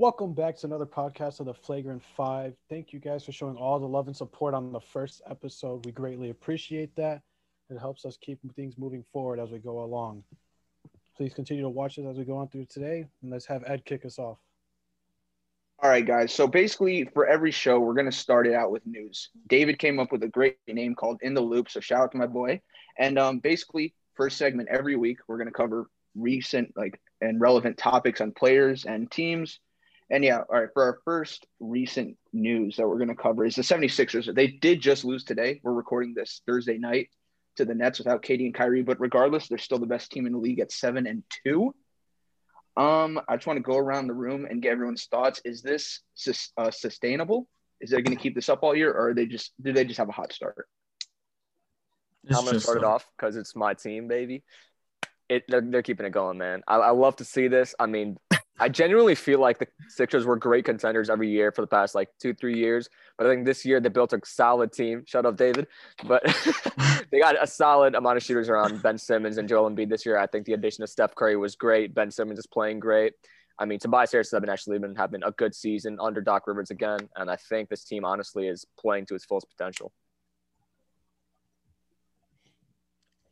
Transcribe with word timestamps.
Welcome 0.00 0.32
back 0.32 0.56
to 0.56 0.66
another 0.66 0.86
podcast 0.86 1.40
of 1.40 1.46
the 1.46 1.52
Flagrant 1.52 2.02
Five. 2.16 2.54
Thank 2.70 2.94
you 2.94 2.98
guys 2.98 3.22
for 3.22 3.32
showing 3.32 3.56
all 3.56 3.78
the 3.78 3.86
love 3.86 4.06
and 4.06 4.16
support 4.16 4.54
on 4.54 4.72
the 4.72 4.80
first 4.80 5.20
episode. 5.28 5.84
We 5.84 5.92
greatly 5.92 6.30
appreciate 6.30 6.96
that. 6.96 7.20
It 7.68 7.78
helps 7.78 8.06
us 8.06 8.16
keep 8.18 8.38
things 8.56 8.78
moving 8.78 9.04
forward 9.12 9.38
as 9.38 9.50
we 9.50 9.58
go 9.58 9.84
along. 9.84 10.24
Please 11.18 11.34
continue 11.34 11.62
to 11.62 11.68
watch 11.68 11.98
us 11.98 12.06
as 12.06 12.16
we 12.16 12.24
go 12.24 12.38
on 12.38 12.48
through 12.48 12.64
today, 12.70 13.04
and 13.20 13.30
let's 13.30 13.44
have 13.44 13.62
Ed 13.66 13.84
kick 13.84 14.06
us 14.06 14.18
off. 14.18 14.38
All 15.80 15.90
right, 15.90 16.06
guys. 16.06 16.32
So 16.32 16.46
basically, 16.46 17.04
for 17.12 17.26
every 17.26 17.50
show, 17.50 17.78
we're 17.78 17.92
going 17.92 18.10
to 18.10 18.12
start 18.12 18.46
it 18.46 18.54
out 18.54 18.70
with 18.70 18.86
news. 18.86 19.28
David 19.48 19.78
came 19.78 20.00
up 20.00 20.12
with 20.12 20.22
a 20.22 20.28
great 20.28 20.56
name 20.66 20.94
called 20.94 21.18
In 21.20 21.34
the 21.34 21.42
Loop. 21.42 21.68
So 21.68 21.80
shout 21.80 22.00
out 22.00 22.12
to 22.12 22.18
my 22.18 22.26
boy. 22.26 22.62
And 22.98 23.18
um, 23.18 23.38
basically, 23.40 23.92
first 24.14 24.38
segment 24.38 24.70
every 24.70 24.96
week, 24.96 25.18
we're 25.28 25.36
going 25.36 25.48
to 25.48 25.52
cover 25.52 25.90
recent 26.14 26.72
like 26.74 26.98
and 27.20 27.38
relevant 27.38 27.76
topics 27.76 28.22
on 28.22 28.32
players 28.32 28.86
and 28.86 29.10
teams 29.10 29.60
and 30.10 30.24
yeah, 30.24 30.38
all 30.38 30.60
right, 30.60 30.68
for 30.74 30.82
our 30.82 30.98
first 31.04 31.46
recent 31.60 32.16
news 32.32 32.76
that 32.76 32.88
we're 32.88 32.96
going 32.96 33.08
to 33.08 33.14
cover 33.14 33.44
is 33.44 33.54
the 33.54 33.62
76ers. 33.62 34.34
They 34.34 34.48
did 34.48 34.80
just 34.80 35.04
lose 35.04 35.24
today. 35.24 35.60
We're 35.62 35.72
recording 35.72 36.14
this 36.14 36.42
Thursday 36.46 36.78
night 36.78 37.10
to 37.56 37.64
the 37.64 37.74
Nets 37.74 37.98
without 37.98 38.22
KD 38.22 38.46
and 38.46 38.54
Kyrie, 38.54 38.82
but 38.82 39.00
regardless, 39.00 39.46
they're 39.46 39.58
still 39.58 39.78
the 39.78 39.86
best 39.86 40.10
team 40.10 40.26
in 40.26 40.32
the 40.32 40.38
league 40.38 40.58
at 40.58 40.72
7 40.72 41.06
and 41.06 41.22
2. 41.46 41.72
Um, 42.76 43.20
I 43.28 43.36
just 43.36 43.46
want 43.46 43.58
to 43.58 43.62
go 43.62 43.76
around 43.76 44.08
the 44.08 44.14
room 44.14 44.46
and 44.48 44.60
get 44.60 44.72
everyone's 44.72 45.04
thoughts. 45.04 45.40
Is 45.44 45.62
this 45.62 46.00
uh, 46.56 46.70
sustainable? 46.70 47.48
Is 47.80 47.90
they 47.90 48.02
going 48.02 48.16
to 48.16 48.22
keep 48.22 48.34
this 48.34 48.48
up 48.48 48.62
all 48.62 48.74
year, 48.74 48.92
or 48.92 49.08
are 49.08 49.14
they 49.14 49.26
just 49.26 49.52
do 49.60 49.72
they 49.72 49.84
just 49.84 49.98
have 49.98 50.08
a 50.08 50.12
hot 50.12 50.32
start? 50.32 50.66
It's 52.24 52.36
I'm 52.36 52.44
going 52.44 52.54
to 52.54 52.60
start 52.60 52.78
it 52.78 52.84
off 52.84 53.06
because 53.16 53.36
it's 53.36 53.56
my 53.56 53.74
team, 53.74 54.06
baby. 54.06 54.44
It 55.28 55.44
they're, 55.48 55.62
they're 55.62 55.82
keeping 55.82 56.06
it 56.06 56.12
going, 56.12 56.38
man. 56.38 56.62
I, 56.68 56.76
I 56.76 56.90
love 56.90 57.16
to 57.16 57.24
see 57.24 57.48
this. 57.48 57.74
I 57.78 57.86
mean, 57.86 58.18
I 58.60 58.68
genuinely 58.68 59.14
feel 59.14 59.40
like 59.40 59.58
the 59.58 59.66
Sixers 59.88 60.26
were 60.26 60.36
great 60.36 60.66
contenders 60.66 61.08
every 61.08 61.30
year 61.30 61.50
for 61.50 61.62
the 61.62 61.66
past 61.66 61.94
like 61.94 62.10
two, 62.20 62.34
three 62.34 62.58
years. 62.58 62.90
But 63.16 63.26
I 63.26 63.30
think 63.30 63.46
this 63.46 63.64
year 63.64 63.80
they 63.80 63.88
built 63.88 64.12
a 64.12 64.20
solid 64.22 64.70
team. 64.70 65.02
Shut 65.06 65.24
up, 65.24 65.36
David. 65.36 65.66
But 66.04 66.22
they 67.10 67.20
got 67.20 67.42
a 67.42 67.46
solid 67.46 67.94
amount 67.94 68.18
of 68.18 68.22
shooters 68.22 68.50
around 68.50 68.82
Ben 68.82 68.98
Simmons 68.98 69.38
and 69.38 69.48
Joel 69.48 69.70
Embiid 69.70 69.88
this 69.88 70.04
year. 70.04 70.18
I 70.18 70.26
think 70.26 70.44
the 70.44 70.52
addition 70.52 70.84
of 70.84 70.90
Steph 70.90 71.14
Curry 71.14 71.36
was 71.36 71.56
great. 71.56 71.94
Ben 71.94 72.10
Simmons 72.10 72.38
is 72.38 72.46
playing 72.46 72.80
great. 72.80 73.14
I 73.58 73.64
mean, 73.64 73.78
Tobias 73.78 74.12
Harris 74.12 74.30
has 74.30 74.40
been 74.40 74.50
actually 74.50 74.78
been 74.78 74.94
having 74.94 75.22
a 75.22 75.30
good 75.32 75.54
season 75.54 75.98
under 76.00 76.20
Doc 76.20 76.46
Rivers 76.46 76.70
again, 76.70 77.00
and 77.16 77.30
I 77.30 77.36
think 77.36 77.68
this 77.68 77.84
team 77.84 78.06
honestly 78.06 78.46
is 78.46 78.64
playing 78.78 79.04
to 79.06 79.14
its 79.14 79.26
fullest 79.26 79.48
potential. 79.50 79.92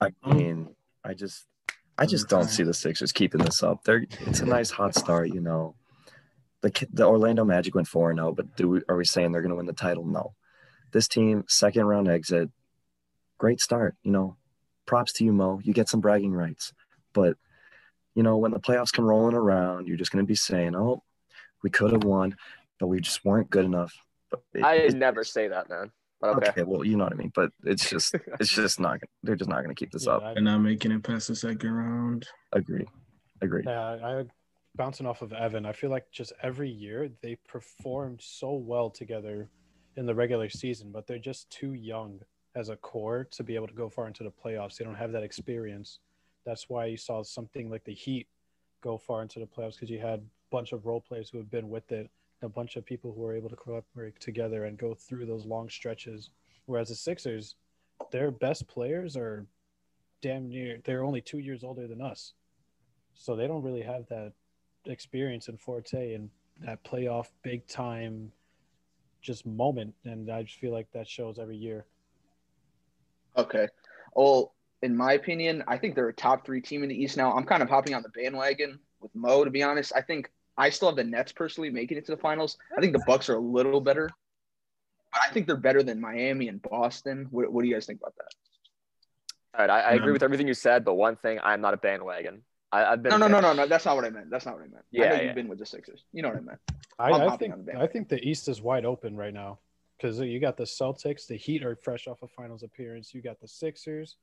I 0.00 0.10
mean, 0.26 0.68
I 1.02 1.14
just 1.14 1.46
I 1.98 2.06
just 2.06 2.28
don't 2.28 2.48
see 2.48 2.62
the 2.62 2.72
Sixers 2.72 3.10
keeping 3.10 3.42
this 3.42 3.62
up. 3.62 3.82
They're 3.82 4.06
it's 4.20 4.40
a 4.40 4.46
nice 4.46 4.70
hot 4.70 4.94
start, 4.94 5.28
you 5.28 5.40
know. 5.40 5.74
The 6.60 6.86
the 6.92 7.04
Orlando 7.04 7.44
Magic 7.44 7.74
went 7.74 7.88
four 7.88 8.10
and 8.10 8.18
zero, 8.18 8.32
but 8.32 8.56
do 8.56 8.68
we, 8.68 8.82
are 8.88 8.96
we 8.96 9.04
saying 9.04 9.32
they're 9.32 9.42
going 9.42 9.50
to 9.50 9.56
win 9.56 9.66
the 9.66 9.72
title? 9.72 10.04
No. 10.04 10.34
This 10.92 11.08
team 11.08 11.44
second 11.48 11.86
round 11.86 12.08
exit, 12.08 12.50
great 13.36 13.60
start. 13.60 13.96
You 14.02 14.12
know, 14.12 14.36
props 14.86 15.12
to 15.14 15.24
you, 15.24 15.32
Mo. 15.32 15.60
You 15.62 15.72
get 15.72 15.88
some 15.88 16.00
bragging 16.00 16.32
rights, 16.32 16.72
but 17.12 17.36
you 18.14 18.22
know 18.22 18.36
when 18.38 18.52
the 18.52 18.60
playoffs 18.60 18.92
come 18.92 19.04
rolling 19.04 19.34
around, 19.34 19.88
you're 19.88 19.96
just 19.96 20.12
going 20.12 20.24
to 20.24 20.28
be 20.28 20.36
saying, 20.36 20.76
"Oh, 20.76 21.02
we 21.62 21.70
could 21.70 21.92
have 21.92 22.04
won, 22.04 22.36
but 22.78 22.86
we 22.86 23.00
just 23.00 23.24
weren't 23.24 23.50
good 23.50 23.64
enough." 23.64 23.92
But 24.30 24.42
it, 24.54 24.64
I 24.64 24.74
it, 24.74 24.94
never 24.94 25.24
say 25.24 25.48
that, 25.48 25.68
man. 25.68 25.90
Okay. 26.22 26.48
okay. 26.48 26.62
well, 26.64 26.84
you 26.84 26.96
know 26.96 27.04
what 27.04 27.12
I 27.12 27.16
mean, 27.16 27.32
but 27.34 27.50
it's 27.64 27.88
just 27.90 28.14
it's 28.40 28.52
just 28.52 28.80
not 28.80 29.00
they're 29.22 29.36
just 29.36 29.48
not 29.48 29.62
going 29.62 29.74
to 29.74 29.78
keep 29.78 29.92
this 29.92 30.06
yeah, 30.06 30.14
up. 30.14 30.34
They're 30.34 30.42
not 30.42 30.58
making 30.58 30.92
it 30.92 31.02
past 31.02 31.28
the 31.28 31.36
second 31.36 31.70
round. 31.70 32.26
Agree, 32.52 32.86
agree. 33.40 33.62
Yeah, 33.64 33.98
I 34.02 34.24
bouncing 34.76 35.06
off 35.06 35.22
of 35.22 35.32
Evan. 35.32 35.66
I 35.66 35.72
feel 35.72 35.90
like 35.90 36.10
just 36.10 36.32
every 36.42 36.70
year 36.70 37.10
they 37.22 37.36
perform 37.48 38.16
so 38.20 38.54
well 38.54 38.90
together 38.90 39.50
in 39.96 40.06
the 40.06 40.14
regular 40.14 40.48
season, 40.48 40.90
but 40.92 41.06
they're 41.06 41.18
just 41.18 41.50
too 41.50 41.74
young 41.74 42.20
as 42.54 42.68
a 42.68 42.76
core 42.76 43.26
to 43.32 43.42
be 43.42 43.54
able 43.54 43.66
to 43.66 43.74
go 43.74 43.88
far 43.88 44.06
into 44.06 44.22
the 44.22 44.30
playoffs. 44.30 44.76
They 44.76 44.84
don't 44.84 44.94
have 44.94 45.12
that 45.12 45.22
experience. 45.22 45.98
That's 46.46 46.68
why 46.68 46.86
you 46.86 46.96
saw 46.96 47.22
something 47.22 47.70
like 47.70 47.84
the 47.84 47.94
Heat 47.94 48.28
go 48.80 48.96
far 48.96 49.22
into 49.22 49.40
the 49.40 49.46
playoffs 49.46 49.74
because 49.74 49.90
you 49.90 49.98
had 49.98 50.20
a 50.20 50.22
bunch 50.50 50.72
of 50.72 50.86
role 50.86 51.00
players 51.00 51.28
who 51.28 51.38
have 51.38 51.50
been 51.50 51.68
with 51.68 51.90
it 51.92 52.08
a 52.42 52.48
bunch 52.48 52.76
of 52.76 52.84
people 52.84 53.12
who 53.12 53.24
are 53.24 53.34
able 53.34 53.48
to 53.48 53.56
cooperate 53.56 54.18
together 54.20 54.64
and 54.64 54.78
go 54.78 54.94
through 54.94 55.26
those 55.26 55.44
long 55.44 55.68
stretches. 55.68 56.30
Whereas 56.66 56.88
the 56.88 56.94
Sixers, 56.94 57.56
their 58.10 58.30
best 58.30 58.68
players 58.68 59.16
are 59.16 59.46
damn 60.20 60.48
near 60.48 60.80
they're 60.84 61.04
only 61.04 61.20
two 61.20 61.38
years 61.38 61.62
older 61.62 61.86
than 61.86 62.00
us. 62.00 62.34
So 63.14 63.36
they 63.36 63.46
don't 63.46 63.62
really 63.62 63.82
have 63.82 64.06
that 64.08 64.32
experience 64.86 65.48
and 65.48 65.60
forte 65.60 66.14
and 66.14 66.30
that 66.60 66.82
playoff 66.84 67.28
big 67.42 67.66
time 67.66 68.32
just 69.20 69.46
moment. 69.46 69.94
And 70.04 70.30
I 70.30 70.42
just 70.42 70.58
feel 70.58 70.72
like 70.72 70.90
that 70.92 71.08
shows 71.08 71.38
every 71.38 71.56
year. 71.56 71.86
Okay. 73.36 73.68
Well, 74.14 74.54
in 74.82 74.96
my 74.96 75.14
opinion, 75.14 75.64
I 75.66 75.76
think 75.76 75.94
they're 75.94 76.08
a 76.08 76.14
top 76.14 76.44
three 76.44 76.60
team 76.60 76.82
in 76.82 76.88
the 76.88 76.94
East 76.94 77.16
now. 77.16 77.32
I'm 77.32 77.44
kind 77.44 77.62
of 77.62 77.68
hopping 77.68 77.94
on 77.94 78.02
the 78.02 78.08
bandwagon 78.10 78.78
with 79.00 79.14
Mo, 79.14 79.44
to 79.44 79.50
be 79.50 79.62
honest. 79.62 79.92
I 79.94 80.00
think 80.00 80.30
I 80.58 80.70
still 80.70 80.88
have 80.88 80.96
the 80.96 81.04
Nets 81.04 81.32
personally 81.32 81.70
making 81.70 81.96
it 81.98 82.04
to 82.06 82.12
the 82.12 82.20
finals. 82.20 82.58
I 82.76 82.80
think 82.80 82.92
the 82.92 83.02
Bucks 83.06 83.28
are 83.28 83.36
a 83.36 83.40
little 83.40 83.80
better, 83.80 84.10
but 85.12 85.22
I 85.22 85.32
think 85.32 85.46
they're 85.46 85.56
better 85.56 85.82
than 85.82 86.00
Miami 86.00 86.48
and 86.48 86.60
Boston. 86.60 87.28
What, 87.30 87.52
what 87.52 87.62
do 87.62 87.68
you 87.68 87.74
guys 87.74 87.86
think 87.86 88.00
about 88.00 88.14
that? 88.16 88.34
All 89.58 89.66
right, 89.66 89.70
I, 89.70 89.90
I 89.90 89.92
agree 89.92 90.08
um, 90.08 90.12
with 90.14 90.22
everything 90.22 90.48
you 90.48 90.54
said, 90.54 90.84
but 90.84 90.94
one 90.94 91.16
thing, 91.16 91.38
I'm 91.42 91.60
not 91.60 91.74
a 91.74 91.78
bandwagon. 91.78 92.42
I, 92.70 92.90
have 92.90 93.02
been 93.02 93.10
no, 93.10 93.16
no, 93.16 93.28
no, 93.28 93.40
no, 93.40 93.52
no. 93.54 93.66
That's 93.66 93.86
not 93.86 93.96
what 93.96 94.04
I 94.04 94.10
meant. 94.10 94.30
That's 94.30 94.44
not 94.44 94.56
what 94.56 94.64
I 94.64 94.66
meant. 94.66 94.84
Yeah, 94.90 95.04
I 95.04 95.08
know 95.08 95.14
yeah. 95.14 95.22
you've 95.22 95.34
been 95.34 95.48
with 95.48 95.58
the 95.58 95.64
Sixers. 95.64 96.04
You 96.12 96.22
know 96.22 96.28
what 96.28 96.38
I 96.38 96.40
meant. 96.40 96.58
I, 96.98 97.12
I 97.12 97.36
think 97.36 97.54
I 97.76 97.86
think 97.86 98.08
the 98.08 98.22
East 98.22 98.48
is 98.48 98.60
wide 98.60 98.84
open 98.84 99.16
right 99.16 99.32
now 99.32 99.60
because 99.96 100.20
you 100.20 100.38
got 100.38 100.56
the 100.56 100.64
Celtics. 100.64 101.26
The 101.26 101.36
Heat 101.36 101.64
are 101.64 101.76
fresh 101.76 102.06
off 102.06 102.22
a 102.22 102.28
finals 102.28 102.62
appearance. 102.62 103.14
You 103.14 103.22
got 103.22 103.40
the 103.40 103.48
Sixers. 103.48 104.16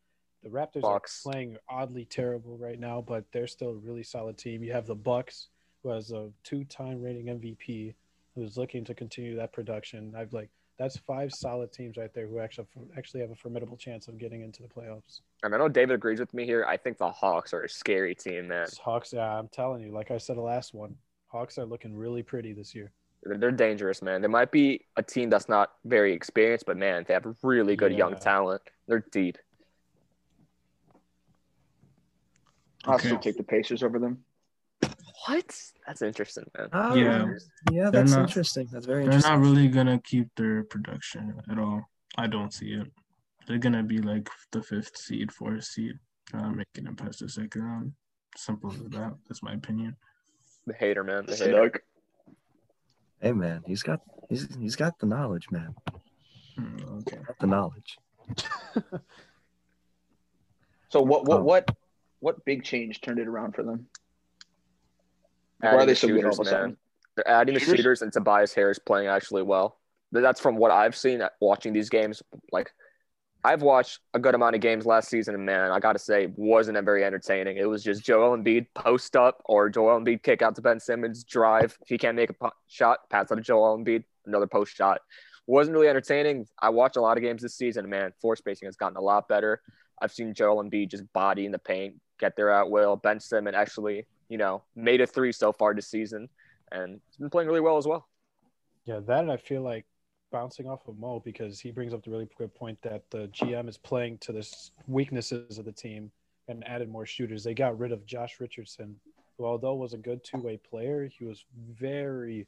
The 0.44 0.50
Raptors 0.50 0.82
Bucks. 0.82 1.26
are 1.26 1.32
playing 1.32 1.58
oddly 1.68 2.06
terrible 2.06 2.56
right 2.58 2.80
now, 2.80 3.02
but 3.02 3.26
they're 3.34 3.48
still 3.48 3.70
a 3.70 3.76
really 3.76 4.04
solid 4.04 4.38
team. 4.38 4.64
You 4.64 4.74
have 4.74 4.86
the 4.86 4.94
Bucks 4.94 5.48
who 5.86 5.92
has 5.92 6.12
a 6.12 6.30
two-time 6.44 7.00
reigning 7.00 7.28
MVP, 7.28 7.94
who's 8.34 8.58
looking 8.58 8.84
to 8.86 8.96
continue 8.96 9.36
that 9.36 9.54
production. 9.54 10.14
I've 10.18 10.34
like 10.34 10.50
that's 10.80 10.98
five 10.98 11.32
solid 11.32 11.72
teams 11.72 11.96
right 11.96 12.14
there 12.14 12.28
who 12.28 12.40
actually 12.40 12.66
actually 12.98 13.22
have 13.22 13.30
a 13.30 13.36
formidable 13.36 13.78
chance 13.78 14.08
of 14.08 14.18
getting 14.18 14.42
into 14.42 14.64
the 14.64 14.68
playoffs. 14.68 15.22
And 15.44 15.54
I 15.54 15.58
know 15.60 15.70
David 15.70 15.94
agrees 15.94 16.20
with 16.20 16.34
me 16.34 16.44
here. 16.44 16.66
I 16.68 16.76
think 16.76 16.98
the 16.98 17.10
Hawks 17.10 17.54
are 17.54 17.62
a 17.62 17.70
scary 17.70 18.16
team, 18.16 18.48
man. 18.48 18.68
Hawks, 18.84 19.14
yeah, 19.14 19.38
I'm 19.38 19.48
telling 19.48 19.84
you. 19.84 19.92
Like 19.92 20.10
I 20.10 20.18
said, 20.18 20.38
the 20.38 20.42
last 20.42 20.74
one, 20.74 20.96
Hawks 21.28 21.58
are 21.60 21.66
looking 21.66 21.96
really 21.96 22.24
pretty 22.24 22.52
this 22.52 22.74
year. 22.74 22.92
They're 23.24 23.52
dangerous, 23.52 24.02
man. 24.02 24.22
They 24.22 24.28
might 24.28 24.52
be 24.52 24.82
a 24.98 25.04
team 25.04 25.30
that's 25.30 25.48
not 25.48 25.74
very 25.86 26.14
experienced, 26.14 26.66
but 26.66 26.78
man, 26.78 27.06
they 27.08 27.14
have 27.14 27.26
really 27.44 27.76
good 27.76 27.92
yeah. 27.92 28.00
young 28.00 28.16
talent. 28.18 28.62
They're 28.88 29.06
deep. 29.12 29.38
I'll 32.86 33.00
still 33.00 33.18
take 33.18 33.38
the 33.38 33.44
Pacers 33.44 33.82
over 33.82 33.98
them. 33.98 34.24
What? 35.26 35.60
That's 35.88 36.02
interesting, 36.02 36.46
man. 36.58 36.70
Oh, 36.74 36.94
yeah, 36.94 37.26
yeah, 37.72 37.90
that's 37.90 38.12
not, 38.12 38.28
interesting. 38.28 38.68
That's 38.72 38.86
very. 38.86 39.06
Interesting. 39.06 39.32
They're 39.32 39.40
not 39.40 39.48
really 39.48 39.68
gonna 39.68 40.00
keep 40.00 40.28
their 40.36 40.64
production 40.64 41.36
at 41.50 41.58
all. 41.58 41.90
I 42.18 42.28
don't 42.28 42.54
see 42.54 42.74
it. 42.74 42.88
They're 43.48 43.58
gonna 43.58 43.84
be 43.84 44.00
like 44.00 44.30
the 44.52 44.62
fifth 44.62 44.98
seed, 44.98 45.32
fourth 45.32 45.64
seed, 45.64 45.98
uh, 46.34 46.50
making 46.50 46.86
it 46.88 46.98
past 46.98 47.20
the 47.20 47.30
second 47.30 47.64
round. 47.64 47.94
Simple 48.36 48.72
as 48.72 48.80
that. 48.80 49.16
That's 49.28 49.42
my 49.42 49.54
opinion. 49.54 49.96
The 50.68 50.74
hater, 50.74 51.04
man. 51.04 51.26
The 51.26 51.36
hater. 51.36 51.72
Hey, 53.22 53.32
man, 53.32 53.64
he's 53.66 53.82
got 53.82 54.02
he's 54.30 54.48
he's 54.60 54.76
got 54.76 55.00
the 55.00 55.06
knowledge, 55.08 55.50
man. 55.50 55.74
Mm, 56.60 57.02
okay. 57.02 57.18
Got 57.26 57.40
the 57.40 57.48
knowledge. 57.48 57.98
so 60.90 61.02
what 61.02 61.26
what 61.26 61.40
oh. 61.40 61.44
what 61.44 61.70
what 62.20 62.46
big 62.46 62.64
change 62.64 63.02
turned 63.02 63.20
it 63.20 63.28
around 63.28 63.56
for 63.56 63.64
them? 63.64 63.88
Why 65.66 65.84
are 65.84 65.86
they 65.86 65.96
so 65.96 66.08
good 66.08 66.26
all 66.26 66.34
of 66.34 66.40
a 66.40 66.46
sudden? 66.46 66.78
They're 67.16 67.28
adding 67.28 67.54
the 67.54 67.60
shooters 67.60 68.02
and 68.02 68.12
Tobias 68.12 68.54
Harris 68.54 68.80
playing 68.80 69.08
actually 69.08 69.44
well. 69.44 69.78
That's 70.12 70.40
from 70.40 70.58
what 70.58 70.72
I've 70.72 70.96
seen 70.96 71.22
watching 71.42 71.74
these 71.74 71.90
games. 71.90 72.22
Like 72.52 72.72
I've 73.44 73.62
watched 73.62 74.00
a 74.14 74.20
good 74.20 74.34
amount 74.34 74.56
of 74.56 74.62
games 74.62 74.86
last 74.86 75.08
season, 75.08 75.36
and 75.36 75.46
man, 75.46 75.72
I 75.72 75.80
got 75.80 75.94
to 75.94 76.00
say, 76.00 76.34
wasn't 76.36 76.78
it 76.78 76.84
very 76.84 77.04
entertaining? 77.04 77.58
It 77.58 77.70
was 77.70 77.84
just 77.84 78.04
Joel 78.04 78.36
Embiid 78.36 78.68
post 78.74 79.16
up 79.16 79.42
or 79.46 79.70
Joel 79.70 80.00
Embiid 80.00 80.24
kick 80.24 80.42
out 80.42 80.56
to 80.56 80.62
Ben 80.62 80.80
Simmons, 80.80 81.24
drive. 81.24 81.78
If 81.82 81.88
he 81.88 81.98
can't 81.98 82.16
make 82.16 82.32
a 82.32 82.52
shot, 82.68 83.08
pass 83.10 83.32
out 83.32 83.36
to 83.36 83.42
Joel 83.42 83.78
Embiid, 83.78 84.04
another 84.26 84.48
post 84.48 84.76
shot. 84.76 85.02
Wasn't 85.48 85.76
really 85.76 85.88
entertaining. 85.88 86.48
I 86.60 86.70
watched 86.70 86.98
a 86.98 87.02
lot 87.02 87.18
of 87.18 87.24
games 87.24 87.44
this 87.44 87.56
season, 87.56 87.86
and 87.86 87.92
man. 87.92 88.14
Floor 88.20 88.36
spacing 88.36 88.66
has 88.66 88.76
gotten 88.76 88.98
a 88.98 89.02
lot 89.02 89.28
better. 89.28 89.62
I've 90.02 90.12
seen 90.12 90.34
Joel 90.34 90.64
Embiid 90.64 90.90
just 90.90 91.12
body 91.14 91.46
in 91.46 91.52
the 91.52 91.60
paint, 91.60 91.96
get 92.20 92.36
there 92.36 92.50
at 92.50 92.70
will. 92.70 92.96
Ben 92.96 93.20
Simmons 93.20 93.56
actually 93.56 94.08
you 94.30 94.38
know, 94.38 94.64
made 94.76 95.02
a 95.02 95.08
three 95.08 95.32
so 95.32 95.52
far 95.52 95.74
this 95.74 95.88
season, 95.88 96.30
and 96.72 97.00
he's 97.08 97.18
been 97.18 97.30
playing 97.30 97.48
really 97.48 97.62
well 97.62 97.78
as 97.78 97.88
well. 97.88 98.08
Yeah, 98.86 99.00
that 99.08 99.30
I 99.30 99.38
feel 99.38 99.62
like 99.62 99.86
bouncing 100.32 100.68
off 100.68 100.88
of 100.88 100.98
Mo 100.98 101.22
because 101.24 101.60
he 101.60 101.72
brings 101.72 101.94
up 101.94 102.04
the 102.04 102.12
really 102.12 102.28
good 102.38 102.54
point 102.54 102.78
that 102.82 103.04
the 103.10 103.28
GM 103.30 103.70
is 103.70 103.78
playing 103.78 104.18
to 104.20 104.32
the 104.32 104.48
weaknesses 104.88 105.58
of 105.58 105.66
the 105.66 105.72
team 105.72 106.12
and 106.48 106.68
added 106.68 106.90
more 106.90 107.06
shooters. 107.06 107.44
They 107.44 107.54
got 107.54 107.80
rid 107.80 107.92
of 107.92 108.06
Josh 108.06 108.40
Richardson 108.40 108.96
who 109.38 109.46
although 109.46 109.76
was 109.76 109.94
a 109.94 109.98
good 109.98 110.24
two-way 110.24 110.58
player, 110.58 111.08
he 111.08 111.26
was 111.26 111.46
very, 111.78 112.48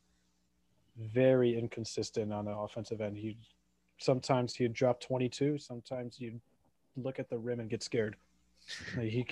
very 0.98 1.58
inconsistent 1.58 2.32
on 2.32 2.46
the 2.46 2.52
offensive 2.52 3.02
end. 3.02 3.18
He 3.18 3.38
sometimes 3.98 4.56
he'd 4.56 4.74
drop 4.74 5.02
22, 5.02 5.58
sometimes 5.58 6.20
you'd 6.20 6.40
look 6.96 7.20
at 7.20 7.30
the 7.30 7.38
rim 7.38 7.60
and 7.60 7.70
get 7.70 7.84
scared. 7.84 8.16
He 9.00 9.28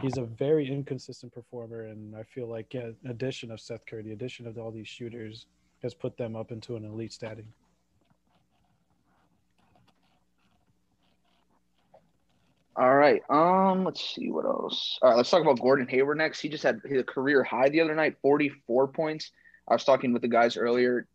he's 0.00 0.16
a 0.18 0.24
very 0.24 0.70
inconsistent 0.70 1.32
performer, 1.32 1.82
and 1.82 2.16
I 2.16 2.22
feel 2.22 2.48
like 2.48 2.74
yeah, 2.74 2.90
addition 3.08 3.50
of 3.50 3.60
Seth 3.60 3.86
Curry, 3.86 4.02
the 4.02 4.12
addition 4.12 4.46
of 4.46 4.58
all 4.58 4.70
these 4.70 4.88
shooters, 4.88 5.46
has 5.82 5.94
put 5.94 6.16
them 6.16 6.36
up 6.36 6.50
into 6.50 6.76
an 6.76 6.84
elite 6.84 7.12
status. 7.12 7.44
All 12.76 12.94
right. 12.96 13.22
Um, 13.30 13.84
let's 13.84 14.14
see 14.14 14.32
what 14.32 14.44
else. 14.44 14.98
All 15.00 15.10
right, 15.10 15.16
let's 15.16 15.30
talk 15.30 15.42
about 15.42 15.60
Gordon 15.60 15.86
Hayward 15.88 16.18
next. 16.18 16.40
He 16.40 16.48
just 16.48 16.64
had 16.64 16.80
his 16.84 17.04
career 17.06 17.44
high 17.44 17.68
the 17.68 17.80
other 17.80 17.94
night, 17.94 18.16
44 18.20 18.88
points. 18.88 19.30
I 19.68 19.74
was 19.74 19.84
talking 19.84 20.12
with 20.12 20.22
the 20.22 20.28
guys 20.28 20.56
earlier. 20.56 21.06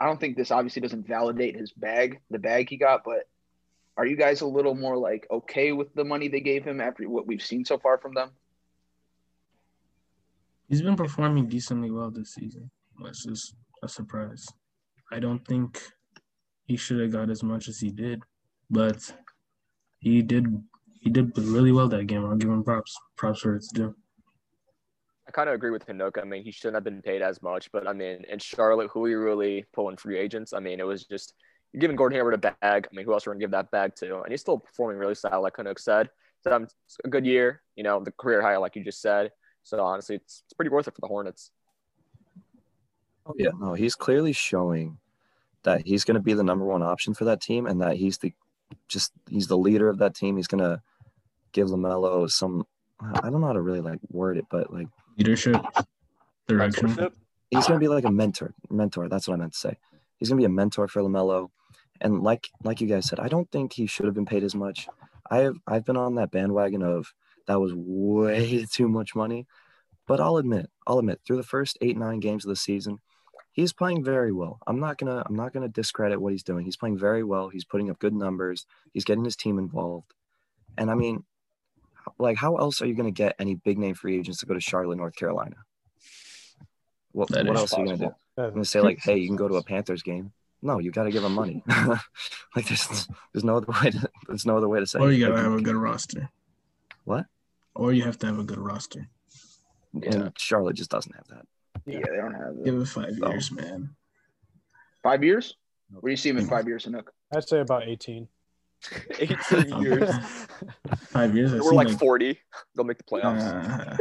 I 0.00 0.06
don't 0.06 0.18
think 0.18 0.36
this 0.36 0.50
obviously 0.50 0.82
doesn't 0.82 1.06
validate 1.06 1.56
his 1.56 1.72
bag, 1.72 2.20
the 2.30 2.40
bag 2.40 2.68
he 2.68 2.76
got, 2.76 3.04
but 3.04 3.28
are 3.96 4.06
you 4.06 4.16
guys 4.16 4.40
a 4.40 4.46
little 4.46 4.74
more 4.74 4.96
like 4.96 5.26
okay 5.30 5.72
with 5.72 5.94
the 5.94 6.04
money 6.04 6.28
they 6.28 6.40
gave 6.40 6.64
him 6.64 6.80
after 6.80 7.08
what 7.08 7.26
we've 7.26 7.42
seen 7.42 7.64
so 7.64 7.78
far 7.78 7.98
from 7.98 8.14
them? 8.14 8.30
He's 10.68 10.82
been 10.82 10.96
performing 10.96 11.48
decently 11.48 11.90
well 11.90 12.10
this 12.10 12.34
season. 12.34 12.70
That's 13.02 13.24
just 13.24 13.54
a 13.82 13.88
surprise. 13.88 14.46
I 15.12 15.18
don't 15.20 15.46
think 15.46 15.80
he 16.66 16.76
should 16.76 17.00
have 17.00 17.12
got 17.12 17.30
as 17.30 17.42
much 17.42 17.68
as 17.68 17.78
he 17.78 17.90
did, 17.90 18.22
but 18.70 19.12
he 19.98 20.22
did 20.22 20.46
he 21.00 21.10
did 21.10 21.36
really 21.36 21.70
well 21.70 21.88
that 21.88 22.06
game. 22.06 22.24
I'll 22.24 22.36
give 22.36 22.48
him 22.48 22.64
props. 22.64 22.96
Props 23.16 23.44
where 23.44 23.56
it's 23.56 23.70
due. 23.70 23.94
I 25.28 25.30
kind 25.32 25.48
of 25.48 25.54
agree 25.54 25.70
with 25.70 25.86
Hinoka. 25.86 26.22
I 26.22 26.24
mean, 26.24 26.42
he 26.42 26.50
shouldn't 26.50 26.76
have 26.76 26.84
been 26.84 27.02
paid 27.02 27.22
as 27.22 27.42
much, 27.42 27.70
but 27.72 27.86
I 27.86 27.92
mean, 27.92 28.24
in 28.28 28.38
Charlotte, 28.38 28.90
who 28.92 29.04
are 29.04 29.08
you 29.08 29.18
really 29.18 29.64
pulling 29.72 29.96
free 29.96 30.18
agents? 30.18 30.52
I 30.52 30.60
mean, 30.60 30.80
it 30.80 30.86
was 30.86 31.04
just 31.04 31.34
you're 31.74 31.80
giving 31.80 31.96
Gordon 31.96 32.16
Hayward 32.16 32.34
a 32.34 32.38
bag. 32.38 32.86
I 32.90 32.94
mean, 32.94 33.04
who 33.04 33.12
else 33.12 33.26
are 33.26 33.30
going 33.30 33.40
to 33.40 33.42
give 33.42 33.50
that 33.50 33.68
bag 33.72 33.96
to? 33.96 34.20
And 34.20 34.30
he's 34.30 34.40
still 34.40 34.58
performing 34.58 34.96
really 34.96 35.16
solid, 35.16 35.40
like 35.40 35.56
Hinoka 35.56 35.80
said. 35.80 36.08
So 36.44 36.54
um, 36.54 36.62
it's 36.62 36.98
a 37.04 37.08
good 37.08 37.26
year, 37.26 37.62
you 37.74 37.82
know, 37.82 37.98
the 38.00 38.12
career 38.12 38.40
high, 38.40 38.56
like 38.58 38.76
you 38.76 38.84
just 38.84 39.02
said. 39.02 39.32
So 39.64 39.82
honestly, 39.82 40.14
it's, 40.16 40.44
it's 40.46 40.52
pretty 40.52 40.68
worth 40.68 40.86
it 40.86 40.94
for 40.94 41.00
the 41.00 41.08
Hornets. 41.08 41.50
Oh 43.26 43.34
yeah, 43.36 43.50
no, 43.58 43.74
he's 43.74 43.96
clearly 43.96 44.32
showing 44.32 44.98
that 45.64 45.84
he's 45.84 46.04
going 46.04 46.14
to 46.14 46.20
be 46.20 46.34
the 46.34 46.44
number 46.44 46.64
one 46.64 46.82
option 46.82 47.12
for 47.12 47.24
that 47.24 47.40
team, 47.40 47.66
and 47.66 47.80
that 47.80 47.96
he's 47.96 48.18
the 48.18 48.32
just 48.86 49.12
he's 49.28 49.48
the 49.48 49.58
leader 49.58 49.88
of 49.88 49.98
that 49.98 50.14
team. 50.14 50.36
He's 50.36 50.46
going 50.46 50.62
to 50.62 50.80
give 51.52 51.68
Lamelo 51.68 52.30
some. 52.30 52.66
I 53.00 53.30
don't 53.30 53.40
know 53.40 53.46
how 53.48 53.54
to 53.54 53.62
really 53.62 53.80
like 53.80 53.98
word 54.10 54.36
it, 54.36 54.44
but 54.50 54.72
like 54.72 54.86
Leadership, 55.16 55.56
direction. 56.46 57.10
He's 57.50 57.66
gonna 57.66 57.80
be 57.80 57.88
like 57.88 58.04
a 58.04 58.10
mentor. 58.10 58.52
Mentor. 58.70 59.08
That's 59.08 59.28
what 59.28 59.34
I 59.34 59.38
meant 59.38 59.52
to 59.52 59.58
say. 59.58 59.78
He's 60.18 60.28
gonna 60.28 60.40
be 60.40 60.44
a 60.44 60.50
mentor 60.50 60.88
for 60.88 61.02
Lamelo, 61.02 61.50
and 62.00 62.22
like 62.22 62.48
like 62.62 62.80
you 62.80 62.86
guys 62.86 63.06
said, 63.06 63.20
I 63.20 63.28
don't 63.28 63.50
think 63.50 63.72
he 63.72 63.86
should 63.86 64.06
have 64.06 64.14
been 64.14 64.26
paid 64.26 64.44
as 64.44 64.54
much. 64.54 64.88
I 65.30 65.38
have 65.38 65.56
I've 65.66 65.84
been 65.84 65.96
on 65.96 66.16
that 66.16 66.30
bandwagon 66.30 66.82
of 66.82 67.12
that 67.46 67.60
was 67.60 67.72
way 67.74 68.66
too 68.72 68.88
much 68.88 69.14
money, 69.14 69.46
but 70.06 70.20
I'll 70.20 70.36
admit 70.36 70.70
I'll 70.86 70.98
admit 70.98 71.20
through 71.26 71.36
the 71.36 71.42
first 71.42 71.78
eight 71.80 71.96
nine 71.96 72.20
games 72.20 72.44
of 72.44 72.48
the 72.48 72.56
season, 72.56 72.98
he's 73.52 73.72
playing 73.72 74.04
very 74.04 74.32
well. 74.32 74.58
I'm 74.66 74.80
not 74.80 74.98
gonna 74.98 75.22
I'm 75.26 75.36
not 75.36 75.52
gonna 75.52 75.68
discredit 75.68 76.20
what 76.20 76.32
he's 76.32 76.42
doing. 76.42 76.64
He's 76.64 76.76
playing 76.76 76.98
very 76.98 77.24
well. 77.24 77.48
He's 77.48 77.64
putting 77.64 77.90
up 77.90 77.98
good 77.98 78.14
numbers. 78.14 78.66
He's 78.92 79.04
getting 79.04 79.24
his 79.24 79.36
team 79.36 79.58
involved, 79.58 80.12
and 80.76 80.90
I 80.90 80.94
mean, 80.94 81.24
like 82.18 82.36
how 82.36 82.56
else 82.56 82.82
are 82.82 82.86
you 82.86 82.94
gonna 82.94 83.10
get 83.10 83.36
any 83.38 83.54
big 83.54 83.78
name 83.78 83.94
free 83.94 84.18
agents 84.18 84.40
to 84.40 84.46
go 84.46 84.54
to 84.54 84.60
Charlotte, 84.60 84.96
North 84.96 85.16
Carolina? 85.16 85.56
What, 87.12 87.30
what 87.30 87.56
else 87.56 87.72
are 87.72 87.80
you 87.80 87.86
gonna 87.86 87.98
do? 87.98 88.14
I'm 88.36 88.50
gonna 88.50 88.64
say 88.64 88.80
like, 88.80 88.98
hey, 88.98 89.16
you 89.16 89.28
can 89.28 89.36
go 89.36 89.48
to 89.48 89.54
a 89.54 89.62
Panthers 89.62 90.02
game. 90.02 90.32
No, 90.64 90.78
you 90.78 90.90
got 90.90 91.04
to 91.04 91.10
give 91.10 91.22
them 91.22 91.34
money. 91.34 91.62
like 92.56 92.66
there's 92.66 93.06
there's 93.32 93.44
no 93.44 93.58
other 93.58 93.66
way 93.82 93.90
to 93.90 94.10
there's 94.26 94.46
no 94.46 94.56
other 94.56 94.68
way 94.68 94.80
to 94.80 94.86
say. 94.86 94.98
Or 94.98 95.10
it. 95.12 95.16
you 95.16 95.26
gotta 95.26 95.40
have 95.40 95.52
a 95.52 95.60
good 95.60 95.76
roster. 95.76 96.30
What? 97.04 97.26
Or 97.74 97.92
you 97.92 98.02
have 98.04 98.18
to 98.20 98.26
have 98.26 98.38
a 98.38 98.44
good 98.44 98.58
roster. 98.58 99.06
And 99.92 100.32
Charlotte 100.38 100.76
just 100.76 100.90
doesn't 100.90 101.14
have 101.14 101.28
that. 101.28 101.46
Yeah, 101.86 101.98
they 102.10 102.16
don't 102.16 102.32
have 102.34 102.54
it. 102.56 102.64
Give 102.64 102.74
it. 102.80 102.86
five 102.86 103.10
five 103.10 103.18
Oh. 103.22 103.30
years, 103.30 103.52
man. 103.52 103.90
Five 105.02 105.22
years? 105.22 105.54
Where 105.90 106.08
do 106.08 106.12
you 106.12 106.16
see 106.16 106.30
him 106.30 106.38
in 106.38 106.46
five 106.46 106.66
years, 106.66 106.86
Anook? 106.86 107.08
I'd 107.36 107.46
say 107.46 107.60
about 107.60 107.86
18. 107.86 108.26
18 109.18 109.82
years. 109.82 110.10
Five 111.08 111.36
years. 111.36 111.52
I 111.52 111.56
We're 111.58 111.70
see, 111.70 111.76
like 111.76 111.90
40. 111.90 112.38
They'll 112.74 112.84
make 112.86 112.98
the 112.98 113.04
playoffs. 113.04 113.42
uh, 113.42 113.96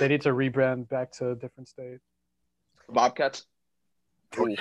they 0.00 0.08
need 0.08 0.22
to 0.22 0.30
rebrand 0.30 0.88
back 0.88 1.12
to 1.12 1.30
a 1.30 1.34
different 1.36 1.68
state. 1.68 1.98
Bobcats? 2.88 3.46
Ooh. 4.38 4.56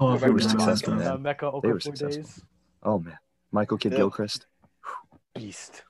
oh, 0.00 0.08
I 0.08 0.16
They 0.18 0.30
were 0.30 0.38
forgot 0.38 0.50
successful, 0.50 0.94
man. 0.94 1.06
Uh, 1.06 1.18
Mecca 1.18 1.50
They 1.62 1.72
were 1.72 1.80
successful. 1.80 2.22
days. 2.22 2.42
Oh 2.82 2.98
man, 2.98 3.18
Michael 3.52 3.78
Kidd 3.78 3.92
Yeah. 3.92 3.98
Gilchrist. 3.98 4.46
Beast. 5.34 5.82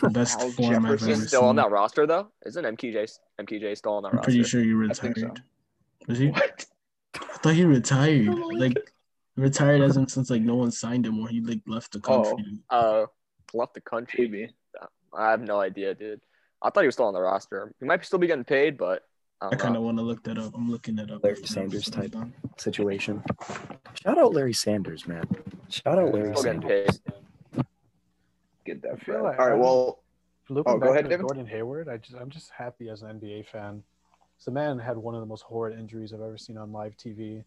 The 0.00 0.10
best 0.20 0.38
Al 0.40 0.50
form 0.52 0.74
I've 0.74 0.82
Jefferson 0.82 1.10
ever 1.10 1.20
He's 1.20 1.28
still 1.28 1.44
on 1.44 1.56
that 1.56 1.70
roster 1.70 2.06
though. 2.06 2.28
Isn't 2.46 2.64
MKG 2.64 3.18
MKG 3.40 3.76
still 3.76 3.94
on 3.94 4.02
that 4.04 4.10
I'm 4.10 4.16
roster? 4.18 4.30
pretty 4.30 4.44
sure 4.44 4.62
he 4.62 4.72
retired. 4.72 5.18
so. 5.18 5.34
Was 6.08 6.18
he? 6.18 6.28
What? 6.28 6.66
I 7.16 7.18
thought 7.38 7.54
he 7.54 7.64
retired. 7.64 8.28
Like 8.52 8.90
retired 9.36 9.80
as 9.80 9.96
in 9.96 10.06
since 10.08 10.28
like 10.30 10.42
no 10.42 10.54
one 10.56 10.70
signed 10.70 11.06
him 11.06 11.18
or 11.18 11.26
he 11.28 11.40
like 11.40 11.60
left 11.66 11.92
the 11.92 12.00
country. 12.00 12.60
Uh, 12.70 13.06
left 13.54 13.74
the 13.74 13.80
country. 13.80 14.28
Maybe. 14.28 14.54
I 15.14 15.30
have 15.30 15.40
no 15.40 15.58
idea, 15.60 15.94
dude. 15.94 16.20
I 16.62 16.70
thought 16.70 16.82
he 16.82 16.86
was 16.86 16.94
still 16.94 17.06
on 17.06 17.14
the 17.14 17.20
roster. 17.20 17.72
He 17.80 17.86
might 17.86 18.04
still 18.04 18.18
be 18.18 18.26
getting 18.26 18.44
paid, 18.44 18.76
but 18.78 19.02
I 19.42 19.48
I 19.48 19.56
kind 19.56 19.74
of 19.76 19.80
um, 19.80 19.84
want 19.86 19.98
to 19.98 20.02
look 20.02 20.22
that 20.24 20.38
up. 20.38 20.54
I'm 20.54 20.70
looking 20.70 20.98
it 20.98 21.10
up. 21.10 21.24
Larry 21.24 21.44
Sanders 21.44 21.90
type. 21.90 22.12
done. 22.12 22.32
Situation. 22.58 23.22
Shout 24.02 24.18
out 24.18 24.32
Larry 24.34 24.52
Sanders, 24.52 25.06
man. 25.08 25.24
Shout 25.68 25.98
out 25.98 26.14
Larry 26.14 26.30
Still 26.36 26.42
Sanders. 26.42 27.00
Get 28.64 28.78
I 28.84 28.90
that. 28.90 29.02
feel 29.04 29.22
like 29.22 29.38
All 29.38 29.48
right. 29.50 29.58
Well, 29.58 29.98
Looking 30.48 30.72
Oh, 30.72 30.76
go 30.76 30.80
back 30.86 30.90
ahead, 30.90 31.04
to 31.04 31.10
Devin. 31.10 31.26
Gordon 31.26 31.46
Hayward, 31.46 31.88
I 31.88 31.96
just 31.96 32.16
I'm 32.16 32.28
just 32.30 32.50
happy 32.50 32.88
as 32.88 33.02
an 33.02 33.18
NBA 33.20 33.46
fan. 33.46 33.82
So 34.38 34.50
man 34.50 34.78
had 34.78 34.96
one 34.96 35.14
of 35.14 35.20
the 35.20 35.26
most 35.26 35.42
horrid 35.42 35.78
injuries 35.78 36.12
I've 36.12 36.20
ever 36.20 36.36
seen 36.36 36.58
on 36.58 36.72
live 36.72 36.96
TV, 36.96 37.42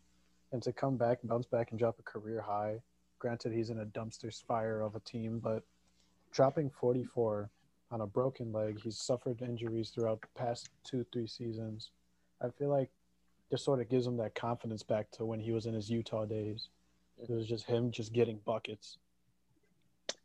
and 0.51 0.63
to 0.63 0.71
come 0.73 0.97
back, 0.97 1.19
bounce 1.23 1.45
back, 1.45 1.71
and 1.71 1.79
drop 1.79 1.99
a 1.99 2.03
career 2.03 2.41
high. 2.41 2.79
Granted, 3.19 3.51
he's 3.53 3.69
in 3.69 3.79
a 3.79 3.85
dumpster 3.85 4.33
fire 4.47 4.81
of 4.81 4.95
a 4.95 4.99
team, 5.01 5.39
but 5.39 5.63
dropping 6.31 6.69
44 6.69 7.49
on 7.91 8.01
a 8.01 8.07
broken 8.07 8.51
leg, 8.51 8.79
he's 8.81 8.97
suffered 8.97 9.41
injuries 9.41 9.89
throughout 9.89 10.21
the 10.21 10.27
past 10.39 10.69
two 10.83 11.05
three 11.13 11.27
seasons. 11.27 11.91
I 12.41 12.49
feel 12.49 12.69
like 12.69 12.89
just 13.51 13.63
sort 13.65 13.81
of 13.81 13.89
gives 13.89 14.07
him 14.07 14.17
that 14.17 14.35
confidence 14.35 14.83
back 14.83 15.11
to 15.11 15.25
when 15.25 15.39
he 15.39 15.51
was 15.51 15.65
in 15.65 15.73
his 15.73 15.89
Utah 15.89 16.25
days. 16.25 16.69
It 17.21 17.29
was 17.29 17.47
just 17.47 17.65
him 17.65 17.91
just 17.91 18.13
getting 18.13 18.39
buckets. 18.45 18.97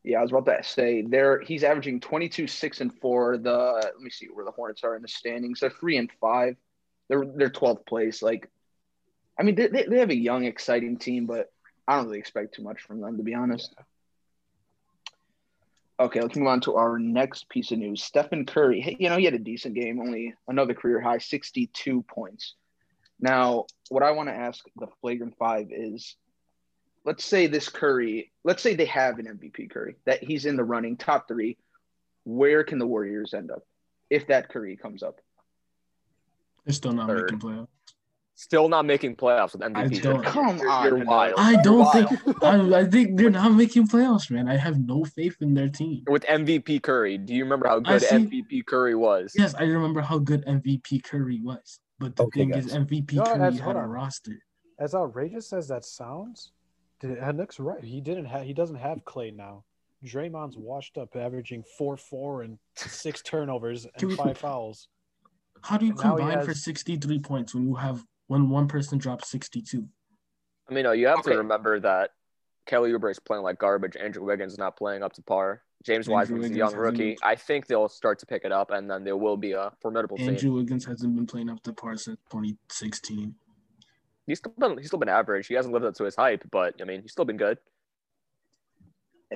yeah, 0.02 0.18
I 0.18 0.22
was 0.22 0.32
about 0.32 0.62
to 0.62 0.68
say 0.68 1.02
there. 1.02 1.40
He's 1.40 1.64
averaging 1.64 2.00
22, 2.00 2.46
six 2.46 2.80
and 2.80 2.92
four. 3.00 3.38
The 3.38 3.80
let 3.94 4.00
me 4.00 4.10
see 4.10 4.26
where 4.32 4.44
the 4.44 4.50
Hornets 4.50 4.84
are 4.84 4.96
in 4.96 5.02
the 5.02 5.08
standings. 5.08 5.60
They're 5.60 5.70
three 5.70 5.98
and 5.98 6.10
five. 6.20 6.56
They're 7.08 7.24
they're 7.26 7.50
12th 7.50 7.86
place. 7.86 8.22
Like, 8.22 8.48
I 9.38 9.42
mean, 9.42 9.54
they, 9.54 9.68
they 9.68 9.84
they 9.84 9.98
have 9.98 10.10
a 10.10 10.16
young, 10.16 10.44
exciting 10.44 10.98
team, 10.98 11.26
but 11.26 11.52
I 11.86 11.96
don't 11.96 12.06
really 12.06 12.18
expect 12.18 12.54
too 12.54 12.62
much 12.62 12.82
from 12.82 13.00
them 13.00 13.16
to 13.18 13.22
be 13.22 13.34
honest. 13.34 13.74
Okay, 16.00 16.22
let's 16.22 16.34
move 16.34 16.48
on 16.48 16.62
to 16.62 16.76
our 16.76 16.98
next 16.98 17.50
piece 17.50 17.72
of 17.72 17.78
news. 17.78 18.02
Stephen 18.02 18.46
Curry, 18.46 18.80
hey, 18.80 18.96
you 18.98 19.10
know, 19.10 19.18
he 19.18 19.26
had 19.26 19.34
a 19.34 19.38
decent 19.38 19.74
game, 19.74 20.00
only 20.00 20.32
another 20.48 20.72
career 20.72 20.98
high, 20.98 21.18
62 21.18 22.02
points. 22.02 22.54
Now, 23.20 23.66
what 23.90 24.02
I 24.02 24.12
want 24.12 24.30
to 24.30 24.34
ask 24.34 24.64
the 24.76 24.86
flagrant 25.02 25.36
five 25.38 25.66
is 25.70 26.16
let's 27.04 27.22
say 27.24 27.46
this 27.46 27.68
Curry, 27.68 28.32
let's 28.44 28.62
say 28.62 28.74
they 28.74 28.86
have 28.86 29.18
an 29.18 29.26
MVP 29.26 29.70
Curry, 29.70 29.96
that 30.06 30.24
he's 30.24 30.46
in 30.46 30.56
the 30.56 30.64
running, 30.64 30.96
top 30.96 31.28
three. 31.28 31.58
Where 32.24 32.64
can 32.64 32.78
the 32.78 32.86
Warriors 32.86 33.34
end 33.34 33.50
up 33.50 33.62
if 34.08 34.26
that 34.28 34.48
Curry 34.48 34.76
comes 34.76 35.02
up? 35.02 35.20
They're 36.64 36.72
still 36.72 36.92
not 36.92 37.08
Third. 37.08 37.32
making 37.32 37.40
playoffs. 37.40 37.68
Still 38.40 38.70
not 38.70 38.86
making 38.86 39.16
playoffs 39.16 39.52
with 39.52 39.60
MVP. 39.60 39.98
I 39.98 40.00
don't- 40.00 40.24
Come 40.24 40.56
You're- 40.56 40.70
on, 40.70 40.84
you're 40.86 41.04
wild. 41.04 41.34
I 41.36 41.60
don't 41.60 41.80
wild. 41.80 42.08
think 42.08 42.42
I, 42.42 42.78
I 42.80 42.84
think 42.86 43.18
they're 43.18 43.28
not 43.28 43.52
making 43.52 43.86
playoffs, 43.86 44.30
man. 44.30 44.48
I 44.48 44.56
have 44.56 44.78
no 44.80 45.04
faith 45.04 45.36
in 45.42 45.52
their 45.52 45.68
team. 45.68 46.04
with 46.08 46.24
MVP 46.24 46.82
Curry. 46.82 47.18
Do 47.18 47.34
you 47.34 47.44
remember 47.44 47.68
how 47.68 47.80
good 47.80 48.00
see- 48.00 48.16
MVP 48.16 48.64
Curry 48.64 48.94
was? 48.94 49.34
Yes, 49.36 49.54
I 49.56 49.64
remember 49.64 50.00
how 50.00 50.18
good 50.18 50.42
MVP 50.46 51.04
Curry 51.04 51.38
was, 51.42 51.80
but 51.98 52.16
the 52.16 52.22
Okay, 52.24 52.40
thing 52.40 52.54
is. 52.54 52.72
MVP 52.74 53.16
No, 53.16 53.24
Curry 53.24 53.38
that's- 53.40 53.60
had 53.60 53.76
a 53.76 53.80
on. 53.80 53.90
roster. 53.90 54.38
as 54.78 54.94
outrageous 54.94 55.52
as 55.52 55.68
that 55.68 55.84
sounds, 55.84 56.52
uh, 57.04 57.32
Nick's 57.32 57.60
right. 57.60 57.84
He 57.84 58.00
didn't 58.00 58.24
have. 58.24 58.44
He 58.44 58.54
doesn't 58.54 58.76
have 58.76 59.04
Clay 59.04 59.30
now. 59.32 59.64
Draymond's 60.02 60.56
washed 60.56 60.96
up, 60.96 61.14
averaging 61.14 61.62
four 61.76 61.98
four 61.98 62.40
and 62.44 62.58
six 62.74 63.20
turnovers 63.20 63.86
and 64.00 64.12
five 64.14 64.38
fouls. 64.38 64.88
How 65.60 65.76
do 65.76 65.84
you 65.84 65.92
And 65.92 66.00
now 66.02 66.16
he 66.16 66.22
combine 66.22 66.46
for 66.46 66.54
63 66.54 67.18
points 67.18 67.54
when 67.54 67.68
you 67.68 67.74
have 67.74 68.02
when 68.30 68.48
one 68.48 68.68
person 68.68 68.96
drops 68.96 69.28
62? 69.28 69.88
I 70.68 70.72
mean, 70.72 70.84
no, 70.84 70.92
you 70.92 71.08
have 71.08 71.18
Okay. 71.18 71.32
to 71.32 71.38
remember 71.38 71.80
that 71.80 72.12
Kelly 72.64 72.92
Oubre 72.92 73.10
is 73.10 73.18
playing 73.18 73.42
like 73.42 73.58
garbage. 73.58 73.96
Andrew 73.96 74.24
Wiggins 74.24 74.52
is 74.52 74.58
not 74.58 74.76
playing 74.76 75.02
up 75.02 75.12
to 75.14 75.22
par. 75.22 75.62
James 75.82 76.06
Andrew 76.06 76.14
Wiseman's 76.14 76.50
a 76.52 76.54
young 76.54 76.76
rookie. 76.76 76.96
been- 77.14 77.16
I 77.24 77.34
think 77.34 77.66
they'll 77.66 77.88
start 77.88 78.20
to 78.20 78.26
pick 78.26 78.44
it 78.44 78.52
up, 78.52 78.70
and 78.70 78.88
then 78.88 79.02
there 79.02 79.16
will 79.16 79.36
be 79.36 79.50
a 79.52 79.72
formidable 79.80 80.16
team. 80.16 80.28
Andrew 80.28 80.52
Wiggins 80.52 80.84
hasn't 80.84 81.12
been 81.16 81.26
playing 81.26 81.48
up 81.50 81.60
to 81.64 81.72
par 81.72 81.96
since 81.96 82.20
2016. 82.30 83.34
He's 84.28 84.38
still 84.38 84.52
been 84.56 84.78
he's 84.78 84.86
still 84.86 85.00
been 85.00 85.08
average. 85.08 85.48
He 85.48 85.54
hasn't 85.54 85.74
lived 85.74 85.84
up 85.86 85.94
to 85.94 86.04
his 86.04 86.14
hype, 86.14 86.48
but 86.52 86.80
I 86.80 86.84
mean, 86.84 87.02
he's 87.02 87.10
still 87.10 87.24
been 87.24 87.36
good. 87.38 87.58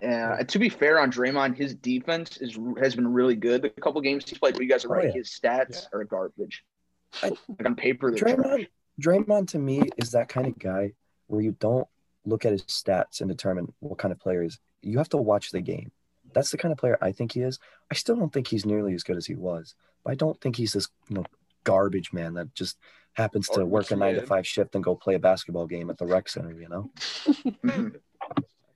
Uh, 0.00 0.44
to 0.44 0.58
be 0.60 0.68
fair 0.68 1.00
on 1.00 1.10
Draymond, 1.10 1.56
his 1.56 1.74
defense 1.74 2.36
is 2.36 2.56
has 2.80 2.94
been 2.94 3.12
really 3.12 3.34
good. 3.36 3.62
The 3.62 3.70
couple 3.70 4.00
games 4.02 4.28
he's 4.28 4.38
played, 4.38 4.54
but 4.54 4.62
you 4.62 4.68
guys 4.68 4.84
are 4.84 4.88
Oh, 4.92 4.98
right. 4.98 5.06
yeah. 5.06 5.12
His 5.14 5.30
stats 5.30 5.88
Yeah. 5.92 5.98
are 5.98 6.04
garbage. 6.04 6.64
I- 7.22 7.28
like 7.48 7.64
on 7.66 7.74
paper, 7.76 8.10
they're 8.12 8.34
trash. 8.36 8.66
Draymond, 9.00 9.24
Draymond 9.26 9.48
to 9.48 9.58
me 9.58 9.82
is 9.96 10.12
that 10.12 10.28
kind 10.28 10.46
of 10.46 10.58
guy 10.58 10.92
where 11.26 11.40
you 11.40 11.56
don't 11.58 11.86
look 12.24 12.44
at 12.44 12.52
his 12.52 12.62
stats 12.62 13.20
and 13.20 13.28
determine 13.28 13.72
what 13.80 13.98
kind 13.98 14.12
of 14.12 14.18
player 14.18 14.42
he 14.42 14.48
is. 14.48 14.58
You 14.82 14.98
have 14.98 15.08
to 15.10 15.16
watch 15.16 15.50
the 15.50 15.60
game. 15.60 15.90
That's 16.32 16.50
the 16.50 16.58
kind 16.58 16.72
of 16.72 16.78
player 16.78 16.98
I 17.00 17.12
think 17.12 17.32
he 17.32 17.40
is. 17.40 17.58
I 17.90 17.94
still 17.94 18.16
don't 18.16 18.32
think 18.32 18.48
he's 18.48 18.66
nearly 18.66 18.94
as 18.94 19.02
good 19.02 19.16
as 19.16 19.26
he 19.26 19.34
was, 19.34 19.74
but 20.04 20.12
I 20.12 20.14
don't 20.14 20.40
think 20.40 20.56
he's 20.56 20.72
this 20.72 20.88
you 21.08 21.16
know 21.16 21.24
garbage 21.64 22.12
man 22.12 22.34
that 22.34 22.54
just 22.54 22.78
happens 23.14 23.48
to 23.48 23.60
Or 23.60 23.64
work 23.66 23.90
a 23.90 23.96
nine 23.96 24.14
to 24.16 24.26
five 24.26 24.46
shift 24.46 24.74
and 24.74 24.82
go 24.82 24.94
play 24.96 25.14
a 25.14 25.18
basketball 25.18 25.66
game 25.66 25.90
at 25.90 25.98
the 25.98 26.06
rec 26.06 26.28
center. 26.28 26.52
You 26.52 26.68
know. 26.68 26.90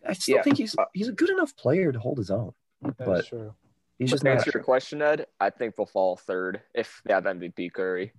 I 0.06 0.12
still 0.14 0.36
Yeah. 0.36 0.42
think 0.42 0.56
he's 0.56 0.74
he's 0.94 1.08
a 1.08 1.12
good 1.12 1.30
enough 1.30 1.56
player 1.56 1.92
to 1.92 1.98
hold 1.98 2.18
his 2.18 2.30
own. 2.30 2.52
That's 2.82 2.96
But 2.98 3.26
true. 3.26 3.54
He's 3.98 4.10
But 4.10 4.14
just 4.14 4.24
to 4.24 4.30
answer 4.30 4.50
your 4.54 4.62
question, 4.62 5.02
Ed, 5.02 5.26
I 5.40 5.50
think 5.50 5.74
they'll 5.74 5.84
fall 5.86 6.16
third 6.16 6.62
if 6.72 7.02
they 7.04 7.12
have 7.12 7.24
MVP 7.24 7.72
Curry. 7.72 8.12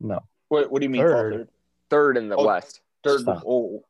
No, 0.00 0.20
What, 0.52 0.70
what 0.70 0.80
do 0.80 0.84
you 0.84 0.90
mean? 0.90 1.00
Third. 1.00 1.32
Third. 1.32 1.48
Third 1.88 2.16
in 2.18 2.28
the 2.28 2.36
Oh. 2.36 2.44
West. 2.46 2.82
Third. 3.02 3.20
Stop. 3.20 3.42
Oh, 3.46 3.82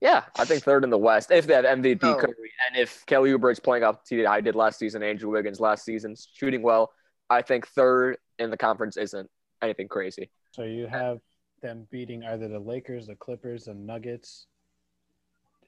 Yeah, 0.00 0.22
I 0.38 0.44
think 0.44 0.62
third 0.62 0.84
in 0.84 0.90
the 0.90 0.98
West 0.98 1.32
if 1.32 1.48
they 1.48 1.54
have 1.54 1.64
MVP 1.64 2.00
No. 2.02 2.14
Oh. 2.14 2.20
Curry 2.20 2.52
and 2.68 2.76
if 2.80 3.04
Kelly 3.06 3.32
Oubre's 3.32 3.58
playing 3.58 3.82
up 3.82 4.04
to 4.04 4.24
I 4.24 4.40
did 4.40 4.54
last 4.54 4.78
season, 4.78 5.02
Andrew 5.02 5.30
Wiggins 5.32 5.58
last 5.58 5.84
season 5.84 6.14
shooting 6.34 6.62
well. 6.62 6.92
I 7.28 7.42
think 7.42 7.66
third 7.66 8.18
in 8.38 8.50
the 8.50 8.56
conference 8.56 8.96
isn't 8.96 9.28
anything 9.62 9.88
crazy. 9.88 10.30
So 10.52 10.62
you 10.62 10.86
have 10.86 11.18
them 11.60 11.88
beating 11.90 12.22
either 12.22 12.46
the 12.46 12.60
Lakers, 12.60 13.08
the 13.08 13.16
Clippers, 13.16 13.64
the 13.64 13.74
Nuggets. 13.74 14.46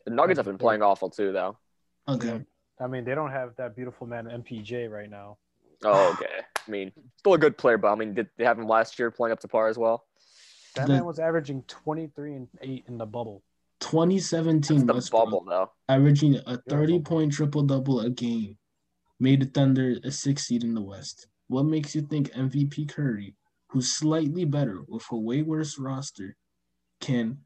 The 0.05 0.13
Nuggets 0.13 0.39
have 0.39 0.47
been 0.47 0.59
playing 0.59 0.83
awful 0.83 1.11
too, 1.11 1.33
though. 1.33 1.59
Okay. 2.07 2.43
I 2.79 2.87
mean, 2.87 3.05
they 3.05 3.17
don't 3.17 3.33
have 3.33 3.57
that 3.57 3.75
beautiful 3.75 4.07
man 4.07 4.27
MPJ 4.27 4.89
right 4.89 5.11
now. 5.11 5.39
Oh, 5.83 6.13
okay. 6.13 6.46
I 6.67 6.71
mean, 6.71 6.93
still 7.19 7.35
a 7.35 7.39
good 7.39 7.57
player, 7.59 7.79
but 7.79 7.93
I 7.93 7.95
mean, 7.95 8.15
did 8.15 8.29
they 8.37 8.45
have 8.45 8.59
him 8.59 8.67
last 8.67 8.99
year 8.99 9.11
playing 9.11 9.33
up 9.33 9.41
to 9.41 9.49
par 9.49 9.69
as 9.69 9.79
well? 9.79 10.05
That 10.75 10.87
The- 10.89 10.95
man 10.95 11.05
was 11.05 11.19
averaging 11.19 11.63
23 11.65 12.35
and 12.35 12.49
8 12.61 12.85
in 12.89 12.99
the 12.99 13.07
bubble. 13.07 13.43
2017 13.81 14.77
It's 14.79 14.87
the 14.87 14.95
Westbrook, 14.95 15.25
bubble, 15.25 15.45
though. 15.49 15.71
averaging 15.89 16.37
a 16.47 16.57
30 16.69 17.01
point 17.01 17.33
triple 17.33 17.63
double 17.63 18.01
a 18.01 18.11
game, 18.11 18.57
made 19.21 19.41
the 19.43 19.47
Thunder 19.47 19.97
a 20.03 20.11
six 20.11 20.47
seed 20.47 20.65
in 20.65 20.75
the 20.75 20.83
West. 20.83 21.29
What 21.49 21.65
makes 21.65 21.95
you 21.95 22.03
think 22.03 22.31
MVP 22.35 22.87
Curry, 22.89 23.37
who's 23.69 23.93
slightly 23.93 24.45
better 24.45 24.83
with 24.89 25.05
a 25.13 25.17
way 25.17 25.43
worse 25.43 25.79
roster, 25.79 26.37
can 27.01 27.39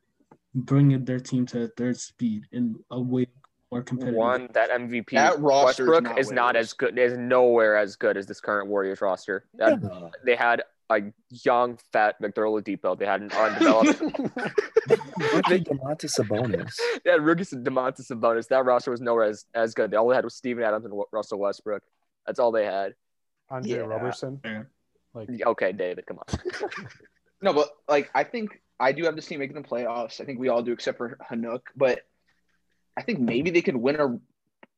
bring 0.55 1.05
their 1.05 1.21
team 1.21 1.47
to 1.47 1.65
a 1.65 1.69
third 1.69 1.99
speed 1.99 2.45
in 2.53 2.77
a 2.91 3.01
way 3.01 3.27
more 3.71 3.83
competitive? 3.83 4.17
One 4.17 4.49
that 4.55 4.71
MVP 4.71 5.11
That 5.13 5.39
roster 5.41 5.85
is 5.85 5.89
Westbrook 5.89 6.03
not 6.05 6.19
is 6.19 6.31
not 6.31 6.57
as 6.57 6.73
good. 6.73 6.99
Is 6.99 7.17
nowhere 7.17 7.77
as 7.77 7.97
good 7.97 8.17
as 8.17 8.27
this 8.27 8.41
current 8.41 8.69
Warriors 8.69 9.01
roster. 9.01 9.45
That, 9.55 9.81
Yeah. 9.83 10.09
They 10.25 10.37
had 10.37 10.63
a 10.91 11.03
young, 11.45 11.79
fat 11.93 12.17
Victor 12.21 12.43
Oladipo. 12.43 12.99
They 12.99 13.07
had 13.07 13.21
an 13.23 13.31
undeveloped. 13.31 14.01
Rookie 14.01 15.61
Domantas 15.61 16.19
Sabonis. 16.19 16.75
they 17.05 17.13
had 17.13 17.21
rookies 17.23 17.53
and 17.53 17.65
Domantas 17.67 18.11
Sabonis. 18.11 18.49
That 18.49 18.65
roster 18.65 18.91
was 18.91 19.01
nowhere 19.01 19.25
as, 19.25 19.45
as 19.55 19.75
good. 19.75 19.91
They 19.91 19.97
all 19.97 20.09
they 20.09 20.17
had 20.17 20.25
was 20.25 20.35
Steven 20.35 20.65
Adams 20.65 20.85
and 20.87 20.95
Russell 21.13 21.39
Westbrook. 21.39 21.83
That's 22.27 22.39
all 22.41 22.51
they 22.53 22.65
had. 22.65 22.95
Andre 23.51 23.71
Yeah. 23.71 23.77
Robertson. 23.79 24.41
Yeah. 24.45 24.63
Like, 25.15 25.29
Okay, 25.47 25.73
David, 25.73 26.07
come 26.07 26.19
on. 26.19 26.41
no, 27.43 27.53
but 27.53 27.69
like 27.89 28.11
I 28.15 28.25
think 28.25 28.61
I 28.79 28.93
do 28.93 29.05
have 29.05 29.17
this 29.17 29.27
team 29.27 29.41
making 29.41 29.57
the 29.61 29.67
playoffs. 29.69 30.21
I 30.21 30.25
think 30.25 30.39
we 30.39 30.49
all 30.49 30.63
do, 30.63 30.73
except 30.73 30.99
for 30.99 31.19
Hanuk. 31.31 31.61
But 31.77 32.01
I 33.01 33.03
think 33.03 33.19
maybe 33.19 33.49
they 33.49 33.63
could 33.63 33.77
win 33.77 33.99
a 33.99 34.19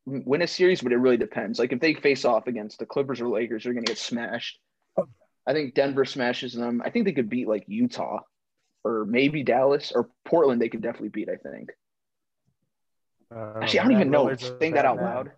win 0.05 0.41
a 0.41 0.47
series, 0.47 0.79
but 0.79 0.93
it 0.93 0.97
really 0.97 1.17
depends. 1.17 1.59
Like 1.59 1.73
if 1.73 1.81
they 1.81 1.93
face 1.93 2.23
off 2.23 2.47
against 2.47 2.79
the 2.79 2.85
Clippers 2.85 3.19
or 3.19 3.27
Lakers, 3.27 3.63
they're 3.63 3.73
gonna 3.73 3.85
get 3.85 3.97
smashed. 3.97 4.59
I 5.45 5.51
think 5.51 5.73
Denver 5.73 6.05
smashes 6.05 6.53
them. 6.53 6.81
I 6.85 6.89
think 6.89 7.03
they 7.03 7.11
could 7.11 7.29
beat 7.29 7.49
like 7.49 7.65
Utah 7.67 8.21
or 8.85 9.03
maybe 9.03 9.43
Dallas 9.43 9.91
or 9.93 10.09
Portland. 10.23 10.61
They 10.61 10.69
could 10.69 10.81
definitely 10.81 11.09
beat. 11.09 11.27
I 11.27 11.35
think. 11.35 11.71
uh, 13.35 13.59
Actually, 13.61 13.79
I 13.79 13.83
don't 13.83 13.91
even 13.91 14.09
know. 14.09 14.33
Saying 14.35 14.73
that 14.75 14.85
out 14.85 14.95
man. 14.95 15.05
loud. 15.05 15.31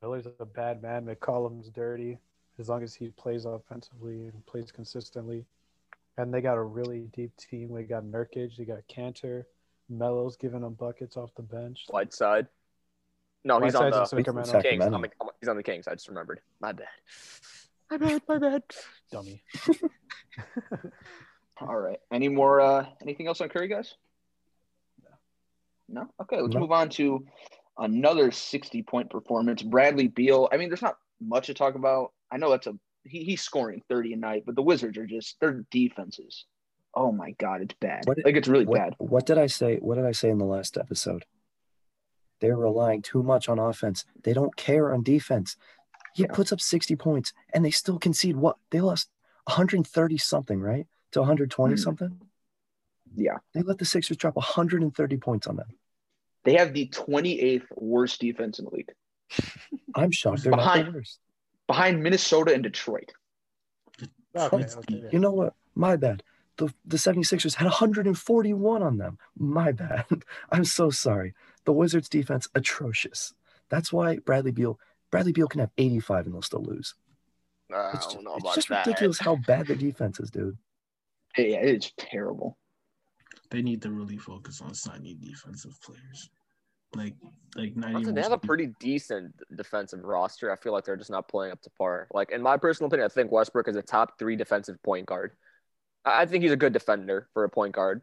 Miller's 0.00 0.26
a 0.40 0.46
bad 0.46 0.80
man. 0.80 1.04
McCollum's 1.04 1.68
dirty. 1.68 2.16
As 2.58 2.70
long 2.70 2.82
as 2.82 2.94
he 2.94 3.08
plays 3.10 3.44
offensively 3.44 4.28
and 4.28 4.46
plays 4.46 4.72
consistently. 4.72 5.44
And 6.16 6.32
they 6.32 6.40
got 6.40 6.56
a 6.56 6.62
really 6.62 7.08
deep 7.12 7.36
team. 7.36 7.74
They 7.74 7.82
got 7.82 8.04
Nurkic. 8.04 8.56
They 8.56 8.64
got 8.64 8.78
Kanter. 8.88 9.44
Melo's 9.88 10.36
giving 10.36 10.60
them 10.62 10.74
buckets 10.74 11.16
off 11.16 11.30
the 11.36 11.42
bench. 11.42 11.86
Whiteside. 11.88 12.46
No, 13.44 13.60
he's 13.60 13.74
on 13.74 13.90
the 13.90 14.00
He's 14.00 14.10
Sacramento. 14.10 14.50
Sacramento. 14.50 14.68
Kings. 14.70 14.94
I'm 14.94 15.04
a- 15.04 15.32
he's 15.40 15.48
on 15.48 15.56
the 15.56 15.62
Kings. 15.62 15.86
I 15.88 15.94
just 15.94 16.08
remembered. 16.08 16.40
My 16.60 16.72
bad. 16.72 16.86
My 17.90 17.96
bad. 17.96 18.22
My 18.28 18.38
bad. 18.38 18.62
Dummy. 19.10 19.42
All 21.60 21.76
right. 21.76 21.98
Any 22.12 22.28
more? 22.28 22.60
uh 22.60 22.86
Anything 23.02 23.26
else 23.26 23.40
on 23.40 23.48
Curry, 23.48 23.68
guys? 23.68 23.94
No. 25.88 26.08
Okay. 26.20 26.40
Let's 26.40 26.54
No. 26.54 26.60
move 26.60 26.72
on 26.72 26.88
to 26.90 27.24
another 27.78 28.30
sixty-point 28.30 29.10
performance. 29.10 29.62
Bradley 29.62 30.08
Beal. 30.08 30.48
I 30.52 30.56
mean, 30.56 30.68
there's 30.68 30.82
not 30.82 30.98
much 31.20 31.46
to 31.46 31.54
talk 31.54 31.74
about. 31.76 32.12
I 32.30 32.36
know 32.36 32.50
that's 32.50 32.66
a 32.66 32.74
he, 33.04 33.24
he's 33.24 33.40
scoring 33.40 33.82
thirty 33.88 34.12
a 34.12 34.16
night, 34.16 34.42
but 34.44 34.54
the 34.56 34.62
Wizards 34.62 34.98
are 34.98 35.06
just 35.06 35.40
their 35.40 35.64
defenses. 35.70 36.44
Oh 36.94 37.12
my 37.12 37.32
God, 37.32 37.60
it's 37.62 37.74
bad. 37.80 38.06
What- 38.06 38.24
like 38.24 38.36
it's 38.36 38.48
really 38.48 38.64
What, 38.66 38.78
bad. 38.78 38.94
what 38.98 39.26
did 39.26 39.38
I 39.38 39.46
say? 39.46 39.76
What 39.76 39.96
did 39.96 40.06
I 40.06 40.12
say 40.12 40.30
in 40.30 40.38
the 40.38 40.44
last 40.44 40.76
episode? 40.76 41.24
They're 42.40 42.56
relying 42.56 43.02
too 43.02 43.22
much 43.22 43.48
on 43.48 43.58
offense. 43.58 44.04
They 44.22 44.32
don't 44.32 44.54
care 44.56 44.92
on 44.92 45.02
defense. 45.02 45.56
He 46.14 46.22
Yeah. 46.22 46.32
puts 46.32 46.52
up 46.52 46.60
60 46.60 46.96
points 46.96 47.32
and 47.52 47.64
they 47.64 47.70
still 47.70 47.98
concede 47.98 48.36
what? 48.36 48.56
They 48.70 48.80
lost 48.80 49.10
130 49.46 50.18
something, 50.18 50.60
right? 50.60 50.86
To 51.12 51.20
120 51.20 51.74
Mhm. 51.74 51.78
something? 51.78 52.20
Yeah. 53.14 53.38
They 53.54 53.62
let 53.62 53.78
the 53.78 53.84
Sixers 53.84 54.16
drop 54.16 54.36
130 54.36 55.16
points 55.16 55.46
on 55.46 55.56
them. 55.56 55.68
They 56.44 56.54
have 56.56 56.72
the 56.72 56.86
twenty-eighth 56.88 57.66
worst 57.76 58.20
defense 58.20 58.58
in 58.58 58.64
the 58.66 58.70
league, 58.70 58.92
I'm 59.94 60.10
shocked 60.12 60.42
they're 60.44 60.50
not 60.52 60.58
Behind- 60.58 60.86
the 60.88 60.92
worst. 60.92 61.18
behind 61.66 62.02
Minnesota 62.02 62.54
and 62.54 62.62
Detroit. 62.62 63.12
Okay, 64.34 64.56
okay, 64.64 65.08
You 65.12 65.18
know 65.18 65.32
what? 65.32 65.54
My 65.74 65.96
bad. 65.96 66.22
The, 66.58 66.72
the 66.84 66.96
76ers 66.96 67.54
had 67.54 67.64
141 67.66 68.82
on 68.82 68.98
them. 68.98 69.18
My 69.38 69.72
bad. 69.72 70.04
I'm 70.50 70.64
so 70.64 70.90
sorry. 70.90 71.34
The 71.64 71.72
Wizards 71.72 72.08
defense 72.08 72.48
atrocious. 72.54 73.32
That's 73.68 73.92
why 73.92 74.18
Bradley 74.18 74.50
Beal 74.52 74.78
Bradley 75.10 75.32
Beal 75.32 75.46
can 75.48 75.60
have 75.60 75.70
85 75.78 76.26
and 76.26 76.34
they'll 76.34 76.42
still 76.42 76.62
lose. 76.62 76.94
I 77.72 77.92
It's 77.94 78.06
don't 78.06 78.14
just, 78.14 78.24
know 78.24 78.36
it's 78.36 78.54
just 78.54 78.68
that. 78.68 78.86
ridiculous 78.86 79.18
how 79.18 79.36
bad 79.36 79.66
the 79.66 79.76
defense 79.76 80.20
is, 80.20 80.30
dude. 80.30 80.58
Yeah, 81.36 81.58
it's 81.58 81.92
terrible. 81.96 82.58
They 83.50 83.62
need 83.62 83.82
to 83.82 83.90
really 83.90 84.18
focus 84.18 84.60
on 84.60 84.74
signing 84.74 85.18
defensive 85.20 85.80
players. 85.82 86.30
Like, 86.94 87.14
like 87.54 87.76
not 87.76 88.02
They 88.14 88.22
have 88.22 88.32
a 88.32 88.38
pretty 88.38 88.72
decent 88.80 89.34
defensive 89.54 90.02
roster. 90.02 90.50
I 90.50 90.56
feel 90.56 90.72
like 90.72 90.84
they're 90.84 90.96
just 90.96 91.10
not 91.10 91.28
playing 91.28 91.52
up 91.52 91.60
to 91.62 91.70
par. 91.78 92.08
Like 92.12 92.32
in 92.32 92.42
my 92.42 92.56
personal 92.56 92.88
opinion, 92.88 93.06
I 93.10 93.14
think 93.14 93.30
Westbrook 93.30 93.68
is 93.68 93.76
a 93.76 93.82
top 93.82 94.18
three 94.18 94.36
defensive 94.36 94.82
point 94.82 95.06
guard. 95.06 95.32
I 96.04 96.22
I 96.22 96.26
think 96.26 96.42
he's 96.42 96.52
a 96.52 96.56
good 96.56 96.72
defender 96.72 97.28
for 97.32 97.44
a 97.44 97.48
point 97.48 97.74
guard. 97.74 98.02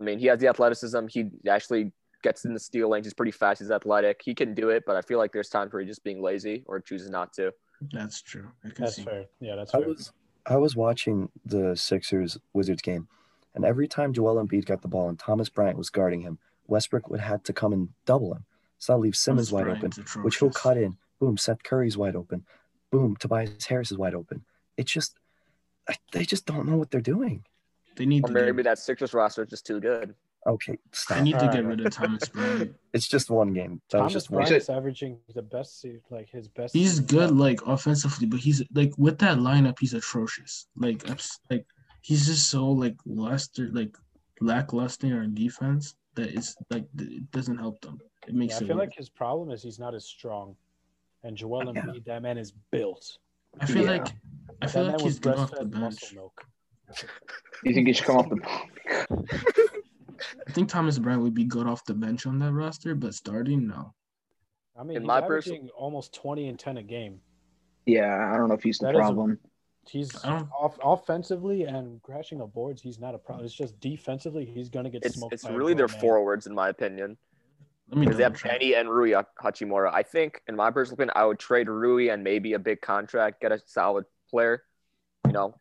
I 0.00 0.04
mean, 0.04 0.18
he 0.18 0.26
has 0.26 0.40
the 0.40 0.48
athleticism. 0.48 1.06
He 1.08 1.30
actually 1.48 1.92
gets 2.22 2.44
in 2.44 2.54
the 2.54 2.60
steal 2.60 2.88
lanes. 2.88 3.06
He's 3.06 3.14
pretty 3.14 3.32
fast. 3.32 3.60
He's 3.60 3.70
athletic. 3.70 4.20
He 4.24 4.34
can 4.34 4.54
do 4.54 4.70
it, 4.70 4.84
but 4.86 4.96
I 4.96 5.02
feel 5.02 5.18
like 5.18 5.32
there's 5.32 5.48
times 5.48 5.72
where 5.72 5.80
he's 5.82 5.90
just 5.90 6.04
being 6.04 6.22
lazy 6.22 6.62
or 6.66 6.80
chooses 6.80 7.10
not 7.10 7.32
to. 7.34 7.52
That's 7.92 8.22
true. 8.22 8.48
That's 8.76 8.96
see. 8.96 9.02
fair. 9.02 9.26
Yeah, 9.40 9.56
that's 9.56 9.74
I 9.74 9.78
fair. 9.80 9.88
was 9.88 10.12
I 10.46 10.56
was 10.56 10.74
watching 10.76 11.28
the 11.44 11.76
Sixers 11.76 12.38
Wizards 12.52 12.82
game, 12.82 13.08
and 13.54 13.64
every 13.64 13.86
time 13.86 14.12
Joel 14.12 14.44
Embiid 14.44 14.64
got 14.66 14.82
the 14.82 14.88
ball 14.88 15.08
and 15.08 15.18
Thomas 15.18 15.48
Bryant 15.48 15.78
was 15.78 15.90
guarding 15.90 16.20
him, 16.20 16.38
Westbrook 16.66 17.10
would 17.10 17.20
have 17.20 17.42
to 17.44 17.52
come 17.52 17.72
and 17.72 17.88
double 18.06 18.32
him. 18.34 18.44
So 18.78 18.92
that 18.94 18.98
leaves 18.98 19.20
Simmons 19.20 19.50
Thomas 19.50 19.52
wide 19.66 19.80
Bryant's 19.80 19.98
open, 19.98 20.22
which 20.22 20.38
he'll 20.38 20.50
cut 20.50 20.76
in. 20.76 20.96
Boom, 21.20 21.36
Seth 21.36 21.62
Curry's 21.62 21.96
wide 21.96 22.16
open. 22.16 22.44
Boom, 22.90 23.16
Tobias 23.16 23.64
Harris 23.66 23.92
is 23.92 23.98
wide 23.98 24.14
open. 24.14 24.44
It's 24.76 24.90
just 24.90 25.14
I- 25.16 25.21
they 26.12 26.24
just 26.24 26.46
don't 26.46 26.66
know 26.68 26.76
what 26.76 26.90
they're 26.90 27.00
doing. 27.00 27.44
They 27.96 28.06
need 28.06 28.24
Or 28.24 28.28
to 28.28 28.32
maybe 28.34 28.58
get, 28.58 28.64
that 28.64 28.78
Sixers 28.78 29.12
roster 29.14 29.42
is 29.42 29.50
just 29.50 29.66
too 29.66 29.80
good. 29.80 30.14
Okay, 30.46 30.72
they 30.72 30.78
stop. 30.92 31.22
need 31.22 31.38
to 31.38 31.46
get 31.52 31.60
uh, 31.64 31.68
rid 31.68 31.86
of 31.86 31.92
Thomas 31.92 32.28
Bryant. 32.34 32.74
It's 32.92 33.06
just 33.06 33.30
one 33.30 33.52
game. 33.52 33.80
That 33.90 33.98
was 33.98 34.00
Thomas 34.00 34.12
just 34.14 34.30
one. 34.30 34.44
Bryant's 34.44 34.68
averaging 34.70 35.18
the 35.34 35.42
best, 35.42 35.80
se- 35.80 36.00
like 36.10 36.28
his 36.30 36.48
best. 36.48 36.74
He's 36.74 36.98
good, 36.98 37.24
ever. 37.30 37.34
like 37.34 37.60
offensively, 37.66 38.26
but 38.26 38.40
he's 38.40 38.62
like 38.74 38.92
with 38.98 39.18
that 39.18 39.38
lineup, 39.38 39.78
he's 39.78 39.94
atrocious. 39.94 40.66
Like, 40.76 41.06
like 41.50 41.66
he's 42.00 42.26
just 42.26 42.50
so 42.50 42.66
like 42.68 42.96
luster, 43.06 43.68
like 43.72 43.96
lackluster 44.40 45.20
on 45.20 45.34
defense 45.34 45.94
that 46.14 46.30
it's 46.30 46.56
like 46.70 46.86
it 46.98 47.30
doesn't 47.30 47.58
help 47.58 47.80
them. 47.80 48.00
It 48.26 48.34
makes 48.34 48.54
Yeah, 48.54 48.56
I 48.56 48.62
it 48.64 48.66
feel 48.66 48.76
worse. 48.76 48.86
like 48.88 48.96
his 48.96 49.08
problem 49.10 49.50
is 49.50 49.62
he's 49.62 49.78
not 49.78 49.94
as 49.94 50.04
strong. 50.04 50.56
And 51.22 51.36
Joel 51.36 51.72
Yeah. 51.72 51.82
Embiid, 51.82 52.04
that 52.06 52.20
man 52.22 52.36
is 52.36 52.52
built. 52.72 53.18
I 53.60 53.66
feel 53.66 53.84
Yeah. 53.84 53.90
like 53.90 54.06
I 54.60 54.66
feel 54.66 54.84
like 54.84 55.00
he's 55.00 55.18
good 55.18 55.36
off 55.36 55.50
the 55.50 55.64
bench. 55.64 56.12
milk. 56.14 56.44
You 57.64 57.72
think 57.74 57.86
he 57.88 57.92
should 57.92 58.06
come 58.06 58.16
off 58.16 58.28
the 58.28 58.38
I 60.46 60.52
think 60.52 60.68
Thomas 60.68 60.98
Bryant 60.98 61.22
would 61.22 61.34
be 61.34 61.44
good 61.44 61.66
off 61.66 61.84
the 61.84 61.94
bench 61.94 62.26
on 62.26 62.38
that 62.40 62.52
roster, 62.52 62.94
but 62.94 63.14
starting 63.14 63.66
no. 63.66 63.92
I 64.78 64.84
mean, 64.84 64.96
In 64.96 65.02
he's 65.02 65.06
my 65.08 65.18
averaging 65.18 65.68
almost 65.76 66.14
20 66.14 66.48
and 66.48 66.58
10 66.58 66.78
a 66.78 66.82
game. 66.82 67.20
Yeah, 67.86 68.30
I 68.32 68.36
don't 68.36 68.48
know 68.48 68.54
if 68.54 68.62
he's 68.62 68.78
the 68.78 68.86
That 68.86 68.94
is 68.94 68.98
a- 68.98 69.00
problem. 69.02 69.38
He's 69.88 70.14
off, 70.24 70.78
offensively 70.82 71.64
and 71.64 72.00
crashing 72.02 72.40
up 72.40 72.52
boards. 72.54 72.80
He's 72.80 73.00
not 73.00 73.16
a 73.16 73.18
problem. 73.18 73.44
It's 73.44 73.52
just 73.54 73.80
defensively, 73.80 74.44
he's 74.44 74.68
gonna 74.68 74.90
get 74.90 75.04
It's 75.04 75.16
smoked. 75.16 75.34
it's 75.34 75.42
by 75.44 75.50
really 75.50 75.74
their 75.74 75.88
man. 75.88 75.98
forwards, 76.00 76.46
in 76.46 76.54
my 76.54 76.68
opinion. 76.68 77.16
Let 77.92 77.98
me 77.98 78.06
Because 78.06 78.16
they 78.16 78.22
have 78.22 78.32
double. 78.40 78.50
Penny 78.50 78.74
and 78.74 78.88
Rui 78.88 79.10
Hachimura. 79.42 79.92
I 79.92 80.02
think, 80.02 80.40
in 80.48 80.56
my 80.56 80.70
personal 80.70 80.94
opinion, 80.94 81.12
I 81.14 81.26
would 81.26 81.38
trade 81.38 81.68
Rui 81.68 82.08
and 82.08 82.24
maybe 82.24 82.54
a 82.54 82.58
big 82.58 82.80
contract, 82.80 83.42
get 83.42 83.52
a 83.52 83.60
solid 83.66 84.06
player, 84.30 84.62
you 85.26 85.32
know, 85.32 85.54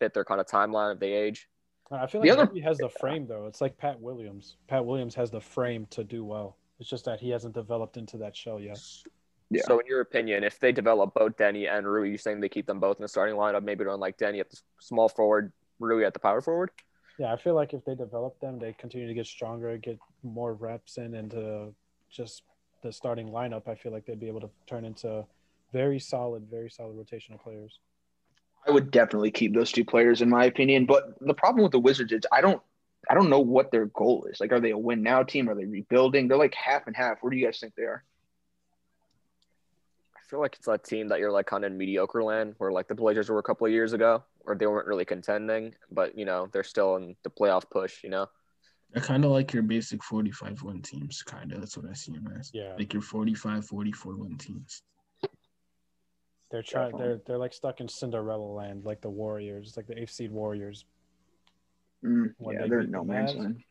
fit 0.00 0.12
their 0.12 0.24
kind 0.24 0.40
of 0.40 0.48
timeline 0.48 0.90
of 0.90 0.98
the 0.98 1.06
age. 1.06 1.48
I 1.92 2.08
feel 2.08 2.22
The 2.22 2.30
like 2.30 2.38
other- 2.40 2.52
he 2.52 2.60
has 2.62 2.78
the 2.78 2.88
frame 2.88 3.28
though. 3.28 3.46
It's 3.46 3.60
like 3.60 3.76
Pat 3.78 4.00
Williams. 4.00 4.56
Pat 4.66 4.84
Williams 4.84 5.14
has 5.14 5.30
the 5.30 5.40
frame 5.40 5.86
to 5.90 6.02
do 6.02 6.24
well. 6.24 6.56
It's 6.80 6.88
just 6.90 7.04
that 7.04 7.20
he 7.20 7.30
hasn't 7.30 7.54
developed 7.54 7.96
into 7.96 8.16
that 8.18 8.34
shell 8.34 8.58
yet. 8.58 8.80
Yeah. 9.50 9.62
So, 9.64 9.78
in 9.78 9.86
your 9.86 10.00
opinion, 10.00 10.42
if 10.42 10.58
they 10.58 10.72
develop 10.72 11.14
both 11.14 11.36
Deni 11.36 11.68
and 11.70 11.86
Rui, 11.86 12.08
you're 12.08 12.18
saying 12.18 12.40
they 12.40 12.48
keep 12.48 12.66
them 12.66 12.80
both 12.80 12.98
in 12.98 13.02
the 13.02 13.08
starting 13.08 13.36
lineup, 13.36 13.62
maybe 13.62 13.84
run 13.84 14.00
like 14.00 14.18
Deni 14.18 14.40
at 14.40 14.50
the 14.50 14.58
small 14.80 15.08
forward, 15.08 15.52
Rui 15.78 16.04
at 16.04 16.14
the 16.14 16.20
power 16.20 16.40
forward? 16.40 16.70
Yeah, 17.20 17.34
I 17.34 17.36
feel 17.36 17.54
like 17.54 17.74
if 17.74 17.84
they 17.84 17.94
develop 17.94 18.40
them, 18.40 18.58
they 18.58 18.72
continue 18.72 19.06
to 19.06 19.12
get 19.12 19.26
stronger, 19.26 19.76
get 19.76 19.98
more 20.22 20.54
reps 20.54 20.96
in 20.96 21.14
into 21.14 21.74
just 22.10 22.44
the 22.82 22.90
starting 22.90 23.28
lineup. 23.28 23.68
I 23.68 23.74
feel 23.74 23.92
like 23.92 24.06
they'd 24.06 24.18
be 24.18 24.28
able 24.28 24.40
to 24.40 24.48
turn 24.66 24.86
into 24.86 25.26
very 25.70 26.00
solid, 26.00 26.46
very 26.50 26.70
solid 26.70 26.96
rotational 26.96 27.38
players. 27.38 27.78
I 28.66 28.70
would 28.70 28.90
definitely 28.90 29.32
keep 29.32 29.52
those 29.52 29.70
two 29.70 29.84
players 29.84 30.22
in 30.22 30.30
my 30.30 30.46
opinion. 30.46 30.86
But 30.86 31.12
the 31.20 31.34
problem 31.34 31.62
with 31.62 31.72
the 31.72 31.78
Wizards 31.78 32.10
is 32.10 32.22
I 32.32 32.40
don't 32.40 32.62
I 33.10 33.12
don't 33.12 33.28
know 33.28 33.40
what 33.40 33.70
their 33.70 33.84
goal 33.84 34.26
is. 34.30 34.40
Like, 34.40 34.52
are 34.52 34.60
they 34.60 34.70
a 34.70 34.78
win 34.78 35.02
now 35.02 35.22
team? 35.22 35.50
Are 35.50 35.54
they 35.54 35.66
rebuilding? 35.66 36.26
They're 36.26 36.38
like 36.38 36.54
half 36.54 36.86
and 36.86 36.96
half. 36.96 37.18
Where 37.20 37.30
do 37.30 37.36
you 37.36 37.44
guys 37.44 37.60
think 37.60 37.74
they 37.74 37.82
are? 37.82 38.02
I 40.30 40.32
feel 40.32 40.40
like 40.40 40.54
it's 40.54 40.68
a 40.68 40.78
team 40.78 41.08
that 41.08 41.18
you're 41.18 41.32
like 41.32 41.46
kind 41.46 41.64
of 41.64 41.72
in 41.72 41.76
mediocre 41.76 42.22
land, 42.22 42.54
where 42.58 42.70
like 42.70 42.86
the 42.86 42.94
Blazers 42.94 43.28
were 43.28 43.40
a 43.40 43.42
couple 43.42 43.66
of 43.66 43.72
years 43.72 43.94
ago, 43.94 44.22
or 44.46 44.54
they 44.54 44.68
weren't 44.68 44.86
really 44.86 45.04
contending, 45.04 45.74
but 45.90 46.16
you 46.16 46.24
know 46.24 46.48
they're 46.52 46.62
still 46.62 46.94
in 46.94 47.16
the 47.24 47.30
playoff 47.30 47.68
push. 47.68 48.04
You 48.04 48.10
know, 48.10 48.26
They're 48.92 49.02
kind 49.02 49.24
of 49.24 49.32
like 49.32 49.52
your 49.52 49.64
basic 49.64 50.04
45 50.04 50.62
win 50.62 50.82
teams, 50.82 51.24
kind 51.24 51.52
of. 51.52 51.58
That's 51.58 51.76
what 51.76 51.90
I 51.90 51.94
see 51.94 52.12
them 52.12 52.32
as. 52.38 52.52
Yeah, 52.54 52.74
Like 52.78 52.92
your 52.92 53.02
45, 53.02 53.66
44 53.66 54.14
win 54.14 54.38
teams. 54.38 54.82
they're 56.52 56.62
trying. 56.62 56.96
They're 56.96 57.20
they're 57.26 57.38
like 57.38 57.52
stuck 57.52 57.80
in 57.80 57.88
Cinderella 57.88 58.44
land, 58.44 58.84
like 58.84 59.00
the 59.00 59.10
Warriors, 59.10 59.74
like 59.76 59.88
the 59.88 60.00
eighth 60.00 60.12
seed 60.12 60.30
Warriors. 60.30 60.84
Mm, 62.04 62.34
yeah, 62.38 62.62
they 62.62 62.68
they're 62.68 62.84
no 62.84 63.00
the 63.00 63.12
man's 63.12 63.34
land. 63.34 63.64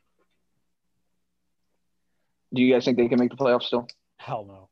Do 2.53 2.61
you 2.61 2.73
guys 2.73 2.83
think 2.83 2.97
they 2.97 3.07
can 3.07 3.17
make 3.17 3.29
the 3.29 3.37
playoffs 3.37 3.63
still? 3.63 3.87
Hell 4.17 4.43
no. 4.45 4.67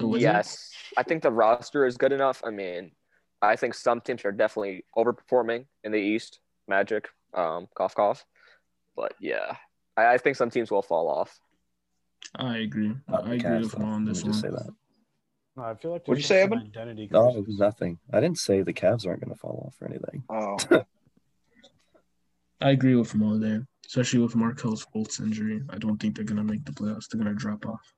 The 0.00 0.06
Wizards? 0.08 0.22
yes, 0.22 0.70
I 0.96 1.02
think 1.02 1.22
the 1.22 1.30
roster 1.30 1.86
is 1.86 1.96
good 1.96 2.12
enough. 2.12 2.42
I 2.44 2.50
mean, 2.50 2.92
I 3.42 3.56
think 3.56 3.74
some 3.74 4.00
teams 4.00 4.24
are 4.24 4.32
definitely 4.32 4.84
overperforming 4.96 5.66
in 5.84 5.92
the 5.92 5.98
East. 5.98 6.40
Magic, 6.68 7.08
um, 7.34 7.66
cough 7.74 7.94
cough, 7.94 8.24
but 8.96 9.14
yeah, 9.20 9.56
I, 9.96 10.14
I 10.14 10.18
think 10.18 10.36
some 10.36 10.50
teams 10.50 10.70
will 10.70 10.82
fall 10.82 11.08
off. 11.08 11.38
I 12.36 12.58
agree. 12.58 12.94
Not 13.08 13.26
I 13.26 13.34
agree 13.34 13.58
with 13.58 13.72
though. 13.72 13.84
on 13.84 13.92
Let 13.92 14.00
me 14.00 14.06
this 14.08 14.22
just 14.22 14.26
one. 14.26 14.34
say 14.34 14.48
that. 14.50 14.70
No, 15.56 15.62
I 15.64 15.74
feel 15.74 15.90
like 15.90 16.06
What'd 16.06 16.22
you 16.22 16.26
say, 16.26 16.42
just 16.42 16.52
Evan? 16.52 16.58
Identity 16.66 17.08
No, 17.10 17.36
it 17.36 17.44
was 17.46 17.58
nothing. 17.58 17.98
I 18.12 18.20
didn't 18.20 18.38
say 18.38 18.62
the 18.62 18.72
Cavs 18.72 19.04
aren't 19.06 19.20
going 19.20 19.32
to 19.34 19.38
fall 19.38 19.64
off 19.66 19.74
or 19.82 19.88
anything. 19.88 20.22
Oh, 20.28 20.56
I 22.60 22.70
agree 22.70 22.94
with 22.94 23.12
him 23.12 23.22
all 23.22 23.38
there, 23.38 23.66
especially 23.86 24.20
with 24.20 24.36
Markelle's 24.36 24.86
Fultz 24.94 25.18
injury. 25.20 25.62
I 25.70 25.78
don't 25.78 25.98
think 25.98 26.14
they're 26.14 26.24
gonna 26.24 26.44
make 26.44 26.64
the 26.64 26.72
playoffs. 26.72 27.08
They're 27.08 27.20
gonna 27.20 27.34
drop 27.34 27.66
off. 27.66 27.92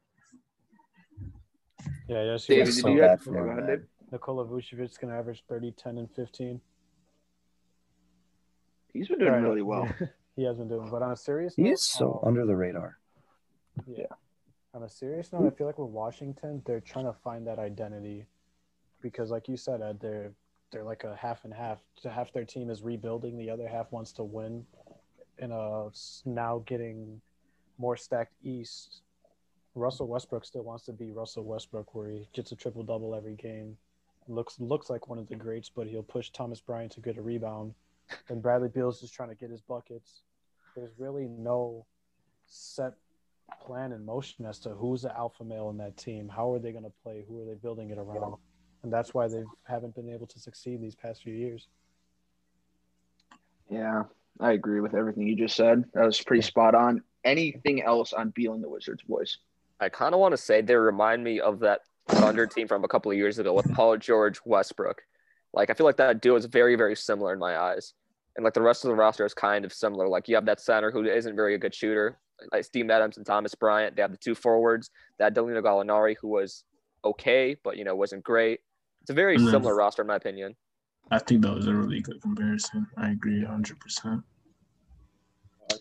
Yeah, 2.09 2.23
yes. 2.25 2.47
David, 2.47 2.69
It's 2.69 2.77
did 2.77 2.83
so 2.83 2.89
you 2.89 3.01
bad 3.01 3.11
have- 3.11 3.23
for 3.23 3.35
yeah, 3.35 3.61
him, 3.61 3.67
man. 3.67 3.89
Nikola 4.11 4.45
Vucevic 4.45 4.99
gonna 5.01 5.17
average 5.19 5.43
30, 5.49 5.73
10, 5.73 5.99
and 5.99 6.11
15. 6.11 6.61
he's 8.93 9.09
been 9.09 9.19
doing 9.19 9.33
Right. 9.33 9.43
really 9.43 9.63
well. 9.63 9.89
he 10.37 10.45
has 10.45 10.59
been 10.59 10.69
doing, 10.69 10.91
but 10.91 11.03
on 11.03 11.13
a 11.13 11.17
serious 11.17 11.57
note, 11.57 11.65
He 11.67 11.71
is 11.73 11.83
so 11.83 12.21
um, 12.23 12.29
under 12.29 12.45
the 12.47 12.55
radar. 12.57 12.99
Yeah. 13.87 14.07
On 14.75 14.83
a 14.83 14.89
serious 14.89 15.33
note, 15.33 15.47
I 15.47 15.51
feel 15.51 15.67
like 15.67 15.79
with 15.79 15.91
Washington, 15.91 16.63
they're 16.67 16.81
trying 16.81 17.05
to 17.07 17.13
find 17.13 17.47
that 17.47 17.59
identity 17.59 18.27
because, 19.01 19.31
like 19.31 19.49
you 19.49 19.57
said, 19.57 19.83
Ed, 19.83 19.99
they're 20.01 20.33
they're 20.71 20.85
like 20.85 21.05
a 21.05 21.15
half 21.15 21.45
and 21.45 21.53
half. 21.53 21.79
To 22.03 22.11
Half 22.11 22.33
their 22.33 22.47
team 22.47 22.71
is 22.71 22.83
rebuilding, 22.83 23.37
the 23.37 23.51
other 23.51 23.69
half 23.69 23.93
wants 23.93 24.13
to 24.13 24.25
win. 24.25 24.65
In 25.39 25.51
a 25.53 25.87
s- 25.89 26.23
now 26.25 26.63
getting 26.65 27.21
more 27.77 27.97
stacked 27.97 28.33
East, 28.43 29.03
Russell 29.75 30.07
Westbrook 30.07 30.45
still 30.45 30.63
wants 30.63 30.85
to 30.87 30.93
be 30.93 31.11
Russell 31.13 31.45
Westbrook, 31.45 31.95
where 31.95 32.11
he 32.11 32.29
gets 32.33 32.53
a 32.53 32.57
triple 32.57 32.83
double 32.83 33.15
every 33.15 33.35
game. 33.35 33.77
Looks 34.29 34.61
looks 34.61 34.91
like 34.91 35.09
one 35.09 35.19
of 35.19 35.29
the 35.29 35.35
greats, 35.35 35.71
but 35.75 35.87
he'll 35.87 36.03
push 36.03 36.31
Thomas 36.31 36.61
Bryant 36.61 36.93
to 36.93 37.01
get 37.01 37.17
a 37.17 37.23
rebound. 37.23 37.75
And 38.29 38.43
Bradley 38.43 38.69
Beal's 38.69 39.01
just 39.01 39.15
trying 39.15 39.31
to 39.31 39.35
get 39.35 39.51
his 39.51 39.63
buckets. 39.63 40.23
There's 40.77 40.93
really 40.99 41.27
no 41.27 41.87
set 42.47 42.95
plan 43.61 43.93
in 43.93 44.05
motion 44.05 44.47
as 44.47 44.59
to 44.61 44.71
who's 44.71 45.03
the 45.03 45.17
alpha 45.17 45.45
male 45.45 45.71
in 45.71 45.79
that 45.79 45.97
team. 45.97 46.29
How 46.29 46.53
are 46.53 46.59
they 46.59 46.73
going 46.73 46.85
to 46.85 46.93
play? 47.03 47.25
Who 47.29 47.41
are 47.43 47.45
they 47.45 47.55
building 47.55 47.91
it 47.91 47.99
around? 47.99 48.37
And 48.83 48.93
that's 48.93 49.15
why 49.15 49.29
they 49.29 49.45
haven't 49.65 49.95
been 49.95 50.09
able 50.09 50.27
to 50.27 50.39
succeed 50.39 50.81
these 50.81 50.95
past 50.95 51.23
few 51.23 51.35
years. 51.35 51.69
Yeah, 53.71 54.05
I 54.41 54.53
agree 54.53 54.81
with 54.81 54.95
everything 54.95 55.27
you 55.27 55.37
just 55.37 55.57
said. 55.57 55.85
That 55.95 56.05
was 56.05 56.21
pretty 56.21 56.43
spot 56.43 56.75
on. 56.75 57.03
Anything 57.25 57.83
else 57.83 58.13
on 58.13 58.31
Beal 58.31 58.55
and 58.55 58.63
the 58.63 58.69
Wizards, 58.69 59.03
boys? 59.03 59.39
I 59.83 59.89
kind 59.89 60.15
of 60.15 60.21
want 60.21 60.33
to 60.33 60.39
say 60.39 60.61
they 60.61 60.77
remind 60.77 61.25
me 61.25 61.41
of 61.41 61.59
that 61.61 61.81
Thunder 62.09 62.47
team 62.47 62.69
from 62.69 62.85
a 62.85 62.89
couple 62.89 63.11
of 63.11 63.19
years 63.19 63.41
ago 63.41 63.53
with 63.53 63.73
Paul 63.75 63.97
George, 63.97 64.39
Westbrook. 64.45 65.03
Like 65.53 65.71
I 65.71 65.75
feel 65.75 65.87
like 65.87 65.97
that 65.97 66.23
duo 66.23 66.37
is 66.37 66.45
very, 66.47 66.77
very 66.77 66.95
similar 66.95 67.33
in 67.33 67.39
my 67.41 67.59
eyes, 67.59 67.93
and 68.37 68.45
like 68.45 68.55
the 68.55 68.63
rest 68.63 68.85
of 68.85 68.89
the 68.89 68.95
roster 68.95 69.27
is 69.27 69.35
kind 69.35 69.65
of 69.65 69.73
similar. 69.73 70.09
Like 70.09 70.29
you 70.29 70.37
have 70.37 70.47
that 70.47 70.61
center 70.61 70.91
who 70.91 71.05
isn't 71.05 71.37
very 71.37 71.57
a 71.57 71.59
good 71.59 71.75
shooter, 71.75 72.19
like 72.53 72.65
Steve 72.65 72.89
Adams 72.91 73.17
and 73.17 73.27
Thomas 73.27 73.55
Bryant. 73.55 73.97
They 73.97 74.03
have 74.03 74.13
the 74.13 74.17
two 74.17 74.35
forwards. 74.35 74.91
That 75.19 75.35
Danilo 75.35 75.61
Gallinari 75.61 76.17
who 76.21 76.29
was 76.29 76.65
okay, 77.05 77.57
but 77.65 77.77
you 77.77 77.85
know 77.85 77.97
wasn't 77.97 78.23
great. 78.23 78.61
It's 79.03 79.11
a 79.11 79.15
very 79.15 79.37
similar 79.37 79.75
roster 79.75 80.03
in 80.03 80.09
my 80.09 80.17
opinion. 80.17 80.55
I 81.11 81.19
think 81.19 81.43
that 81.43 81.53
was 81.53 81.67
a 81.67 81.75
really 81.75 82.01
good 82.01 82.23
comparison. 82.23 82.87
I 82.97 83.11
agree 83.11 83.43
100%. 83.43 84.23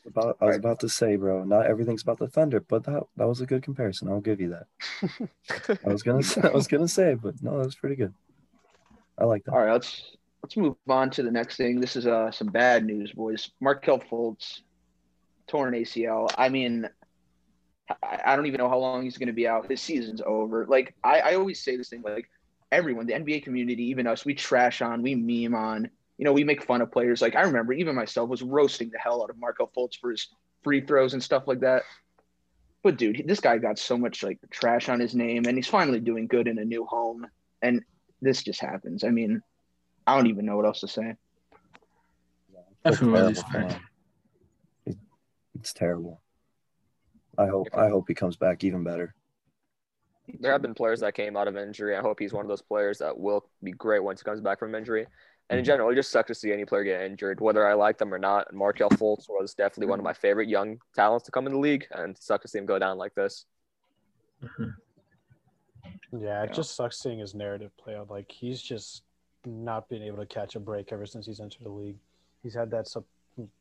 I 0.04 0.08
was 0.08 0.14
about, 0.14 0.38
I 0.42 0.46
was 0.46 0.56
about 0.58 0.80
to 0.80 0.90
say, 0.90 1.16
bro, 1.16 1.44
not 1.44 1.68
everything's 1.68 2.02
about 2.02 2.18
the 2.18 2.28
Thunder, 2.28 2.60
but 2.60 2.84
that 2.86 3.04
that 3.18 3.28
was 3.28 3.42
a 3.42 3.46
good 3.46 3.64
comparison. 3.64 4.10
I'll 4.10 4.20
give 4.20 4.42
you 4.42 4.50
that. 4.50 5.80
I 5.86 5.90
was 5.90 6.04
gonna 6.04 6.24
say, 6.24 6.42
I 6.44 6.50
was 6.50 6.68
gonna 6.68 6.88
say, 6.88 7.14
but 7.14 7.42
no, 7.42 7.58
that 7.58 7.66
was 7.66 7.76
pretty 7.76 7.96
good. 7.96 8.14
I 9.18 9.26
like 9.26 9.44
that. 9.46 9.54
All 9.54 9.60
right, 9.60 9.72
let's 9.72 10.18
let's 10.42 10.58
move 10.58 10.76
on 10.90 11.12
to 11.12 11.24
the 11.24 11.32
next 11.32 11.58
thing. 11.58 11.80
This 11.80 11.96
is 11.96 12.08
uh 12.08 12.32
some 12.32 12.48
bad 12.48 12.86
news, 12.86 13.12
boys. 13.12 13.52
Markelle 13.60 14.00
Fultz 14.00 14.62
torn 15.48 15.74
ACL. 15.74 16.30
I 16.38 16.50
mean, 16.50 16.90
I, 18.02 18.22
I 18.26 18.36
don't 18.36 18.48
even 18.48 18.58
know 18.58 18.70
how 18.70 18.80
long 18.80 19.04
he's 19.04 19.18
going 19.18 19.28
to 19.28 19.34
be 19.34 19.48
out. 19.48 19.70
His 19.70 19.82
season's 19.82 20.22
over. 20.26 20.66
Like 20.66 20.96
I, 21.04 21.20
I 21.20 21.34
always 21.36 21.60
say 21.62 21.76
this 21.76 21.90
thing, 21.90 22.02
like 22.02 22.30
everyone, 22.72 23.06
the 23.06 23.14
NBA 23.14 23.44
community, 23.44 23.84
even 23.84 24.08
us, 24.08 24.26
we 24.26 24.34
trash 24.34 24.82
on, 24.82 25.02
we 25.02 25.16
meme 25.16 25.56
on. 25.56 25.90
You 26.22 26.26
know, 26.26 26.34
we 26.34 26.44
make 26.44 26.62
fun 26.62 26.82
of 26.82 26.92
players. 26.92 27.20
Like 27.20 27.36
I 27.36 27.42
remember, 27.42 27.74
even 27.74 27.96
myself 27.96 28.30
was 28.30 28.44
roasting 28.44 28.92
the 28.92 29.00
hell 29.00 29.24
out 29.24 29.32
of 29.32 29.40
Markelle 29.40 29.72
Fultz 29.76 29.98
for 30.00 30.12
his 30.12 30.28
free 30.64 30.80
throws 30.80 31.14
and 31.16 31.24
stuff 31.24 31.48
like 31.48 31.62
that. 31.62 31.82
But 32.84 32.98
dude, 32.98 33.24
this 33.26 33.40
guy 33.40 33.58
got 33.58 33.80
so 33.80 33.98
much 33.98 34.22
like 34.22 34.38
trash 34.52 34.88
on 34.88 35.00
his 35.00 35.16
name, 35.16 35.46
and 35.48 35.58
he's 35.58 35.66
finally 35.66 36.00
doing 36.00 36.28
good 36.28 36.48
in 36.48 36.60
a 36.60 36.64
new 36.64 36.86
home. 36.86 37.26
And 37.64 37.84
this 38.22 38.44
just 38.44 38.62
happens. 38.62 39.04
I 39.04 39.10
mean, 39.10 39.42
I 40.06 40.16
don't 40.16 40.28
even 40.28 40.46
know 40.46 40.56
what 40.58 40.66
else 40.68 40.82
to 40.82 40.88
say. 40.88 41.16
I 42.86 42.90
It's 42.90 43.00
terrible 43.00 43.34
for 43.34 43.42
sorry. 43.52 43.64
him. 43.64 43.82
It- 44.86 44.98
It's 45.56 45.74
terrible. 45.74 46.22
I 47.36 47.48
hope 47.48 47.70
I 47.74 47.90
hope 47.90 48.06
he 48.08 48.14
comes 48.14 48.36
back 48.36 48.64
even 48.64 48.84
better. 48.84 49.16
There 50.40 50.52
have 50.52 50.62
been 50.62 50.76
players 50.76 51.00
that 51.00 51.16
came 51.16 51.36
out 51.36 51.48
of 51.48 51.58
injury. 51.58 51.98
I 51.98 52.02
hope 52.02 52.20
he's 52.20 52.32
one 52.32 52.46
of 52.46 52.50
those 52.50 52.62
players 52.62 53.00
that 53.00 53.18
will 53.18 53.50
be 53.64 53.72
great 53.72 54.04
once 54.04 54.22
he 54.22 54.24
comes 54.24 54.40
back 54.40 54.60
from 54.60 54.76
injury. 54.76 55.08
And 55.50 55.60
in 55.60 55.66
general, 55.66 55.90
it 55.90 55.96
just 55.96 56.12
sucks 56.12 56.28
to 56.28 56.36
see 56.36 56.54
any 56.54 56.64
player 56.64 56.84
get 56.86 57.02
injured, 57.02 57.42
whether 57.42 57.68
I 57.68 57.74
like 57.74 57.98
them 57.98 58.14
or 58.14 58.20
not. 58.20 58.48
And 58.50 58.58
Markelle 58.58 58.90
Fultz 58.90 59.28
was 59.28 59.54
definitely 59.54 59.88
one 59.88 60.00
of 60.00 60.06
my 60.06 60.14
favorite 60.14 60.48
young 60.48 60.80
talents 60.96 61.26
to 61.26 61.32
come 61.32 61.46
in 61.46 61.52
the 61.52 61.60
league, 61.60 61.86
and 61.92 62.12
it 62.16 62.24
sucks 62.24 62.44
to 62.44 62.48
see 62.48 62.58
him 62.58 62.66
go 62.66 62.80
down 62.80 62.98
like 62.98 63.14
this. 63.16 63.46
Mhm. 64.42 64.76
Yeah, 66.14 66.44
it 66.44 66.48
Yeah. 66.48 66.54
just 66.54 66.76
sucks 66.76 67.00
seeing 67.00 67.20
his 67.20 67.36
narrative 67.36 67.76
play 67.78 67.96
out. 67.96 68.10
Like 68.10 68.32
he's 68.32 68.62
just 68.62 69.04
not 69.46 69.90
been 69.90 70.04
able 70.04 70.18
to 70.18 70.26
catch 70.26 70.56
a 70.56 70.60
break 70.60 70.92
ever 70.94 71.06
since 71.06 71.26
he's 71.26 71.40
entered 71.42 71.64
the 71.64 71.70
league. 71.70 71.98
He's 72.44 72.54
had 72.54 72.70
that 72.72 72.88
sup- 72.88 73.06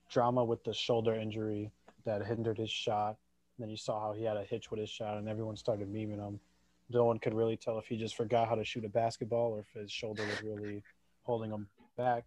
drama 0.09 0.45
with 0.45 0.63
the 0.65 0.75
shoulder 0.75 1.15
injury 1.15 1.71
that 2.05 2.25
hindered 2.27 2.59
his 2.59 2.71
shot. 2.71 3.17
And 3.57 3.65
then 3.65 3.69
you 3.71 3.77
saw 3.77 4.01
how 4.01 4.13
he 4.13 4.25
had 4.25 4.37
a 4.37 4.45
hitch 4.45 4.71
with 4.71 4.81
his 4.81 4.91
shot, 4.91 5.19
and 5.19 5.29
everyone 5.29 5.57
started 5.57 5.89
memeing 5.93 6.19
him. 6.19 6.41
No 6.89 7.05
one 7.05 7.19
could 7.19 7.35
really 7.35 7.57
tell 7.57 7.79
if 7.79 7.87
he 7.87 7.97
just 7.97 8.17
forgot 8.17 8.49
how 8.49 8.55
to 8.57 8.65
shoot 8.65 8.85
a 8.85 8.89
basketball 8.89 9.53
or 9.53 9.61
if 9.61 9.71
his 9.73 9.91
shoulder 9.93 10.25
was 10.25 10.43
really 10.43 10.83
holding 11.31 11.53
him 11.53 11.69
back. 11.97 12.25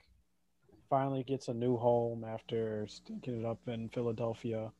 Finally 0.89 1.23
gets 1.23 1.49
a 1.49 1.53
new 1.53 1.75
home 1.75 2.23
after 2.23 2.87
stinking 2.87 3.41
it 3.41 3.45
up 3.45 3.59
in 3.67 3.89
Philadelphia. 3.89 4.71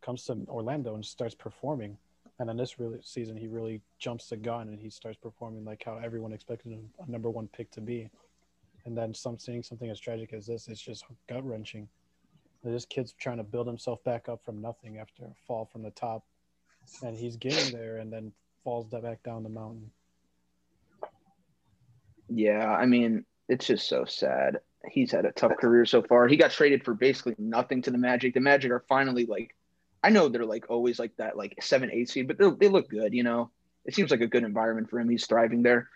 Comes 0.00 0.24
to 0.24 0.46
Orlando 0.48 0.94
and 0.94 1.04
starts 1.04 1.34
performing. 1.34 1.98
And 2.38 2.48
in 2.48 2.56
this 2.56 2.80
really 2.80 3.00
season, 3.02 3.36
he 3.36 3.48
really 3.48 3.82
jumps 3.98 4.30
the 4.30 4.38
gun 4.38 4.68
and 4.68 4.80
he 4.80 4.88
starts 4.88 5.18
performing 5.18 5.66
like 5.66 5.82
how 5.84 5.98
everyone 6.02 6.32
expected 6.32 6.72
him 6.72 6.88
a 7.06 7.10
number 7.10 7.28
one 7.28 7.48
pick 7.48 7.70
to 7.72 7.82
be. 7.82 8.08
And 8.86 8.96
then 8.96 9.12
some 9.12 9.38
seeing 9.38 9.62
something 9.62 9.90
as 9.90 10.00
tragic 10.00 10.32
as 10.32 10.46
this, 10.46 10.68
it's 10.68 10.80
just 10.80 11.04
gut 11.28 11.44
wrenching. 11.44 11.86
This 12.64 12.86
kid's 12.86 13.12
trying 13.12 13.36
to 13.36 13.44
build 13.44 13.66
himself 13.66 14.02
back 14.04 14.30
up 14.30 14.42
from 14.42 14.62
nothing 14.62 14.96
after 14.96 15.24
a 15.24 15.34
fall 15.46 15.68
from 15.70 15.82
the 15.82 15.90
top, 15.90 16.24
and 17.02 17.14
he's 17.16 17.36
getting 17.36 17.76
there, 17.76 17.98
and 17.98 18.12
then 18.12 18.32
falls 18.64 18.86
back 18.86 19.22
down 19.22 19.42
the 19.42 19.48
mountain. 19.48 19.90
Yeah, 22.28 22.72
I 22.72 22.86
mean, 22.86 23.24
it's 23.48 23.66
just 23.66 23.88
so 23.88 24.04
sad. 24.04 24.60
He's 24.88 25.10
had 25.10 25.24
a 25.24 25.32
tough 25.32 25.56
career 25.58 25.84
so 25.84 26.02
far. 26.02 26.28
He 26.28 26.36
got 26.36 26.52
traded 26.52 26.84
for 26.84 26.94
basically 26.94 27.34
nothing 27.38 27.82
to 27.82 27.90
the 27.90 27.98
Magic. 27.98 28.34
The 28.34 28.40
Magic 28.40 28.70
are 28.70 28.84
finally 28.88 29.26
like, 29.26 29.54
I 30.02 30.10
know 30.10 30.28
they're 30.28 30.44
like 30.44 30.70
always 30.70 30.98
like 30.98 31.16
that, 31.16 31.36
like 31.36 31.56
seven, 31.60 31.90
eight 31.92 32.08
seed, 32.08 32.28
but 32.28 32.38
they 32.38 32.68
look 32.68 32.88
good. 32.88 33.12
You 33.12 33.24
know, 33.24 33.50
it 33.84 33.94
seems 33.94 34.10
like 34.10 34.20
a 34.20 34.26
good 34.26 34.44
environment 34.44 34.90
for 34.90 35.00
him. 35.00 35.08
He's 35.08 35.26
thriving 35.26 35.62
there. 35.62 35.88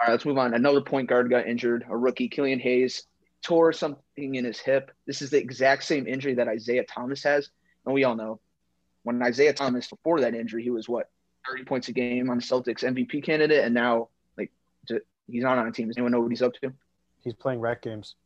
All 0.00 0.08
right, 0.08 0.12
let's 0.12 0.24
move 0.24 0.38
on. 0.38 0.54
Another 0.54 0.80
point 0.80 1.08
guard 1.08 1.30
got 1.30 1.46
injured. 1.46 1.84
A 1.88 1.96
rookie, 1.96 2.28
Killian 2.28 2.58
Hayes, 2.60 3.04
tore 3.42 3.72
something 3.72 4.34
in 4.34 4.44
his 4.44 4.58
hip. 4.58 4.90
This 5.06 5.22
is 5.22 5.30
the 5.30 5.38
exact 5.38 5.84
same 5.84 6.06
injury 6.06 6.34
that 6.34 6.48
Isaiah 6.48 6.84
Thomas 6.84 7.22
has, 7.24 7.50
and 7.84 7.94
we 7.94 8.04
all 8.04 8.16
know 8.16 8.40
when 9.02 9.22
Isaiah 9.22 9.52
Thomas 9.52 9.88
before 9.88 10.20
that 10.20 10.34
injury, 10.34 10.62
he 10.62 10.70
was 10.70 10.88
what 10.88 11.10
30 11.48 11.64
points 11.64 11.88
a 11.88 11.92
game 11.92 12.30
on 12.30 12.38
the 12.38 12.42
Celtics 12.42 12.84
MVP 12.84 13.24
candidate, 13.24 13.64
and 13.64 13.74
now 13.74 14.08
like 14.38 14.50
he's 15.26 15.42
not 15.42 15.58
on 15.58 15.66
a 15.66 15.72
team. 15.72 15.88
Does 15.88 15.96
anyone 15.96 16.12
know 16.12 16.20
what 16.20 16.30
he's 16.30 16.42
up 16.42 16.54
to? 16.54 16.72
He's 17.22 17.34
playing 17.34 17.60
rec 17.60 17.82
games 17.82 18.16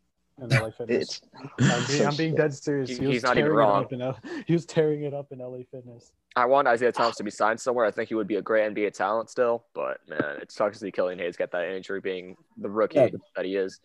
in 0.41 0.49
LA 0.49 0.71
Fitness. 0.79 1.21
I'm 1.61 1.85
being, 1.87 2.07
I'm 2.07 2.17
being 2.17 2.35
dead 2.35 2.55
serious. 2.55 2.91
He, 2.91 2.97
he 2.97 3.07
was 3.07 3.23
not 3.23 3.39
even 3.39 3.53
wrong. 3.53 3.87
L, 4.01 4.19
he 4.47 4.53
was 4.53 4.67
tearing 4.67 5.03
it 5.03 5.15
up 5.15 5.33
in 5.33 5.39
LA 5.39 5.59
Fitness. 5.71 6.13
I 6.35 6.45
want 6.45 6.69
Isaiah 6.69 6.93
Thomas 6.93 7.17
ah. 7.17 7.19
to 7.19 7.25
be 7.25 7.31
signed 7.31 7.61
somewhere. 7.61 7.87
I 7.87 7.91
think 7.91 8.09
he 8.09 8.15
would 8.15 8.29
be 8.29 8.37
a 8.37 8.43
great 8.43 8.75
NBA 8.75 8.93
talent 8.93 9.31
still, 9.31 9.65
but 9.75 9.99
man, 10.09 10.39
it 10.41 10.53
sucks 10.53 10.79
to 10.79 10.87
see 10.87 10.93
Killian 10.93 11.19
Hayes 11.19 11.37
get 11.37 11.51
that 11.53 11.69
injury, 11.69 12.01
being 12.01 12.37
the 12.59 12.69
rookie 12.69 12.97
yeah. 12.97 13.09
that 13.35 13.45
he 13.45 13.57
is. 13.57 13.81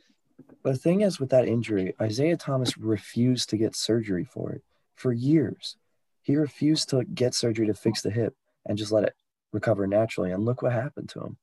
But 0.64 0.74
the 0.74 0.80
thing 0.80 1.02
is, 1.02 1.20
with 1.20 1.30
that 1.30 1.48
injury, 1.48 1.94
Isaiah 2.02 2.38
Thomas 2.38 2.78
refused 2.78 3.50
to 3.52 3.58
get 3.58 3.76
surgery 3.76 4.24
for 4.24 4.52
it 4.52 4.64
for 4.96 5.14
years. 5.14 5.78
He 6.22 6.36
refused 6.36 6.90
to 6.90 7.04
get 7.04 7.34
surgery 7.34 7.68
to 7.68 7.74
fix 7.74 8.02
the 8.02 8.12
hip 8.12 8.36
and 8.66 8.78
just 8.78 8.92
let 8.92 9.04
it 9.04 9.16
recover 9.52 9.88
naturally. 9.88 10.32
And 10.32 10.46
look 10.46 10.62
what 10.62 10.74
happened 10.74 11.10
to 11.10 11.22
him. 11.22 11.38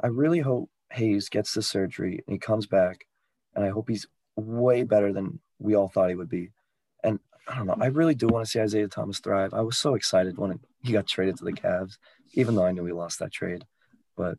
I 0.00 0.08
really 0.08 0.40
hope 0.40 0.70
Hayes 0.92 1.28
gets 1.28 1.52
the 1.54 1.62
surgery 1.62 2.22
and 2.26 2.34
he 2.34 2.38
comes 2.38 2.66
back. 2.66 3.06
And 3.54 3.64
I 3.64 3.70
hope 3.70 3.88
he's 3.88 4.06
way 4.36 4.82
better 4.82 5.12
than 5.12 5.40
we 5.58 5.74
all 5.74 5.88
thought 5.88 6.10
he 6.10 6.16
would 6.16 6.28
be. 6.28 6.50
And 7.02 7.18
I 7.48 7.56
don't 7.56 7.66
know. 7.66 7.76
I 7.80 7.86
really 7.86 8.14
do 8.14 8.28
want 8.28 8.44
to 8.44 8.50
see 8.50 8.60
Isaiah 8.60 8.88
Thomas 8.88 9.18
thrive. 9.18 9.54
I 9.54 9.62
was 9.62 9.78
so 9.78 9.94
excited 9.94 10.36
when 10.38 10.58
he 10.82 10.92
got 10.92 11.06
traded 11.06 11.38
to 11.38 11.44
the 11.44 11.52
Cavs, 11.52 11.98
even 12.34 12.54
though 12.54 12.66
I 12.66 12.72
knew 12.72 12.84
he 12.84 12.92
lost 12.92 13.18
that 13.20 13.32
trade. 13.32 13.64
But 14.16 14.38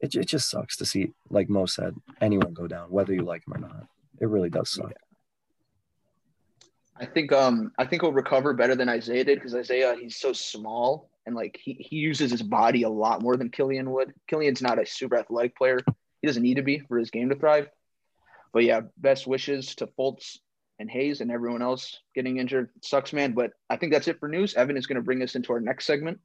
it, 0.00 0.14
it 0.14 0.26
just 0.26 0.50
sucks 0.50 0.76
to 0.78 0.86
see, 0.86 1.12
like 1.28 1.48
Mo 1.48 1.66
said, 1.66 1.94
anyone 2.20 2.54
go 2.54 2.66
down, 2.66 2.90
whether 2.90 3.12
you 3.12 3.22
like 3.22 3.46
him 3.46 3.54
or 3.54 3.68
not. 3.68 3.86
It 4.20 4.28
really 4.28 4.50
does 4.50 4.70
suck. 4.70 4.92
I 6.96 7.06
think 7.06 7.32
um 7.32 7.72
I 7.78 7.86
think 7.86 8.02
he'll 8.02 8.12
recover 8.12 8.52
better 8.52 8.74
than 8.74 8.88
Isaiah 8.88 9.24
did 9.24 9.38
because 9.38 9.54
Isaiah 9.54 9.96
he's 9.98 10.16
so 10.16 10.34
small 10.34 11.08
and 11.30 11.36
like 11.36 11.58
he, 11.62 11.74
he 11.74 11.96
uses 11.96 12.32
his 12.32 12.42
body 12.42 12.82
a 12.82 12.88
lot 12.88 13.22
more 13.22 13.36
than 13.36 13.50
Killian 13.50 13.90
would. 13.92 14.12
Killian's 14.26 14.60
not 14.60 14.80
a 14.80 14.84
super 14.84 15.16
athletic 15.16 15.56
player. 15.56 15.78
He 16.20 16.26
doesn't 16.26 16.42
need 16.42 16.56
to 16.56 16.62
be 16.62 16.80
for 16.80 16.98
his 16.98 17.10
game 17.10 17.28
to 17.28 17.36
thrive. 17.36 17.70
But 18.52 18.64
yeah, 18.64 18.80
best 18.96 19.28
wishes 19.28 19.76
to 19.76 19.86
Fultz 19.86 20.38
and 20.80 20.90
Hayes 20.90 21.20
and 21.20 21.30
everyone 21.30 21.62
else 21.62 22.00
getting 22.16 22.38
injured. 22.38 22.70
Sucks, 22.82 23.12
man. 23.12 23.32
But 23.32 23.52
I 23.70 23.76
think 23.76 23.92
that's 23.92 24.08
it 24.08 24.18
for 24.18 24.28
news. 24.28 24.54
Evan 24.54 24.76
is 24.76 24.88
going 24.88 24.96
to 24.96 25.02
bring 25.02 25.22
us 25.22 25.36
into 25.36 25.52
our 25.52 25.60
next 25.60 25.86
segment. 25.86 26.18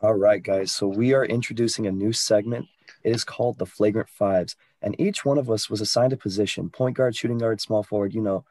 All 0.00 0.14
right, 0.14 0.40
guys. 0.40 0.70
So 0.70 0.86
we 0.86 1.12
are 1.12 1.24
introducing 1.24 1.88
a 1.88 1.92
new 1.92 2.12
segment. 2.12 2.66
It 3.02 3.12
is 3.12 3.24
called 3.24 3.58
the 3.58 3.66
Flagrant 3.66 4.08
Fives. 4.08 4.54
And 4.80 4.94
each 5.00 5.24
one 5.24 5.38
of 5.38 5.50
us 5.50 5.68
was 5.68 5.80
assigned 5.80 6.12
a 6.12 6.16
position 6.16 6.70
point 6.70 6.96
guard, 6.96 7.16
shooting 7.16 7.38
guard, 7.38 7.60
small 7.60 7.82
forward, 7.82 8.14
you 8.14 8.22
know. 8.22 8.44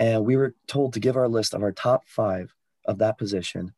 And 0.00 0.24
we 0.24 0.36
were 0.36 0.56
told 0.66 0.94
to 0.94 1.00
give 1.00 1.16
our 1.16 1.28
list 1.28 1.54
of 1.54 1.62
our 1.62 1.70
top 1.70 2.08
five 2.08 2.52
of 2.86 2.98
that 2.98 3.18
position 3.18 3.72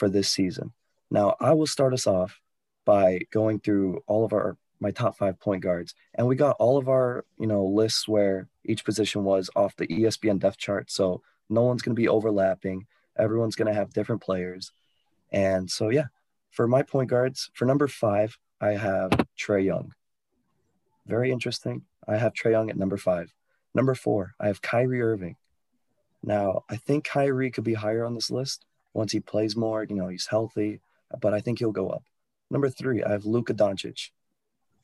for 0.00 0.08
this 0.08 0.30
season. 0.30 0.72
Now, 1.10 1.36
I 1.40 1.52
will 1.52 1.66
start 1.66 1.92
us 1.92 2.06
off 2.06 2.40
by 2.86 3.20
going 3.30 3.60
through 3.60 4.02
all 4.08 4.24
of 4.24 4.32
our 4.32 4.56
my 4.80 4.90
top 4.90 5.18
five 5.18 5.38
point 5.38 5.62
guards, 5.62 5.94
and 6.14 6.26
we 6.26 6.36
got 6.36 6.56
all 6.58 6.78
of 6.78 6.88
our 6.88 7.26
you 7.38 7.46
know 7.46 7.66
lists 7.66 8.08
where 8.08 8.48
each 8.64 8.84
position 8.84 9.22
was 9.24 9.50
off 9.54 9.76
the 9.76 9.86
ESPN 9.86 10.40
depth 10.40 10.56
chart. 10.56 10.90
So 10.90 11.22
no 11.50 11.62
one's 11.62 11.82
going 11.82 11.94
to 11.94 12.00
be 12.00 12.08
overlapping. 12.08 12.86
Everyone's 13.18 13.56
going 13.56 13.68
to 13.68 13.74
have 13.74 13.92
different 13.92 14.22
players, 14.22 14.72
and 15.30 15.70
so 15.70 15.90
yeah, 15.90 16.06
for 16.50 16.66
my 16.66 16.82
point 16.82 17.10
guards, 17.10 17.50
for 17.52 17.66
number 17.66 17.86
five, 17.86 18.38
I 18.58 18.70
have 18.70 19.10
Trae 19.38 19.64
Young. 19.66 19.92
Very 21.06 21.30
interesting. 21.30 21.82
I 22.08 22.16
have 22.16 22.32
Trae 22.32 22.52
Young 22.52 22.70
at 22.70 22.78
number 22.78 22.96
five. 22.96 23.34
Number 23.74 23.94
four, 23.94 24.32
I 24.40 24.46
have 24.46 24.62
Kyrie 24.62 25.02
Irving. 25.02 25.36
Now, 26.22 26.64
I 26.70 26.76
think 26.76 27.04
Kyrie 27.04 27.50
could 27.50 27.64
be 27.64 27.74
higher 27.74 28.04
on 28.06 28.14
this 28.14 28.30
list 28.30 28.64
once 28.94 29.12
he 29.12 29.20
plays 29.20 29.56
more. 29.56 29.84
You 29.84 29.96
know, 29.96 30.08
he's 30.08 30.26
healthy, 30.26 30.80
but 31.20 31.34
I 31.34 31.40
think 31.40 31.58
he'll 31.58 31.72
go 31.72 31.90
up. 31.90 32.04
Number 32.50 32.68
three, 32.68 33.02
I 33.02 33.12
have 33.12 33.24
Luka 33.24 33.54
Doncic. 33.54 34.10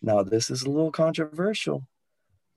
Now, 0.02 0.22
this 0.22 0.50
is 0.50 0.62
a 0.62 0.70
little 0.70 0.92
controversial, 0.92 1.88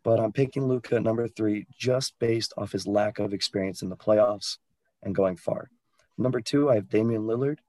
but 0.04 0.20
I'm 0.20 0.32
picking 0.32 0.68
Luka 0.68 0.96
at 0.96 1.04
number 1.04 1.28
three 1.28 1.66
just 1.78 2.18
based 2.20 2.54
off 2.58 2.72
his 2.72 2.86
lack 2.86 3.20
of 3.20 3.34
experience 3.34 3.82
in 3.82 3.90
the 3.90 3.96
playoffs 3.96 4.58
and 5.02 5.16
going 5.16 5.38
far. 5.38 5.70
Number 6.18 6.42
two, 6.42 6.70
I 6.70 6.76
have 6.76 6.90
Damian 6.90 7.24
Lillard 7.24 7.60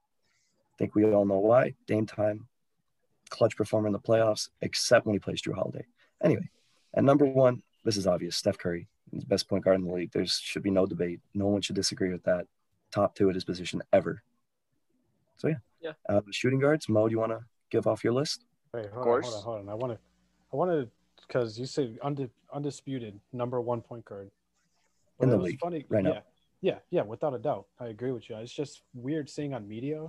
I 0.73 0.77
think 0.77 0.95
we 0.95 1.05
all 1.05 1.25
know 1.25 1.39
why. 1.39 1.75
Dame 1.87 2.05
time, 2.05 2.47
clutch 3.29 3.55
performer 3.55 3.87
in 3.87 3.93
the 3.93 3.99
playoffs, 3.99 4.49
except 4.61 5.05
when 5.05 5.13
he 5.13 5.19
plays 5.19 5.41
Jrue 5.41 5.53
Holiday. 5.53 5.85
Anyway, 6.23 6.49
and 6.93 7.05
number 7.05 7.25
one, 7.25 7.61
this 7.83 7.97
is 7.97 8.07
obvious. 8.07 8.35
Steph 8.35 8.57
Curry, 8.57 8.87
best 9.13 9.47
point 9.47 9.63
guard 9.63 9.79
in 9.79 9.85
the 9.85 9.93
league. 9.93 10.11
There 10.11 10.25
should 10.25 10.63
be 10.63 10.71
no 10.71 10.85
debate. 10.85 11.19
No 11.33 11.47
one 11.47 11.61
should 11.61 11.75
disagree 11.75 12.11
with 12.11 12.23
that. 12.23 12.45
Top 12.91 13.15
two 13.15 13.29
at 13.29 13.35
his 13.35 13.43
position 13.43 13.81
ever. 13.93 14.21
So 15.37 15.47
yeah, 15.47 15.55
yeah. 15.81 15.93
Uh, 16.07 16.21
shooting 16.31 16.59
guards, 16.59 16.87
Mo, 16.89 17.07
do 17.07 17.11
you 17.11 17.19
want 17.19 17.31
to 17.31 17.41
give 17.69 17.87
off 17.87 18.03
your 18.03 18.13
list? 18.13 18.45
Wait, 18.73 18.87
hold 18.87 18.97
of 18.97 19.03
course. 19.03 19.27
On, 19.27 19.31
hold 19.31 19.59
on, 19.59 19.67
hold 19.67 19.69
on. 19.69 19.69
I 19.69 19.75
want 19.75 19.93
to, 19.93 19.99
I 20.53 20.55
want 20.55 20.71
to, 20.71 20.89
because 21.27 21.59
you 21.59 21.65
said 21.65 21.97
undisputed 22.53 23.19
number 23.33 23.59
one 23.59 23.81
point 23.81 24.05
guard 24.05 24.29
but 25.21 25.25
in 25.25 25.37
the 25.37 25.43
league 25.43 25.59
funny, 25.59 25.85
right 25.89 26.03
yeah, 26.03 26.11
now. 26.11 26.23
Yeah, 26.61 26.77
yeah, 26.89 27.01
without 27.03 27.33
a 27.33 27.39
doubt, 27.39 27.65
I 27.79 27.87
agree 27.87 28.11
with 28.11 28.29
you. 28.29 28.35
It's 28.37 28.51
just 28.51 28.81
weird 28.93 29.29
seeing 29.29 29.53
on 29.53 29.67
media 29.67 30.07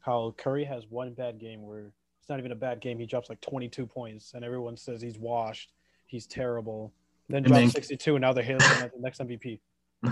how 0.00 0.34
Curry 0.38 0.64
has 0.64 0.86
one 0.88 1.12
bad 1.12 1.38
game 1.38 1.62
where 1.62 1.92
it's 2.20 2.28
not 2.28 2.38
even 2.38 2.52
a 2.52 2.56
bad 2.56 2.80
game. 2.80 2.98
He 2.98 3.06
drops 3.06 3.28
like 3.28 3.40
22 3.40 3.86
points, 3.86 4.32
and 4.34 4.44
everyone 4.44 4.76
says 4.76 5.02
he's 5.02 5.18
washed, 5.18 5.72
he's 6.06 6.26
terrible. 6.26 6.92
Then 7.28 7.42
drops 7.42 7.72
62, 7.72 8.16
and 8.16 8.22
now 8.22 8.32
they're 8.32 8.44
hailing 8.44 8.62
him 8.62 8.82
as 8.84 8.90
the 8.92 9.00
next 9.00 9.20
MVP. 9.20 9.60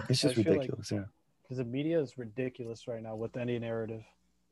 It's 0.08 0.20
just 0.20 0.36
ridiculous, 0.36 0.92
like, 0.92 1.00
yeah. 1.00 1.06
Because 1.48 1.58
the 1.58 1.64
media 1.64 1.98
is 1.98 2.18
ridiculous 2.18 2.86
right 2.86 3.02
now 3.02 3.16
with 3.16 3.36
any 3.36 3.58
narrative. 3.58 4.02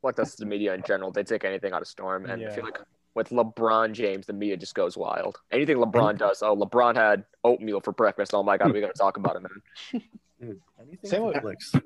What 0.01 0.15
does 0.15 0.35
the 0.35 0.45
media 0.45 0.73
in 0.73 0.81
general? 0.83 1.11
They 1.11 1.23
take 1.23 1.43
anything 1.43 1.73
out 1.73 1.81
of 1.81 1.87
storm, 1.87 2.25
and 2.25 2.41
yeah. 2.41 2.49
I 2.49 2.55
feel 2.55 2.63
like 2.63 2.79
with 3.13 3.29
LeBron 3.29 3.93
James, 3.93 4.25
the 4.25 4.33
media 4.33 4.57
just 4.57 4.75
goes 4.75 4.97
wild. 4.97 5.37
Anything 5.51 5.77
LeBron 5.77 6.17
does, 6.17 6.41
oh, 6.41 6.55
LeBron 6.55 6.95
had 6.95 7.25
oatmeal 7.43 7.81
for 7.81 7.91
breakfast. 7.91 8.33
Oh 8.33 8.43
my 8.43 8.57
God, 8.57 8.73
we 8.73 8.81
got 8.81 8.93
to 8.93 8.99
talk 8.99 9.17
about 9.17 9.35
it, 9.35 9.41
man. 9.41 9.51
Hmm. 9.91 9.97
Dude, 10.39 10.59
Same 11.03 11.23
with 11.23 11.35
Netflix. 11.35 11.81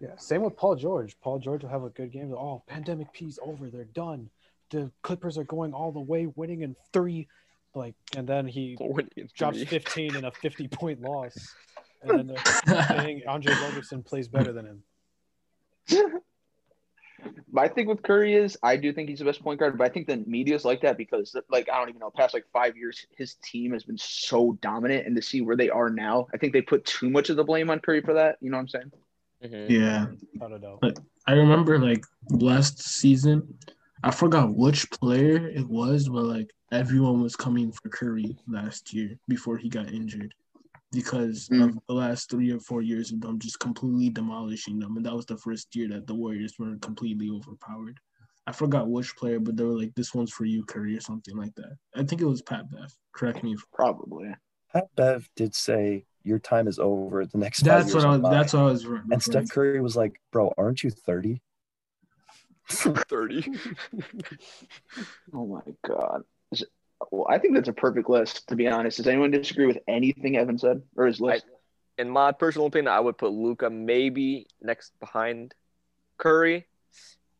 Yeah, 0.00 0.16
same 0.16 0.42
with 0.42 0.56
Paul 0.56 0.76
George. 0.76 1.16
Paul 1.20 1.38
George 1.38 1.62
will 1.62 1.70
have 1.70 1.84
a 1.84 1.90
good 1.90 2.10
game. 2.10 2.32
Oh, 2.32 2.62
pandemic 2.66 3.12
P's 3.12 3.38
over. 3.42 3.68
They're 3.68 3.84
done. 3.84 4.30
The 4.70 4.90
Clippers 5.02 5.36
are 5.36 5.44
going 5.44 5.74
all 5.74 5.92
the 5.92 6.00
way, 6.00 6.26
winning 6.36 6.62
in 6.62 6.76
three. 6.92 7.28
Like, 7.74 7.94
and 8.16 8.26
then 8.26 8.46
he 8.46 8.76
drops 9.36 9.62
15 9.62 10.16
in 10.16 10.24
a 10.24 10.30
50 10.30 10.68
point 10.68 11.00
loss. 11.02 11.54
And 12.02 12.18
then 12.18 12.26
they're 12.26 12.84
saying 12.88 13.22
Andre 13.26 13.54
Roberson 13.54 14.02
plays 14.02 14.28
better 14.28 14.52
than 14.52 14.82
him. 15.88 16.20
My 17.52 17.68
thing 17.68 17.86
with 17.86 18.02
Curry 18.02 18.34
is 18.34 18.56
I 18.62 18.76
do 18.76 18.92
think 18.92 19.08
he's 19.08 19.18
the 19.18 19.24
best 19.24 19.42
point 19.42 19.60
guard, 19.60 19.76
but 19.76 19.84
I 19.84 19.90
think 19.90 20.06
the 20.06 20.18
media's 20.26 20.64
like 20.64 20.80
that 20.82 20.96
because 20.96 21.36
like 21.50 21.68
I 21.68 21.78
don't 21.78 21.88
even 21.90 21.98
know, 21.98 22.10
past 22.10 22.32
like 22.32 22.46
five 22.52 22.76
years, 22.76 23.06
his 23.16 23.34
team 23.42 23.72
has 23.72 23.84
been 23.84 23.98
so 23.98 24.58
dominant 24.62 25.06
and 25.06 25.14
to 25.16 25.22
see 25.22 25.42
where 25.42 25.56
they 25.56 25.68
are 25.68 25.90
now, 25.90 26.28
I 26.32 26.38
think 26.38 26.52
they 26.52 26.62
put 26.62 26.84
too 26.84 27.10
much 27.10 27.28
of 27.28 27.36
the 27.36 27.44
blame 27.44 27.68
on 27.68 27.80
Curry 27.80 28.00
for 28.00 28.14
that. 28.14 28.36
You 28.40 28.50
know 28.50 28.56
what 28.56 28.62
I'm 28.62 28.68
saying? 28.68 28.92
Mm-hmm. 29.44 29.72
Yeah. 29.72 30.06
But 30.80 30.98
I 31.26 31.32
remember 31.32 31.78
like 31.78 32.04
last 32.30 32.82
season, 32.82 33.54
I 34.02 34.10
forgot 34.10 34.54
which 34.54 34.90
player 34.90 35.48
it 35.48 35.66
was, 35.66 36.08
but 36.08 36.24
like 36.24 36.50
everyone 36.72 37.22
was 37.22 37.36
coming 37.36 37.72
for 37.72 37.88
Curry 37.88 38.36
last 38.48 38.94
year 38.94 39.18
before 39.28 39.56
he 39.56 39.68
got 39.68 39.92
injured 39.92 40.34
because 40.92 41.48
mm. 41.48 41.68
of 41.68 41.78
the 41.86 41.94
last 41.94 42.30
three 42.30 42.50
or 42.50 42.60
four 42.60 42.82
years 42.82 43.12
of 43.12 43.20
them 43.20 43.38
just 43.38 43.60
completely 43.60 44.10
demolishing 44.10 44.78
them. 44.78 44.96
And 44.96 45.06
that 45.06 45.14
was 45.14 45.26
the 45.26 45.36
first 45.36 45.74
year 45.74 45.88
that 45.88 46.06
the 46.06 46.14
Warriors 46.14 46.54
were 46.58 46.76
completely 46.80 47.30
overpowered. 47.30 47.98
I 48.46 48.52
forgot 48.52 48.88
which 48.88 49.14
player, 49.16 49.38
but 49.38 49.56
they 49.56 49.64
were 49.64 49.78
like, 49.78 49.94
"This 49.94 50.14
one's 50.14 50.32
for 50.32 50.44
you, 50.44 50.64
Curry," 50.64 50.96
or 50.96 51.00
something 51.00 51.36
like 51.36 51.54
that. 51.56 51.76
I 51.94 52.02
think 52.02 52.20
it 52.20 52.26
was 52.26 52.42
Pat 52.42 52.70
Bev. 52.70 52.92
Correct 53.12 53.44
me. 53.44 53.52
If, 53.52 53.64
Probably. 53.72 54.34
Pat 54.72 54.88
Bev 54.96 55.28
did 55.36 55.54
say 55.54 56.04
your 56.24 56.38
time 56.38 56.66
is 56.66 56.78
over. 56.78 57.24
The 57.26 57.38
next 57.38 57.60
five 57.60 57.66
that's 57.66 57.94
years 57.94 58.04
what 58.04 58.04
I 58.06 58.16
was. 58.16 58.20
mine." 58.22 58.32
That's 58.32 58.52
what 58.52 58.60
I 58.60 58.64
was. 58.64 58.84
And 58.84 59.22
Steph 59.22 59.44
to. 59.44 59.52
Curry 59.52 59.80
was 59.80 59.96
like, 59.96 60.20
"Bro, 60.32 60.54
aren't 60.56 60.82
you 60.82 60.90
30? 60.90 61.40
30. 62.70 63.52
Oh 65.32 65.46
my 65.46 65.74
god. 65.86 66.22
Is 67.02 67.06
it- 67.06 67.12
well, 67.12 67.26
I 67.28 67.38
think 67.38 67.54
that's 67.54 67.68
a 67.68 67.72
perfect 67.72 68.08
list. 68.08 68.48
To 68.48 68.56
be 68.56 68.68
honest, 68.68 68.98
does 68.98 69.06
anyone 69.06 69.30
disagree 69.30 69.66
with 69.66 69.78
anything 69.88 70.36
Evan 70.36 70.58
said 70.58 70.82
or 70.96 71.06
his 71.06 71.20
list? 71.20 71.46
In 71.98 72.08
my 72.08 72.32
personal 72.32 72.66
opinion, 72.66 72.88
I 72.92 73.00
would 73.00 73.18
put 73.18 73.32
Luka 73.32 73.68
maybe 73.68 74.46
next 74.62 74.92
behind 75.00 75.54
Curry. 76.18 76.66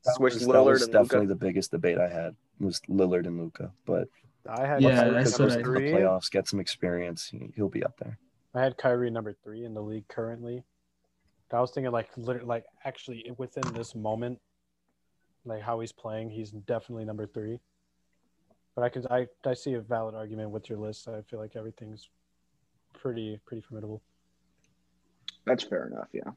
That 0.05 0.15
Switch 0.17 0.35
was, 0.35 0.47
that 0.47 0.49
Lillard 0.53 0.65
was 0.73 0.83
and 0.83 0.93
definitely 0.93 1.27
Luka. 1.27 1.29
the 1.29 1.35
biggest 1.47 1.71
debate 1.71 1.99
I 1.99 2.09
had 2.09 2.37
was 2.59 2.81
Lillard 2.89 3.27
and 3.27 3.39
Luka. 3.39 3.73
But 3.87 4.09
I 4.49 4.67
had 4.67 4.83
Yeah, 4.83 5.01
Kyrie 5.03 5.11
that's 5.15 5.39
what 5.39 5.51
I- 5.53 5.55
in 5.57 5.63
the 5.63 5.69
playoffs, 5.93 6.31
get 6.31 6.49
some 6.49 6.61
experience. 6.61 7.27
he- 7.29 7.53
He'll 7.57 7.69
be 7.69 7.85
up 7.85 7.97
there. 7.99 8.19
I 8.55 8.63
had 8.63 8.77
Kyrie 8.77 9.11
number 9.11 9.33
three 9.33 9.65
in 9.65 9.75
the 9.75 9.83
league 9.83 10.09
currently. 10.09 10.65
I 11.53 11.61
was 11.61 11.73
thinking 11.73 11.91
like 11.93 12.09
literally 12.17 12.47
like 12.47 12.65
actually 12.85 13.31
within 13.37 13.73
this 13.75 13.95
moment, 13.95 14.41
like 15.45 15.63
how 15.63 15.81
he's 15.81 15.93
playing, 15.93 16.31
he's 16.31 16.51
definitely 16.51 17.05
number 17.05 17.27
three. 17.27 17.61
But 18.75 18.85
I 18.85 18.89
can 18.89 19.07
I, 19.11 19.27
I 19.45 19.55
see 19.55 19.75
a 19.75 19.81
valid 19.81 20.15
argument 20.15 20.51
with 20.51 20.69
your 20.69 20.79
list. 20.79 21.09
I 21.09 21.23
feel 21.23 21.39
like 21.39 21.57
everything's 21.57 22.09
pretty 22.95 23.39
pretty 23.47 23.63
formidable. 23.63 24.03
That's 25.47 25.65
fair 25.65 25.87
enough. 25.87 26.09
Yeah. 26.13 26.31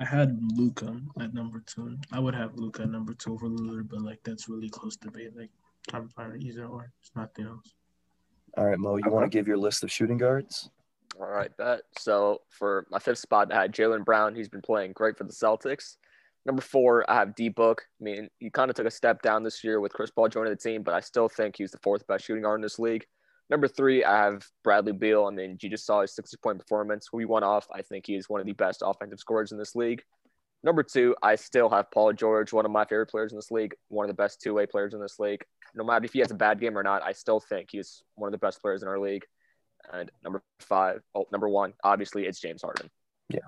I 0.00 0.04
had 0.04 0.38
Luka 0.54 1.00
at 1.20 1.34
number 1.34 1.60
two. 1.66 1.98
I 2.12 2.20
would 2.20 2.34
have 2.34 2.54
Luka 2.54 2.82
at 2.82 2.90
number 2.90 3.14
two 3.14 3.34
over 3.34 3.48
Lillard, 3.48 3.88
but 3.88 4.00
like 4.00 4.20
that's 4.22 4.48
really 4.48 4.68
close 4.68 4.96
debate. 4.96 5.36
Like 5.36 5.50
I'm 5.92 6.08
fine 6.08 6.40
either 6.40 6.66
or. 6.66 6.92
It's 7.00 7.10
nothing 7.16 7.46
else. 7.46 7.74
All 8.56 8.64
right, 8.64 8.78
Mo, 8.78 8.96
you 8.96 9.10
want 9.10 9.30
to 9.30 9.36
give 9.36 9.46
your 9.46 9.56
list 9.56 9.84
of 9.84 9.90
shooting 9.90 10.18
guards? 10.18 10.70
All 11.20 11.26
right, 11.26 11.54
bet. 11.56 11.82
So 11.98 12.42
for 12.48 12.86
my 12.90 12.98
fifth 12.98 13.18
spot, 13.18 13.52
I 13.52 13.62
had 13.62 13.74
Jaylen 13.74 14.04
Brown. 14.04 14.34
He's 14.34 14.48
been 14.48 14.62
playing 14.62 14.92
great 14.92 15.18
for 15.18 15.24
the 15.24 15.32
Celtics. 15.32 15.96
Number 16.48 16.62
four, 16.62 17.08
I 17.10 17.16
have 17.16 17.34
D 17.34 17.50
Book. 17.50 17.82
I 18.00 18.02
mean, 18.02 18.30
he 18.38 18.48
kind 18.48 18.70
of 18.70 18.74
took 18.74 18.86
a 18.86 18.90
step 18.90 19.20
down 19.20 19.42
this 19.42 19.62
year 19.62 19.80
with 19.80 19.92
Chris 19.92 20.10
Paul 20.10 20.30
joining 20.30 20.50
the 20.50 20.56
team, 20.56 20.82
but 20.82 20.94
I 20.94 21.00
still 21.00 21.28
think 21.28 21.56
he's 21.58 21.72
the 21.72 21.78
fourth 21.82 22.06
best 22.06 22.24
shooting 22.24 22.42
guard 22.42 22.56
in 22.56 22.62
this 22.62 22.78
league. 22.78 23.04
Number 23.50 23.68
three, 23.68 24.02
I 24.02 24.24
have 24.24 24.46
Bradley 24.64 24.92
Beal. 24.92 25.26
I 25.26 25.30
mean, 25.30 25.58
you 25.60 25.68
just 25.68 25.84
saw 25.84 26.00
his 26.00 26.14
60 26.14 26.38
point 26.42 26.58
performance. 26.58 27.12
We 27.12 27.26
went 27.26 27.44
off. 27.44 27.66
I 27.70 27.82
think 27.82 28.06
he 28.06 28.14
is 28.14 28.30
one 28.30 28.40
of 28.40 28.46
the 28.46 28.54
best 28.54 28.82
offensive 28.82 29.18
scorers 29.18 29.52
in 29.52 29.58
this 29.58 29.76
league. 29.76 30.02
Number 30.64 30.82
two, 30.82 31.14
I 31.22 31.34
still 31.34 31.68
have 31.68 31.90
Paul 31.90 32.14
George, 32.14 32.50
one 32.50 32.64
of 32.64 32.70
my 32.70 32.86
favorite 32.86 33.10
players 33.10 33.32
in 33.32 33.36
this 33.36 33.50
league, 33.50 33.74
one 33.88 34.04
of 34.04 34.08
the 34.08 34.22
best 34.22 34.40
two 34.40 34.54
way 34.54 34.64
players 34.64 34.94
in 34.94 35.02
this 35.02 35.18
league. 35.18 35.44
No 35.74 35.84
matter 35.84 36.06
if 36.06 36.14
he 36.14 36.20
has 36.20 36.30
a 36.30 36.34
bad 36.34 36.60
game 36.60 36.78
or 36.78 36.82
not, 36.82 37.02
I 37.02 37.12
still 37.12 37.40
think 37.40 37.68
he's 37.72 38.02
one 38.14 38.28
of 38.28 38.32
the 38.32 38.38
best 38.38 38.62
players 38.62 38.82
in 38.82 38.88
our 38.88 38.98
league. 38.98 39.26
And 39.92 40.10
number 40.24 40.42
five, 40.60 41.02
oh, 41.14 41.26
number 41.30 41.48
one, 41.50 41.74
obviously 41.84 42.24
it's 42.24 42.40
James 42.40 42.62
Harden. 42.62 42.88
Yeah, 43.28 43.40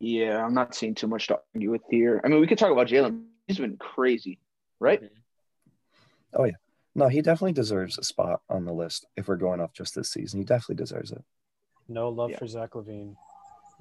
I'm 0.00 0.54
not 0.54 0.74
seeing 0.74 0.94
too 0.94 1.06
much 1.08 1.26
to 1.28 1.40
argue 1.54 1.70
with 1.70 1.82
here. 1.90 2.20
I 2.24 2.28
mean, 2.28 2.40
we 2.40 2.46
could 2.46 2.58
talk 2.58 2.70
about 2.70 2.86
Jaylen. 2.86 3.24
He's 3.46 3.58
been 3.58 3.76
crazy, 3.76 4.38
right? 4.80 5.02
Mm-hmm. 5.02 5.14
Oh 6.34 6.44
yeah. 6.44 6.52
No, 6.94 7.08
he 7.08 7.22
definitely 7.22 7.52
deserves 7.52 7.96
a 7.98 8.02
spot 8.04 8.40
on 8.50 8.64
the 8.64 8.72
list 8.72 9.06
if 9.16 9.28
we're 9.28 9.36
going 9.36 9.60
off 9.60 9.72
just 9.72 9.94
this 9.94 10.10
season. 10.10 10.40
He 10.40 10.44
definitely 10.44 10.76
deserves 10.76 11.12
it. 11.12 11.22
No 11.88 12.08
love 12.10 12.30
Yeah. 12.30 12.38
for 12.38 12.46
Zach 12.46 12.70
LaVine. 12.70 13.14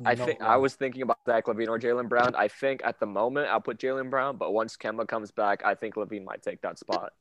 I 0.06 0.14
No 0.14 0.26
think 0.26 0.42
I 0.42 0.56
was 0.58 0.76
thinking 0.76 1.02
about 1.02 1.18
Zach 1.26 1.46
LaVine 1.48 1.68
or 1.68 1.80
Jaylen 1.80 2.08
Brown. 2.08 2.36
I 2.36 2.48
think 2.48 2.82
at 2.86 3.00
the 3.00 3.08
moment 3.08 3.48
I'll 3.50 3.60
put 3.60 3.80
Jaylen 3.80 4.10
Brown, 4.12 4.38
but 4.38 4.54
once 4.54 4.78
Kemba 4.78 5.08
comes 5.08 5.32
back, 5.32 5.64
I 5.66 5.74
think 5.76 5.96
LaVine 5.96 6.24
might 6.24 6.42
take 6.44 6.62
that 6.62 6.78
spot. 6.80 7.14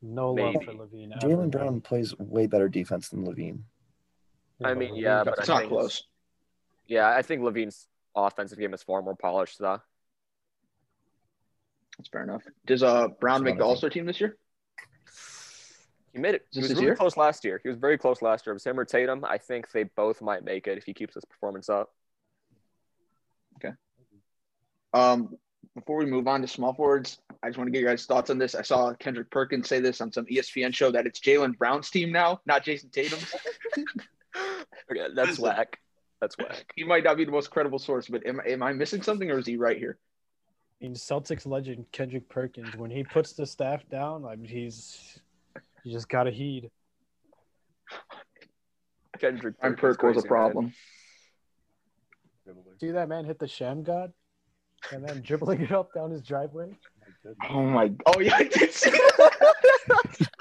no 0.00 0.32
love 0.32 0.54
for 0.64 0.72
LaVine. 0.72 1.12
Jaylen. 1.20 1.50
Brown 1.50 1.80
plays 1.80 2.18
way 2.18 2.46
better 2.46 2.68
defense 2.68 3.08
than 3.10 3.24
LaVine. 3.26 3.60
I 4.64 4.74
mean, 4.74 4.96
yeah, 4.96 5.22
but 5.24 5.38
It's 5.38 5.48
I 5.48 5.52
not 5.54 5.58
think- 5.60 5.72
close. 5.72 6.06
Yeah, 6.88 7.08
I 7.14 7.22
think 7.22 7.42
LaVine's 7.42 7.86
offensive 8.14 8.58
game 8.58 8.74
is 8.74 8.82
far 8.82 9.02
more 9.02 9.16
polished 9.16 9.58
though. 9.58 9.80
That's 11.98 12.08
fair 12.08 12.22
enough. 12.22 12.42
Does 12.66 12.82
uh 12.82 13.08
Brown 13.20 13.44
That's 13.44 13.52
make 13.52 13.58
the 13.58 13.64
All 13.64 13.76
Star 13.76 13.90
team 13.90 14.06
this 14.06 14.20
year? 14.20 14.36
He 16.12 16.18
made 16.18 16.34
it. 16.34 16.46
He 16.50 16.60
this 16.60 16.68
was 16.68 16.76
really 16.76 16.86
year? 16.88 16.96
close 16.96 17.16
last 17.16 17.44
year. 17.44 17.60
He 17.62 17.68
was 17.68 17.78
very 17.78 17.96
close 17.96 18.20
last 18.20 18.46
year. 18.46 18.52
It 18.52 18.56
was 18.56 18.64
him 18.64 18.78
or 18.78 18.84
Tatum. 18.84 19.24
I 19.24 19.38
think 19.38 19.70
they 19.72 19.84
both 19.84 20.20
might 20.20 20.44
make 20.44 20.66
it 20.66 20.76
if 20.76 20.84
he 20.84 20.92
keeps 20.92 21.14
his 21.14 21.24
performance 21.24 21.70
up. 21.70 21.90
Okay. 23.56 23.74
Um, 24.92 25.36
before 25.74 25.96
we 25.96 26.04
move 26.04 26.28
on 26.28 26.42
to 26.42 26.48
small 26.48 26.74
forwards, 26.74 27.18
I 27.42 27.48
just 27.48 27.56
want 27.56 27.68
to 27.68 27.72
get 27.72 27.80
your 27.80 27.90
guys' 27.90 28.04
thoughts 28.04 28.28
on 28.28 28.36
this. 28.36 28.54
I 28.54 28.62
saw 28.62 28.92
Kendrick 28.94 29.30
Perkins 29.30 29.68
say 29.68 29.80
this 29.80 30.02
on 30.02 30.12
some 30.12 30.26
ESPN 30.26 30.74
show 30.74 30.90
that 30.90 31.06
it's 31.06 31.18
Jaylen 31.18 31.56
Brown's 31.56 31.88
team 31.88 32.12
now, 32.12 32.40
not 32.44 32.62
Jayson 32.62 32.90
Tatum's. 32.90 33.34
okay, 34.90 35.06
that's 35.14 35.38
Listen. 35.38 35.44
whack. 35.44 35.78
That's 36.22 36.38
whack. 36.38 36.72
he 36.76 36.84
might 36.84 37.04
not 37.04 37.18
be 37.18 37.26
the 37.26 37.32
most 37.32 37.50
credible 37.50 37.80
source, 37.80 38.08
but 38.08 38.24
am, 38.24 38.40
am 38.46 38.62
I 38.62 38.72
missing 38.72 39.02
something 39.02 39.30
or 39.30 39.38
is 39.38 39.46
he 39.46 39.56
right 39.56 39.76
here? 39.76 39.98
I 40.80 40.84
mean, 40.84 40.94
Celtics 40.94 41.46
legend 41.46 41.84
Kendrick 41.92 42.28
Perkins, 42.28 42.76
when 42.76 42.90
he 42.90 43.02
puts 43.02 43.32
the 43.32 43.44
staff 43.44 43.86
down, 43.90 44.24
I 44.24 44.36
mean, 44.36 44.48
he's 44.48 45.18
you 45.84 45.92
just 45.92 46.08
gotta 46.08 46.30
heed. 46.30 46.70
Kendrick 49.18 49.58
Perkins 49.60 49.80
Perk 49.80 50.02
was 50.02 50.16
a 50.16 50.20
crazy, 50.20 50.22
man. 50.22 50.28
problem. 50.28 50.72
See 52.80 52.90
that 52.90 53.08
man 53.08 53.24
hit 53.24 53.38
the 53.38 53.46
Shammgod, 53.46 54.12
and 54.92 55.06
then 55.06 55.22
dribbling 55.22 55.60
it 55.60 55.72
up 55.72 55.92
down 55.92 56.10
his 56.10 56.22
driveway. 56.22 56.76
Oh 57.50 57.62
my! 57.62 57.92
Oh 58.06 58.20
yeah, 58.20 58.34
I 58.36 58.44
did 58.44 58.72
see 58.72 58.90
that. 58.90 60.28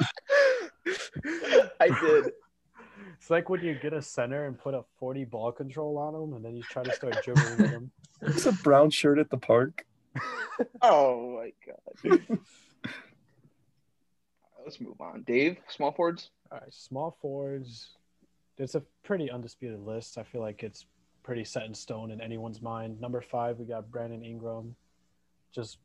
I 1.80 2.00
did. 2.02 2.32
It's 3.22 3.30
like 3.30 3.50
when 3.50 3.64
you 3.64 3.76
get 3.76 3.94
a 3.94 4.02
center 4.02 4.48
and 4.48 4.58
put 4.58 4.74
a 4.74 4.84
40 4.98 5.26
ball 5.26 5.52
control 5.52 6.00
on 6.00 6.16
him, 6.16 6.34
and 6.34 6.44
then 6.44 6.56
you 6.56 6.64
try 6.64 6.82
to 6.82 6.92
start 6.92 7.24
dribbling 7.24 7.58
with 7.58 7.70
him. 7.70 7.92
It's 8.24 8.46
a 8.46 8.52
brown 8.52 8.92
shirt 8.92 9.18
at 9.20 9.30
the 9.30 9.38
park. 9.38 9.86
Oh 10.82 11.40
my 11.40 11.54
god. 11.66 12.30
Let's 14.64 14.80
move 14.80 15.00
on. 15.02 15.24
Dave, 15.24 15.58
small 15.70 15.92
forwards. 15.92 16.30
All 16.52 16.60
right, 16.60 16.72
small 16.72 17.18
forwards. 17.20 17.98
It's 18.60 18.76
a 18.76 18.84
pretty 19.04 19.32
undisputed 19.32 19.80
list. 19.80 20.20
I 20.20 20.24
feel 20.24 20.42
like 20.42 20.62
it's 20.62 20.86
pretty 21.24 21.46
set 21.46 21.66
in 21.66 21.74
stone 21.74 22.12
in 22.12 22.22
anyone's 22.22 22.62
mind. 22.62 23.02
Number 23.02 23.22
five, 23.22 23.58
we 23.58 23.66
got 23.66 23.90
Brandon 23.90 24.24
Ingram. 24.24 24.76
Just 25.52 25.80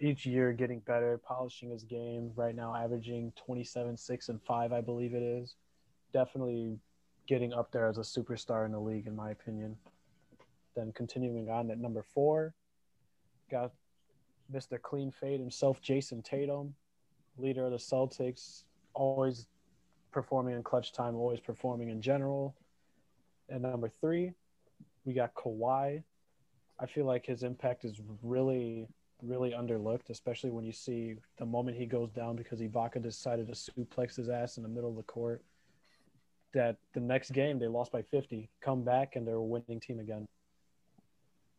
each 0.00 0.26
year 0.26 0.52
getting 0.52 0.80
better, 0.80 1.18
polishing 1.18 1.70
his 1.70 1.84
game. 1.84 2.32
Right 2.34 2.56
now, 2.56 2.74
averaging 2.74 3.32
27, 3.36 3.96
6, 3.96 4.28
and 4.30 4.42
5, 4.42 4.72
I 4.72 4.80
believe 4.80 5.14
it 5.14 5.22
is. 5.22 5.54
Definitely 6.12 6.78
getting 7.26 7.52
up 7.52 7.70
there 7.72 7.86
as 7.86 7.98
a 7.98 8.02
superstar 8.02 8.66
in 8.66 8.72
the 8.72 8.80
league, 8.80 9.06
in 9.06 9.16
my 9.16 9.30
opinion. 9.30 9.76
Then 10.74 10.92
continuing 10.92 11.48
on 11.48 11.70
at 11.70 11.78
number 11.78 12.02
four, 12.02 12.54
got 13.50 13.72
Mr. 14.52 14.80
Clean 14.80 15.10
Fade 15.10 15.40
himself, 15.40 15.80
Jayson 15.80 16.22
Tatum, 16.22 16.74
leader 17.38 17.64
of 17.64 17.72
the 17.72 17.78
Celtics, 17.78 18.64
always 18.94 19.46
performing 20.10 20.54
in 20.54 20.62
clutch 20.62 20.92
time, 20.92 21.16
always 21.16 21.40
performing 21.40 21.88
in 21.88 22.00
general. 22.00 22.54
And 23.48 23.62
number 23.62 23.88
three, 23.88 24.32
we 25.04 25.14
got 25.14 25.34
Kawhi. 25.34 26.02
I 26.78 26.86
feel 26.86 27.04
like 27.04 27.26
his 27.26 27.42
impact 27.42 27.84
is 27.84 28.00
really, 28.22 28.88
really 29.22 29.52
underlooked, 29.52 30.10
especially 30.10 30.50
when 30.50 30.64
you 30.64 30.72
see 30.72 31.16
the 31.38 31.46
moment 31.46 31.76
he 31.76 31.86
goes 31.86 32.10
down 32.10 32.36
because 32.36 32.60
Ibaka 32.60 33.02
decided 33.02 33.46
to 33.48 33.52
suplex 33.52 34.16
his 34.16 34.28
ass 34.28 34.56
in 34.56 34.62
the 34.62 34.68
middle 34.68 34.90
of 34.90 34.96
the 34.96 35.02
court. 35.04 35.42
That 36.54 36.76
the 36.92 37.00
next 37.00 37.30
game 37.32 37.58
they 37.58 37.66
lost 37.66 37.92
by 37.92 38.02
50, 38.02 38.50
come 38.60 38.82
back 38.82 39.16
and 39.16 39.26
they're 39.26 39.36
a 39.36 39.42
winning 39.42 39.80
team 39.80 40.00
again. 40.00 40.28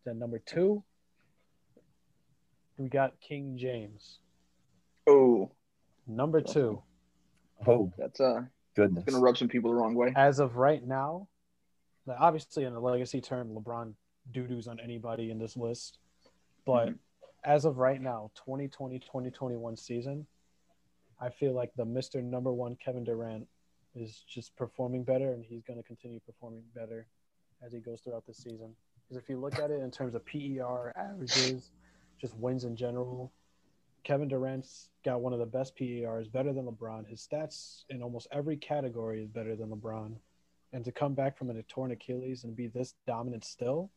Then 0.06 0.19
number 0.19 0.38
two, 0.38 0.84
we 2.77 2.89
got 2.89 3.19
King 3.19 3.58
James. 3.58 4.19
Oh, 5.08 5.49
Number 6.06 6.41
two, 6.41 6.84
Oh 7.65 7.91
that's 7.97 8.19
uh 8.19 8.41
goodness. 8.75 9.06
gonna 9.06 9.19
rub 9.19 9.38
some 9.38 9.47
people 9.47 9.71
the 9.71 9.75
wrong 9.75 9.95
way. 9.95 10.12
as 10.17 10.39
of 10.39 10.58
right 10.58 10.86
now, 10.86 11.27
obviously 12.08 12.65
in 12.65 12.73
a 12.73 12.79
legacy 12.79 13.21
term, 13.21 13.56
LeBron 13.56 13.93
doo-doos 14.32 14.67
on 14.67 14.79
anybody 14.82 15.32
in 15.32 15.39
this 15.39 15.56
list. 15.58 15.97
But 16.65 16.89
Mhm. 16.89 16.99
as 17.45 17.63
of 17.65 17.77
right 17.77 18.01
now, 18.01 18.32
2020 18.36 18.99
2021 18.99 19.75
season, 19.77 20.27
I 21.19 21.29
feel 21.29 21.53
like 21.53 21.73
the 21.75 21.86
Mr. 21.86 22.21
Number 22.23 22.51
One 22.51 22.75
Kevin 22.75 23.03
Durant 23.06 23.47
is 23.95 24.23
just 24.27 24.56
performing 24.56 25.03
better, 25.03 25.34
and 25.34 25.43
he's 25.43 25.63
going 25.63 25.77
to 25.77 25.84
continue 25.84 26.19
performing 26.19 26.63
better 26.75 27.08
as 27.65 27.71
he 27.71 27.79
goes 27.79 28.01
throughout 28.01 28.25
the 28.25 28.34
season. 28.34 28.75
Because 29.03 29.21
if 29.21 29.29
you 29.29 29.39
look 29.39 29.60
at 29.60 29.71
it 29.71 29.82
in 29.82 29.91
terms 29.91 30.15
of 30.15 30.25
PER 30.25 30.93
averages, 30.95 31.71
just 32.19 32.36
wins 32.38 32.63
in 32.63 32.75
general, 32.75 33.32
Kevin 34.03 34.27
Durant's 34.27 34.89
got 35.06 35.21
one 35.21 35.34
of 35.34 35.39
the 35.39 35.45
best 35.45 35.75
PERs, 35.75 36.27
better 36.27 36.53
than 36.53 36.65
LeBron. 36.65 37.08
His 37.08 37.25
stats 37.25 37.84
in 37.89 38.01
almost 38.01 38.27
every 38.32 38.58
category 38.58 39.21
is 39.21 39.27
better 39.29 39.56
than 39.56 39.69
LeBron. 39.69 40.15
And 40.73 40.84
to 40.86 40.91
come 40.91 41.13
back 41.13 41.38
from 41.38 41.49
a 41.49 41.62
torn 41.63 41.91
Achilles 41.91 42.43
and 42.43 42.56
be 42.56 42.67
this 42.67 42.95
dominant 43.06 43.45
still, 43.45 43.91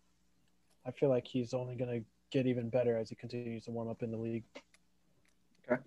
I 0.86 0.90
feel 0.92 1.08
like 1.08 1.26
he's 1.26 1.54
only 1.54 1.74
going 1.74 2.00
to 2.00 2.06
get 2.30 2.46
even 2.46 2.68
better 2.68 2.96
as 2.96 3.08
he 3.08 3.16
continues 3.16 3.64
to 3.64 3.70
warm 3.70 3.88
up 3.88 4.02
in 4.02 4.10
the 4.10 4.16
league. 4.16 4.44
Okay. 5.64 5.80
Do 5.80 5.82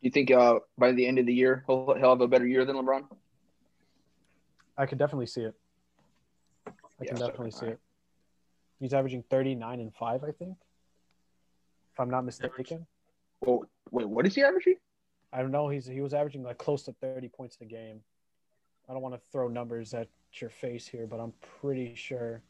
you 0.00 0.10
think 0.10 0.30
uh, 0.30 0.60
by 0.78 0.92
the 0.92 1.06
end 1.06 1.18
of 1.18 1.26
the 1.26 1.34
year 1.34 1.62
he'll, 1.66 1.94
he'll 1.94 2.10
have 2.10 2.20
a 2.20 2.28
better 2.28 2.46
year 2.46 2.64
than 2.64 2.76
LeBron? 2.76 3.04
I 4.78 4.86
could 4.86 4.98
definitely 4.98 5.26
see 5.26 5.42
it. 5.42 5.54
I 6.66 6.72
Yeah, 7.02 7.08
can 7.10 7.16
so 7.18 7.26
definitely 7.26 7.50
can 7.50 7.60
see 7.60 7.66
I. 7.66 7.70
it. 7.70 7.80
He's 8.80 8.92
averaging 8.94 9.24
39 9.30 9.80
and 9.80 9.94
5, 9.94 10.24
I 10.24 10.32
think. 10.32 10.56
If 11.92 12.00
I'm 12.00 12.10
not 12.10 12.24
mistaken. 12.24 12.86
Well, 13.40 13.64
wait, 13.90 14.08
what 14.08 14.26
is 14.26 14.34
he 14.34 14.42
averaging? 14.42 14.76
I 15.32 15.40
don't 15.40 15.50
know. 15.50 15.68
He's 15.68 15.86
he 15.86 16.00
was 16.00 16.14
averaging 16.14 16.42
like 16.42 16.58
close 16.58 16.82
to 16.84 16.92
30 17.00 17.28
points 17.28 17.56
a 17.60 17.64
game. 17.64 18.00
I 18.88 18.92
don't 18.92 19.02
want 19.02 19.14
to 19.14 19.20
throw 19.32 19.48
numbers 19.48 19.94
at 19.94 20.08
your 20.34 20.50
face 20.50 20.86
here, 20.86 21.06
but 21.06 21.18
I'm 21.18 21.32
pretty 21.60 21.94
sure 21.94 22.42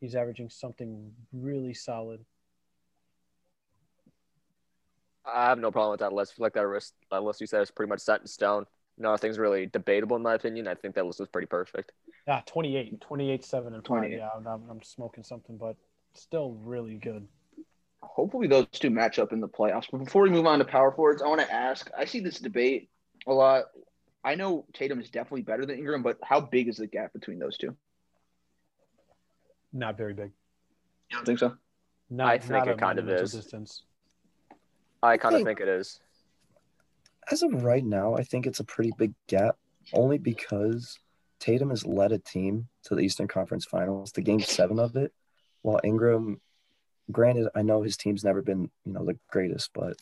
he's 0.00 0.14
averaging 0.14 0.50
something 0.50 1.12
really 1.32 1.74
solid. 1.74 2.24
I 5.24 5.48
have 5.48 5.58
no 5.58 5.70
problem 5.70 5.92
with 5.92 6.00
that 6.00 6.12
list. 6.12 6.32
I 6.32 6.34
feel 6.36 6.44
like 6.44 6.52
that 6.54 6.68
list, 6.68 6.94
that 7.10 7.22
list 7.22 7.40
you 7.40 7.46
said 7.46 7.62
is 7.62 7.70
pretty 7.70 7.88
much 7.88 8.00
set 8.00 8.20
in 8.20 8.26
stone. 8.26 8.66
Nothing's 8.98 9.38
really 9.38 9.66
debatable 9.66 10.16
in 10.16 10.22
my 10.22 10.34
opinion. 10.34 10.66
I 10.66 10.74
think 10.74 10.94
that 10.94 11.04
list 11.04 11.20
was 11.20 11.28
pretty 11.28 11.46
perfect. 11.46 11.92
Yeah, 12.26 12.40
28, 12.46 13.00
28, 13.00 13.44
7 13.44 13.74
and 13.74 13.82
5. 13.82 13.84
28. 13.84 14.16
Yeah, 14.16 14.28
I'm, 14.34 14.62
I'm 14.70 14.82
smoking 14.82 15.22
something, 15.22 15.56
but 15.58 15.76
still 16.14 16.52
really 16.62 16.96
good. 16.96 17.26
Hopefully 18.02 18.46
those 18.46 18.66
two 18.72 18.90
match 18.90 19.18
up 19.18 19.32
in 19.32 19.40
the 19.40 19.48
playoffs. 19.48 19.86
But 19.90 19.98
before 19.98 20.22
we 20.22 20.30
move 20.30 20.46
on 20.46 20.58
to 20.60 20.64
power 20.64 20.92
forwards, 20.92 21.22
I 21.22 21.28
want 21.28 21.40
to 21.40 21.52
ask. 21.52 21.90
I 21.96 22.04
see 22.04 22.20
this 22.20 22.38
debate 22.38 22.88
a 23.26 23.32
lot. 23.32 23.64
I 24.24 24.34
know 24.34 24.64
Tatum 24.72 25.00
is 25.00 25.10
definitely 25.10 25.42
better 25.42 25.66
than 25.66 25.78
Ingram, 25.78 26.02
but 26.02 26.18
how 26.22 26.40
big 26.40 26.68
is 26.68 26.78
the 26.78 26.86
gap 26.86 27.12
between 27.12 27.38
those 27.38 27.58
two? 27.58 27.76
Not 29.72 29.96
very 29.98 30.14
big. 30.14 30.32
You 31.10 31.16
don't 31.18 31.24
think 31.26 31.38
so? 31.38 31.56
Not, 32.08 32.28
I 32.28 32.38
think 32.38 32.50
not 32.50 32.68
it 32.68 32.78
kind 32.78 32.98
of 32.98 33.08
is. 33.08 33.32
Distance. 33.32 33.82
I 35.02 35.16
kind 35.16 35.34
of 35.34 35.38
think- 35.40 35.48
think 35.58 35.60
it 35.60 35.68
is. 35.68 36.00
As 37.30 37.42
of 37.42 37.64
right 37.64 37.84
now, 37.84 38.14
I 38.14 38.22
think 38.22 38.46
it's 38.46 38.60
a 38.60 38.64
pretty 38.64 38.92
big 38.96 39.12
gap, 39.26 39.56
only 39.92 40.18
because 40.18 40.98
Tatum 41.40 41.70
has 41.70 41.84
led 41.84 42.12
a 42.12 42.18
team 42.18 42.68
to 42.84 42.94
the 42.94 43.02
Eastern 43.02 43.28
Conference 43.28 43.64
Finals, 43.64 44.12
to 44.12 44.20
Game 44.20 44.40
Seven 44.40 44.78
of 44.78 44.96
it, 44.96 45.12
while 45.62 45.80
Ingram, 45.82 46.40
granted, 47.10 47.48
I 47.54 47.62
know 47.62 47.82
his 47.82 47.96
team's 47.96 48.24
never 48.24 48.42
been, 48.42 48.70
you 48.84 48.92
know, 48.92 49.04
the 49.04 49.18
greatest, 49.30 49.70
but 49.74 49.96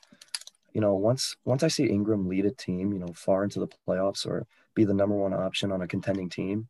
you 0.75 0.81
know, 0.81 0.95
once 0.95 1.37
once 1.45 1.63
I 1.63 1.69
see 1.69 1.87
Ingram 1.87 2.29
lead 2.29 2.45
a 2.47 2.51
team, 2.51 2.93
you 2.93 2.99
know, 2.99 3.13
far 3.15 3.45
into 3.45 3.61
the 3.61 3.69
playoffs 3.89 4.27
or 4.27 4.45
be 4.75 4.85
the 4.85 4.93
number 4.93 5.15
one 5.15 5.33
option 5.33 5.71
on 5.71 5.83
a 5.83 5.87
contending 5.87 6.29
team 6.29 6.67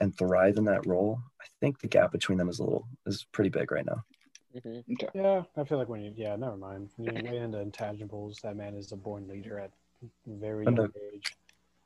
and 0.00 0.16
thrive 0.16 0.58
in 0.58 0.64
that 0.64 0.86
role, 0.86 1.18
I 1.40 1.46
think 1.58 1.80
the 1.80 1.88
gap 1.88 2.12
between 2.12 2.36
them 2.36 2.50
is 2.50 2.58
a 2.58 2.64
little 2.64 2.86
is 3.06 3.26
pretty 3.32 3.48
big 3.50 3.72
right 3.72 3.86
now. 3.86 4.04
Mhm. 4.54 4.84
Okay. 4.92 5.08
Yeah, 5.14 5.42
I 5.56 5.64
feel 5.64 5.78
like 5.78 5.88
when 5.88 6.02
you, 6.02 6.12
yeah, 6.14 6.36
never 6.36 6.56
mind. 6.56 6.90
When 6.96 7.16
you 7.16 7.22
weigh 7.32 7.38
into 7.38 7.58
intangibles, 7.58 8.40
that 8.42 8.56
man 8.56 8.74
is 8.74 8.92
a 8.92 8.96
born 8.96 9.26
leader 9.26 9.58
at 9.58 9.70
a 9.70 9.87
very 10.26 10.66
I 10.66 10.70
young 10.70 10.74
know. 10.74 10.88
age. 11.12 11.34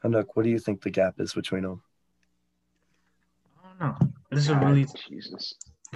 Hanuk, 0.05 0.27
what 0.35 0.43
do 0.43 0.51
you 0.51 0.59
think 0.59 0.83
the 0.83 0.91
gap 0.91 1.15
is 1.19 1.33
between 1.33 1.63
them? 1.63 1.83
I 3.63 3.69
don't 3.69 4.01
know. 4.01 4.09
This 4.31 4.41
is 4.41 4.49
a 4.51 4.57
really 4.57 4.87
Jesus. 5.09 5.55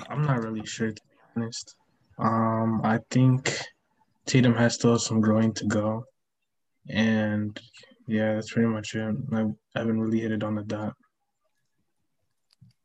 I'm 0.09 0.22
not 0.22 0.42
really 0.42 0.64
sure 0.64 0.88
to 0.88 0.94
be 0.94 1.00
honest. 1.37 1.74
Um, 2.18 2.81
I 2.85 3.00
think 3.11 3.59
Tatum 4.26 4.55
has 4.55 4.74
still 4.74 4.98
some 4.98 5.20
growing 5.20 5.52
to 5.55 5.66
go, 5.66 6.05
and 6.88 7.59
yeah, 8.07 8.35
that's 8.35 8.52
pretty 8.52 8.68
much 8.68 8.94
it. 8.94 9.14
I, 9.33 9.40
I 9.40 9.79
haven't 9.79 10.00
really 10.00 10.20
hit 10.20 10.33
it 10.33 10.42
on 10.44 10.55
the 10.55 10.62
dot. 10.62 10.94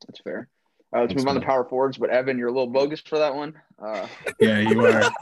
That's 0.08 0.20
fair. 0.22 0.48
Uh, 0.94 1.02
let's 1.02 1.12
Thanks, 1.12 1.24
move 1.24 1.30
on 1.30 1.40
to 1.40 1.46
power 1.46 1.64
forwards. 1.64 1.98
But 1.98 2.10
Evan, 2.10 2.38
you're 2.38 2.50
a 2.50 2.52
little 2.52 2.68
bogus 2.68 3.00
for 3.02 3.20
that 3.20 3.34
one. 3.34 3.54
Uh, 3.82 4.08
Yeah, 4.40 4.60
you 4.60 4.86
are. 4.86 5.12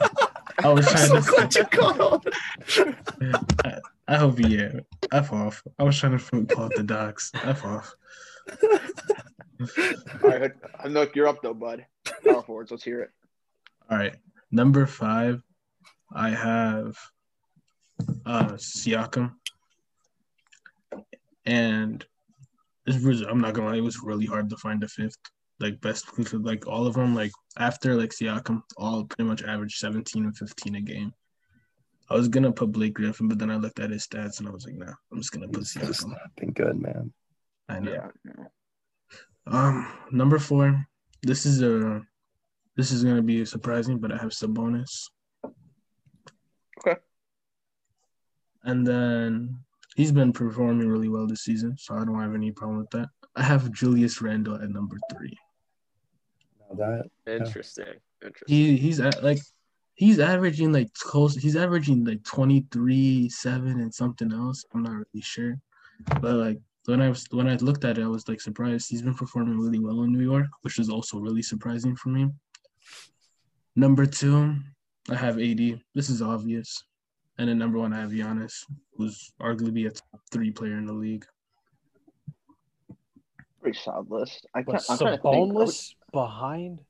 I 0.64 0.72
was 0.72 0.86
trying 0.86 1.22
to. 1.22 1.64
caught 1.70 2.26
I, 3.64 3.78
I 4.08 4.16
hope 4.16 4.38
you. 4.38 4.48
Yeah, 4.48 4.80
f 5.12 5.32
off. 5.32 5.62
I 5.78 5.84
was 5.84 5.98
trying 5.98 6.18
to 6.18 6.46
pull 6.46 6.64
out 6.64 6.72
the 6.74 6.82
docs. 6.82 7.30
F 7.34 7.64
off. 7.64 7.94
all 10.22 10.30
right, 10.30 10.52
look, 10.86 11.14
you're 11.14 11.28
up 11.28 11.42
though, 11.42 11.54
bud. 11.54 11.86
Power 12.24 12.42
forwards. 12.42 12.70
Let's 12.70 12.84
hear 12.84 13.00
it. 13.00 13.10
All 13.90 13.98
right, 13.98 14.16
number 14.50 14.86
five, 14.86 15.42
I 16.12 16.30
have 16.30 16.96
uh 18.26 18.52
Siakam, 18.52 19.32
and 21.44 22.04
this 22.86 23.02
was 23.02 23.22
I'm 23.22 23.40
not 23.40 23.54
gonna 23.54 23.68
lie, 23.68 23.76
it 23.76 23.82
was 23.82 24.00
really 24.02 24.26
hard 24.26 24.50
to 24.50 24.56
find 24.56 24.82
a 24.82 24.88
fifth 24.88 25.18
like 25.60 25.80
best 25.80 26.06
like 26.32 26.66
all 26.66 26.86
of 26.86 26.94
them 26.94 27.14
like 27.14 27.32
after 27.58 27.94
like 27.94 28.10
Siakam 28.10 28.62
all 28.76 29.04
pretty 29.04 29.28
much 29.28 29.42
averaged 29.42 29.78
17 29.78 30.24
and 30.24 30.36
15 30.36 30.74
a 30.76 30.80
game. 30.80 31.12
I 32.10 32.14
was 32.14 32.28
gonna 32.28 32.50
put 32.50 32.72
Blake 32.72 32.94
Griffin, 32.94 33.28
but 33.28 33.38
then 33.38 33.50
I 33.50 33.56
looked 33.56 33.78
at 33.78 33.90
his 33.90 34.06
stats 34.06 34.40
and 34.40 34.48
I 34.48 34.50
was 34.50 34.64
like, 34.64 34.74
nah, 34.74 34.92
I'm 35.12 35.18
just 35.18 35.32
gonna 35.32 35.48
put 35.48 35.62
It's 35.62 35.74
just 35.74 36.04
Siakam. 36.04 36.08
not 36.10 36.36
been 36.36 36.52
good, 36.52 36.80
man. 36.80 37.12
I 37.68 37.78
know. 37.78 37.92
Yeah. 37.92 38.08
no. 38.24 38.46
Um, 39.46 39.86
number 40.10 40.38
four. 40.38 40.86
This 41.22 41.46
is 41.46 41.62
a. 41.62 42.02
This 42.76 42.90
is 42.92 43.04
gonna 43.04 43.22
be 43.22 43.44
surprising, 43.44 43.98
but 43.98 44.10
I 44.10 44.16
have 44.16 44.30
Sabonis. 44.30 45.08
Okay. 46.78 46.98
And 48.64 48.86
then 48.86 49.58
he's 49.96 50.12
been 50.12 50.32
performing 50.32 50.88
really 50.88 51.08
well 51.08 51.26
this 51.26 51.42
season, 51.42 51.76
so 51.78 51.94
I 51.94 52.04
don't 52.04 52.18
have 52.20 52.34
any 52.34 52.52
problem 52.52 52.78
with 52.78 52.90
that. 52.90 53.08
I 53.36 53.42
have 53.42 53.70
Julius 53.72 54.20
Randle 54.22 54.56
at 54.56 54.70
number 54.70 54.96
three. 55.12 55.36
Now 56.70 56.76
that 56.76 57.10
Interesting. 57.26 57.94
Interesting. 58.22 58.46
He 58.46 58.76
he's 58.76 59.00
at 59.00 59.22
like 59.22 59.38
he's 59.94 60.18
averaging 60.18 60.72
like 60.72 60.92
close. 60.94 61.36
He's 61.36 61.56
averaging 61.56 62.04
like 62.04 62.22
twenty 62.24 62.66
three, 62.70 63.28
seven, 63.28 63.80
and 63.80 63.92
something 63.92 64.32
else. 64.32 64.64
I'm 64.74 64.82
not 64.82 64.92
really 64.92 65.22
sure, 65.22 65.58
but 66.20 66.34
like 66.34 66.58
when 66.86 67.00
I 67.00 67.08
was 67.08 67.26
when 67.30 67.48
I 67.48 67.56
looked 67.56 67.84
at 67.84 67.98
it, 67.98 68.04
I 68.04 68.08
was 68.08 68.28
like 68.28 68.40
surprised. 68.40 68.88
He's 68.90 69.02
been 69.02 69.14
performing 69.14 69.58
really 69.58 69.78
well 69.78 70.02
in 70.02 70.12
New 70.12 70.22
York, 70.22 70.46
which 70.62 70.78
is 70.78 70.88
also 70.88 71.18
really 71.18 71.42
surprising 71.42 71.96
for 71.96 72.10
me. 72.10 72.28
Number 73.76 74.06
two, 74.06 74.56
I 75.08 75.14
have 75.14 75.38
AD. 75.38 75.80
This 75.94 76.10
is 76.10 76.22
obvious, 76.22 76.84
and 77.38 77.48
then 77.48 77.58
number 77.58 77.78
one, 77.78 77.92
I 77.92 78.00
have 78.00 78.10
Giannis, 78.10 78.64
who's 78.96 79.32
arguably 79.40 79.86
a 79.86 79.90
top 79.90 80.20
three 80.30 80.50
player 80.50 80.76
in 80.76 80.86
the 80.86 80.92
league. 80.92 81.24
Pretty 83.60 83.78
solid 83.78 84.10
list. 84.10 84.46
I 84.54 84.62
But 84.62 84.72
can't. 84.72 84.84
I'm 84.90 84.98
trying 84.98 85.16
to 85.18 85.22
think. 85.22 85.94
Sabonis 86.10 86.12
behind 86.12 86.80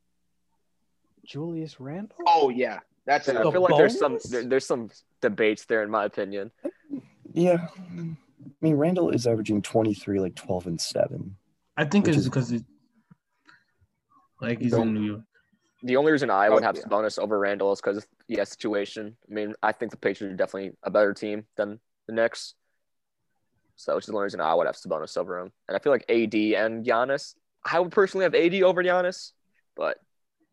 Julius 1.25 1.81
Randle? 1.81 2.17
Oh 2.27 2.49
yeah, 2.51 2.81
that's 3.07 3.29
it. 3.29 3.37
I 3.37 3.43
The 3.43 3.53
feel 3.53 3.63
like 3.63 3.77
there's 3.77 3.99
some 3.99 4.19
there, 4.31 4.45
there's 4.45 4.67
some 4.67 4.91
debates 5.21 5.65
there 5.67 5.83
in 5.83 5.91
my 5.91 6.05
opinion. 6.05 6.51
yeah. 7.33 7.67
I 7.97 8.17
mean 8.63 8.75
Randle 8.77 9.11
is 9.11 9.27
averaging 9.27 9.63
23, 9.63 10.19
like 10.21 10.35
12 10.35 10.67
and 10.67 10.81
7. 10.81 11.37
I 11.77 11.85
think 11.85 12.09
it's 12.09 12.25
because 12.25 12.53
it, 12.53 12.65
like 14.41 14.61
he's 14.61 14.73
in 14.75 14.95
New 14.95 15.03
York. 15.03 15.21
The 15.83 15.97
only 15.97 16.13
reason 16.13 16.31
I 16.31 16.51
would 16.51 16.63
Oh, 16.63 16.67
have 16.67 16.77
yeah. 16.77 16.83
Sabonis 16.83 17.19
over 17.19 17.39
Randle 17.39 17.73
is 17.73 17.81
because 17.81 17.99
of 17.99 18.07
yeah 18.29 18.45
situation. 18.45 19.17
I 19.31 19.33
mean, 19.35 19.55
I 19.63 19.73
think 19.73 19.91
the 19.91 19.97
Patriots 19.97 20.35
are 20.35 20.37
definitely 20.37 20.73
a 20.83 20.91
better 20.91 21.15
team 21.15 21.45
than 21.57 21.81
the 22.07 22.13
Knicks. 22.15 22.55
So 23.77 23.95
which 23.95 24.03
is 24.05 24.07
the 24.09 24.13
only 24.13 24.25
reason 24.25 24.41
I 24.43 24.55
would 24.55 24.67
have 24.67 24.77
Sabonis 24.77 25.17
over 25.17 25.39
him. 25.39 25.53
And 25.69 25.75
I 25.77 25.81
feel 25.81 25.91
like 25.93 26.05
AD 26.11 26.35
and 26.35 26.85
Giannis. 26.85 27.35
I 27.65 27.79
would 27.81 27.93
personally 27.93 28.25
have 28.25 28.35
AD 28.35 28.63
over 28.63 28.83
Giannis, 28.83 29.33
but 29.77 29.99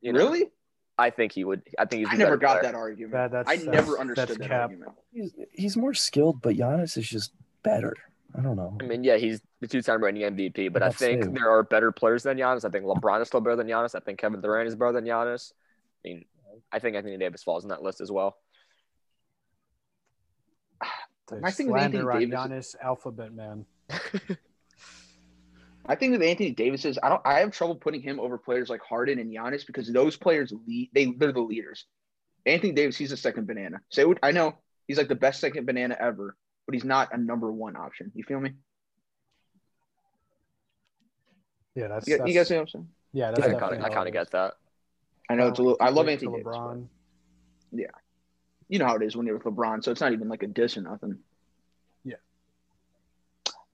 you 0.02 0.13
know, 0.13 0.20
really. 0.20 0.52
I 1.00 1.12
think 1.12 1.32
he 1.32 1.43
would. 1.43 1.62
I 1.78 1.86
think 1.86 2.02
he's. 2.08 2.13
I 2.13 2.17
never 2.17 2.38
got 2.38 2.60
player. 2.60 2.72
that 2.72 2.76
argument. 2.76 3.13
That- 3.13 3.32
that's- 3.32 3.48
I 3.48 3.58
that's- 3.63 3.74
never 3.86 4.00
understood 4.00 4.30
that's 4.30 4.39
that 4.39 4.48
cap. 4.48 4.62
argument. 4.63 4.91
He's, 5.13 5.34
he's 5.54 5.78
more 5.78 5.93
skilled, 5.93 6.41
but 6.41 6.56
Giannis 6.56 6.98
is 6.98 7.08
just 7.08 7.32
better. 7.63 7.93
I 8.38 8.41
don't 8.41 8.56
know. 8.56 8.76
I 8.82 8.84
mean, 8.86 9.04
yeah, 9.04 9.17
he's 9.17 9.41
the 9.62 9.67
two-time 9.67 10.04
reigning 10.04 10.24
MVP, 10.24 10.72
but 10.74 10.84
I 10.84 10.89
think 10.89 11.24
true. 11.24 11.32
there 11.34 11.50
are 11.50 11.63
better 11.63 11.91
players 11.91 12.24
than 12.24 12.38
Giannis. 12.38 12.65
I 12.65 12.70
think 12.70 12.84
LeBron 12.86 13.22
is 13.22 13.28
still 13.30 13.41
better 13.41 13.56
than 13.56 13.67
Giannis. 13.67 13.96
I 13.96 14.00
think 14.00 14.20
Kevin 14.20 14.41
Durant 14.41 14.67
is 14.67 14.76
better 14.76 14.91
than 14.91 15.06
Giannis. 15.06 15.54
I 16.04 16.08
mean, 16.10 16.26
I 16.72 16.80
think 16.80 16.96
Anthony 16.96 17.17
Davis 17.17 17.41
falls 17.43 17.63
in 17.63 17.70
that 17.70 17.82
list 17.84 18.02
as 18.02 18.12
well. 18.12 18.38
The 21.28 21.40
My 21.42 21.52
thing 21.52 21.71
with 21.71 21.81
Anthony 21.81 22.04
Davis- 22.27 22.36
Giannis 22.36 22.75
alphabet 22.84 23.34
man. 23.34 23.65
I 25.88 25.96
think 25.96 26.12
with 26.12 26.21
Anthony 26.21 26.52
Davis 26.52 26.85
is 26.85 27.00
I 27.02 27.10
don't 27.10 27.21
I 27.25 27.40
have 27.40 27.52
trouble 27.52 27.75
putting 27.75 28.02
him 28.02 28.19
over 28.19 28.38
players 28.38 28.69
like 28.69 28.81
Harden 28.81 29.19
and 29.19 29.31
Giannis 29.31 29.65
because 29.65 29.92
those 29.92 30.17
players 30.17 30.54
lead 30.67 30.90
they 30.94 31.06
they're 31.06 31.31
the 31.31 31.40
leaders. 31.40 31.85
Anthony 32.46 32.73
Davis, 32.73 32.98
he's 32.98 33.12
a 33.12 33.17
second 33.17 33.48
banana. 33.48 33.77
Say 33.90 34.06
what 34.06 34.19
I 34.21 34.31
know 34.31 34.56
he's 34.88 34.98
like 34.98 35.08
the 35.08 35.15
best 35.15 35.40
second 35.40 35.65
banana 35.65 35.96
ever, 36.00 36.35
but 36.65 36.73
he's 36.73 36.83
not 36.83 37.13
a 37.13 37.17
number 37.17 37.52
one 37.52 37.75
option. 37.75 38.12
You 38.15 38.23
feel 38.23 38.40
me? 38.40 38.52
Yeah, 41.75 41.90
that's, 41.90 42.08
You, 42.08 42.17
that's 42.17 42.27
you 42.27 42.33
guys 42.33 42.48
see 42.48 42.56
what 42.56 42.62
I'm 42.62 42.67
saying? 42.67 42.88
yeah, 43.13 43.31
that's 43.31 43.40
I 43.40 43.50
kind 43.50 43.60
definitely 43.60 43.77
of, 43.77 43.83
I 43.83 43.90
kind 43.90 44.08
of 44.08 44.13
get 44.13 44.31
that. 44.31 44.54
I 45.29 45.35
know 45.35 45.48
it's 45.48 45.60
a 45.60 45.62
little 45.62 45.77
I 45.79 45.90
love 45.90 46.08
Wait 46.08 46.19
till 46.19 46.29
Anthony 46.29 46.44
Davis. 46.44 46.58
but 46.58 46.60
LeBron. 46.60 46.88
You 48.69 48.79
know 48.79 48.85
how 48.85 48.96
it 48.96 49.04
is 49.04 49.15
when 49.15 49.25
you're 49.25 49.38
with 49.38 49.46
LeBron, 49.46 49.83
so 49.83 49.92
it's 49.92 50.02
not 50.02 50.12
even 50.12 50.27
like 50.27 50.44
a 50.44 50.48
diss 50.48 50.75
or 50.77 50.81
nothing. 50.81 51.19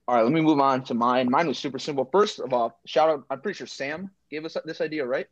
Yeah. 0.08 0.14
All 0.14 0.16
right, 0.16 0.24
let 0.24 0.34
me 0.34 0.42
move 0.42 0.60
on 0.60 0.84
to 0.86 0.94
mine. 0.94 1.30
Mine 1.30 1.48
was 1.48 1.58
super 1.58 1.80
simple. 1.80 2.10
First 2.12 2.40
of 2.40 2.54
all, 2.54 2.80
shout 2.86 3.10
out. 3.10 3.24
I'm 3.30 3.42
pretty 3.42 3.58
sure 3.58 3.68
Sam 3.68 4.12
gave 4.30 4.46
us 4.46 4.58
this 4.66 4.82
idea, 4.82 5.06
right? 5.06 5.28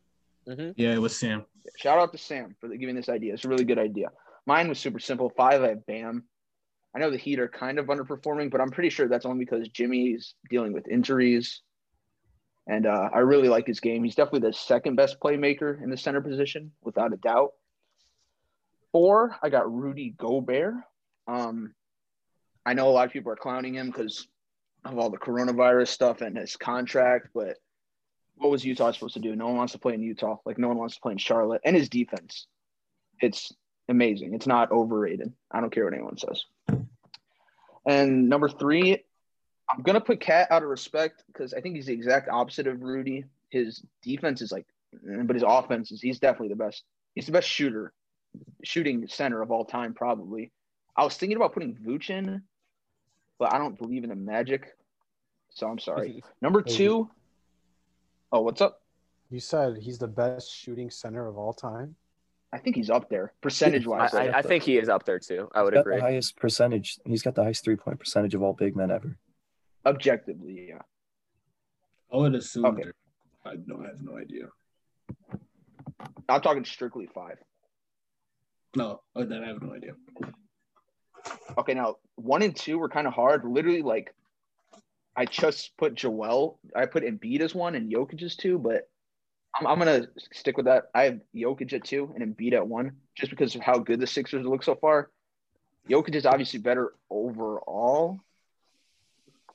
Yeah, 0.77 0.93
it 0.93 1.01
was 1.01 1.15
Sam. 1.15 1.45
Shout 1.77 1.99
out 1.99 2.11
to 2.13 2.17
Sam 2.17 2.55
for 2.59 2.69
giving 2.69 2.95
this 2.95 3.09
idea. 3.09 3.33
It's 3.33 3.45
a 3.45 3.49
really 3.49 3.65
good 3.65 3.77
idea. 3.77 4.09
Mine 4.45 4.69
was 4.69 4.79
super 4.79 4.99
simple. 4.99 5.29
Five, 5.29 5.61
I 5.61 5.69
have 5.69 5.85
Bam. 5.85 6.23
I 6.95 6.99
know 6.99 7.11
the 7.11 7.17
Heat 7.17 7.39
are 7.39 7.47
kind 7.47 7.79
of 7.79 7.85
underperforming, 7.87 8.49
but 8.51 8.59
I'm 8.59 8.69
pretty 8.69 8.89
sure 8.89 9.07
that's 9.07 9.25
only 9.25 9.45
because 9.45 9.67
Jimmy's 9.69 10.35
dealing 10.49 10.73
with 10.73 10.87
injuries. 10.87 11.61
And 12.67 12.85
uh, 12.85 13.09
I 13.13 13.19
really 13.19 13.49
like 13.49 13.67
his 13.67 13.79
game. 13.79 14.03
He's 14.03 14.15
definitely 14.15 14.49
the 14.49 14.53
second 14.53 14.95
best 14.95 15.19
playmaker 15.19 15.81
in 15.81 15.89
the 15.89 15.97
center 15.97 16.21
position, 16.21 16.71
without 16.81 17.13
a 17.13 17.17
doubt. 17.17 17.51
Four, 18.91 19.37
I 19.41 19.49
got 19.49 19.71
Rudy 19.71 20.13
Gobert. 20.17 20.75
Um, 21.27 21.73
I 22.65 22.73
know 22.73 22.89
a 22.89 22.91
lot 22.91 23.05
of 23.05 23.13
people 23.13 23.31
are 23.31 23.37
clowning 23.37 23.75
him 23.75 23.87
because 23.87 24.27
of 24.85 24.97
all 24.97 25.09
the 25.09 25.17
coronavirus 25.17 25.89
stuff 25.89 26.21
and 26.21 26.37
his 26.37 26.55
contract, 26.55 27.29
but 27.33 27.57
what 28.35 28.49
was 28.49 28.65
Utah 28.65 28.91
supposed 28.91 29.13
to 29.13 29.19
do? 29.19 29.35
No 29.35 29.47
one 29.47 29.57
wants 29.57 29.73
to 29.73 29.79
play 29.79 29.93
in 29.93 30.01
Utah. 30.01 30.37
Like 30.45 30.57
no 30.57 30.67
one 30.67 30.77
wants 30.77 30.95
to 30.95 31.01
play 31.01 31.11
in 31.11 31.17
Charlotte. 31.19 31.61
And 31.63 31.75
his 31.75 31.89
defense, 31.89 32.47
it's 33.21 33.53
amazing. 33.87 34.33
It's 34.33 34.47
not 34.47 34.71
overrated. 34.71 35.31
I 35.51 35.61
don't 35.61 35.71
care 35.71 35.85
what 35.85 35.93
anyone 35.93 36.17
says. 36.17 36.43
And 37.85 38.29
number 38.29 38.49
three, 38.49 39.03
I'm 39.69 39.83
gonna 39.83 40.01
put 40.01 40.19
KAT 40.19 40.51
out 40.51 40.63
of 40.63 40.69
respect 40.69 41.23
because 41.27 41.53
I 41.53 41.61
think 41.61 41.75
he's 41.75 41.85
the 41.85 41.93
exact 41.93 42.29
opposite 42.29 42.67
of 42.67 42.81
Rudy. 42.81 43.25
His 43.49 43.83
defense 44.01 44.41
is 44.41 44.51
like, 44.51 44.65
but 45.03 45.35
his 45.35 45.45
offense 45.45 45.91
is 45.91 46.01
he's 46.01 46.19
definitely 46.19 46.49
the 46.49 46.55
best. 46.55 46.83
He's 47.13 47.25
the 47.27 47.31
best 47.31 47.47
shooter, 47.47 47.93
shooting 48.63 49.07
center 49.07 49.41
of 49.41 49.51
all 49.51 49.65
time, 49.65 49.93
probably. 49.93 50.51
I 50.95 51.03
was 51.03 51.15
thinking 51.15 51.35
about 51.35 51.53
putting 51.53 51.75
Vooch 51.75 52.09
in, 52.09 52.43
but 53.41 53.51
I 53.51 53.57
don't 53.57 53.75
believe 53.75 54.03
in 54.03 54.11
the 54.11 54.15
magic. 54.15 54.77
So 55.49 55.67
I'm 55.67 55.79
sorry. 55.79 56.23
Number 56.43 56.61
two, 56.61 57.09
oh, 58.31 58.41
what's 58.41 58.61
up? 58.61 58.83
You 59.31 59.39
said 59.39 59.77
he's 59.77 59.97
the 59.97 60.07
best 60.07 60.53
shooting 60.53 60.91
center 60.91 61.27
of 61.27 61.39
all 61.39 61.51
time. 61.51 61.95
I 62.53 62.59
think 62.59 62.75
he's 62.75 62.91
up 62.91 63.09
there 63.09 63.33
percentage 63.41 63.87
wise. 63.87 64.13
I, 64.13 64.27
I 64.27 64.41
think 64.43 64.63
he 64.63 64.77
is 64.77 64.89
up 64.89 65.05
there 65.05 65.17
too. 65.17 65.49
I 65.55 65.63
would 65.63 65.73
He's 65.73 65.79
got 65.79 65.81
agree. 65.81 65.95
the 65.95 66.01
highest 66.03 66.37
percentage. 66.37 66.99
He's 67.03 67.23
got 67.23 67.33
the 67.33 67.41
highest 67.41 67.63
three 67.63 67.77
point 67.77 67.99
percentage 67.99 68.35
of 68.35 68.43
all 68.43 68.53
big 68.53 68.75
men 68.75 68.91
ever. 68.91 69.17
Objectively, 69.87 70.67
yeah. 70.69 70.81
I 72.13 72.17
would 72.17 72.35
assume. 72.35 72.65
Okay. 72.65 72.83
I 73.43 73.55
don't 73.55 73.83
I 73.83 73.87
have 73.87 74.01
no 74.01 74.19
idea. 74.19 74.49
I'm 76.29 76.41
talking 76.41 76.63
strictly 76.63 77.07
five. 77.07 77.37
No, 78.75 79.01
oh, 79.15 79.25
then 79.25 79.43
I 79.43 79.47
have 79.47 79.63
no 79.63 79.73
idea. 79.73 79.93
Okay, 81.57 81.73
now 81.73 81.97
one 82.15 82.41
and 82.41 82.55
two 82.55 82.77
were 82.79 82.89
kind 82.89 83.07
of 83.07 83.13
hard. 83.13 83.43
Literally, 83.45 83.81
like 83.81 84.13
I 85.15 85.25
just 85.25 85.75
put 85.77 85.95
Joel. 85.95 86.59
I 86.75 86.85
put 86.85 87.03
Embiid 87.03 87.41
as 87.41 87.53
one 87.53 87.75
and 87.75 87.91
Jokic 87.91 88.21
as 88.23 88.35
two, 88.35 88.57
but 88.57 88.89
I'm, 89.59 89.67
I'm 89.67 89.77
gonna 89.79 90.07
stick 90.31 90.55
with 90.57 90.65
that. 90.67 90.85
I 90.95 91.03
have 91.03 91.19
Jokic 91.35 91.73
at 91.73 91.83
two 91.83 92.13
and 92.15 92.35
Embiid 92.35 92.53
at 92.53 92.67
one, 92.67 92.93
just 93.15 93.29
because 93.29 93.55
of 93.55 93.61
how 93.61 93.79
good 93.79 93.99
the 93.99 94.07
Sixers 94.07 94.45
look 94.45 94.63
so 94.63 94.75
far. 94.75 95.09
Jokic 95.89 96.15
is 96.15 96.25
obviously 96.25 96.59
better 96.59 96.93
overall, 97.09 98.19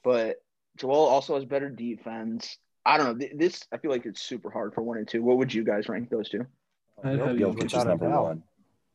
but 0.03 0.43
Joel 0.77 1.07
also 1.07 1.35
has 1.35 1.45
better 1.45 1.71
defense. 1.71 2.59
I 2.85 2.99
don't 2.99 3.07
know. 3.07 3.19
Th- 3.19 3.33
This 3.37 3.65
I 3.73 3.79
feel 3.79 3.91
like 3.91 4.07
it's 4.07 4.23
super 4.23 4.51
hard 4.51 4.75
for 4.75 4.83
one 4.83 4.99
and 4.99 5.09
two. 5.09 5.23
What 5.23 5.39
would 5.39 5.53
you 5.53 5.65
guys 5.65 5.89
rank 5.89 6.11
those 6.11 6.29
two? 6.29 6.47
I'd 7.03 7.19
have 7.19 7.37
Jokic 7.37 7.59
is 7.67 7.73
without 7.73 7.87
number 7.89 8.09
doubt. 8.09 8.23
one. 8.25 8.43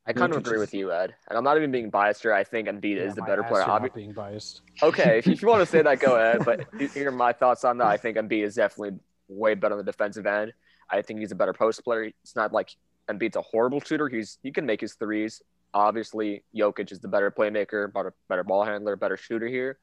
I 0.08 0.14
kind 0.14 0.32
of 0.32 0.40
agree 0.40 0.56
is- 0.56 0.62
with 0.62 0.74
you, 0.74 0.92
Ed. 0.92 1.14
And 1.30 1.38
I'm 1.38 1.44
not 1.44 1.58
even 1.58 1.72
being 1.72 1.90
biased 1.90 2.24
here. 2.24 2.34
I 2.34 2.44
think 2.44 2.68
Embiid 2.68 2.96
Yeah, 2.98 3.04
is 3.04 3.16
the 3.16 3.22
better 3.22 3.44
ass, 3.44 3.50
player. 3.50 3.66
you're 3.68 3.80
not 3.80 3.94
being 3.94 4.14
biased. 4.14 4.62
Okay, 4.82 5.20
if 5.20 5.42
you 5.42 5.48
want 5.48 5.62
to 5.62 5.66
say 5.66 5.82
that, 5.82 6.00
go 6.00 6.16
ahead. 6.18 6.44
But 6.44 6.66
here 6.94 7.10
are 7.10 7.12
my 7.12 7.34
thoughts 7.34 7.64
on 7.64 7.78
that. 7.78 7.88
I 7.88 7.98
think 7.98 8.18
Embiid 8.18 8.44
is 8.44 8.56
definitely 8.56 9.00
way 9.28 9.54
better 9.54 9.76
on 9.76 9.78
the 9.86 9.90
defensive 9.92 10.26
end. 10.26 10.54
I 10.90 11.02
think 11.02 11.20
he's 11.20 11.32
a 11.32 11.36
better 11.36 11.54
post 11.54 11.84
player. 11.84 12.12
It's 12.24 12.36
not 12.36 12.52
like 12.52 12.70
Embiid's 13.10 13.36
a 13.36 13.42
horrible 13.42 13.80
shooter. 13.80 14.10
He's 14.10 14.40
he 14.42 14.52
can 14.52 14.66
make 14.66 14.82
his 14.82 14.96
threes. 14.96 15.42
Obviously, 15.74 16.44
Jokic 16.56 16.92
is 16.92 17.00
the 17.00 17.08
better 17.08 17.32
playmaker, 17.32 17.94
better 17.94 18.14
better 18.28 18.44
ball 18.44 18.66
handler, 18.66 18.96
better 18.96 19.16
shooter 19.18 19.48
here. 19.48 19.78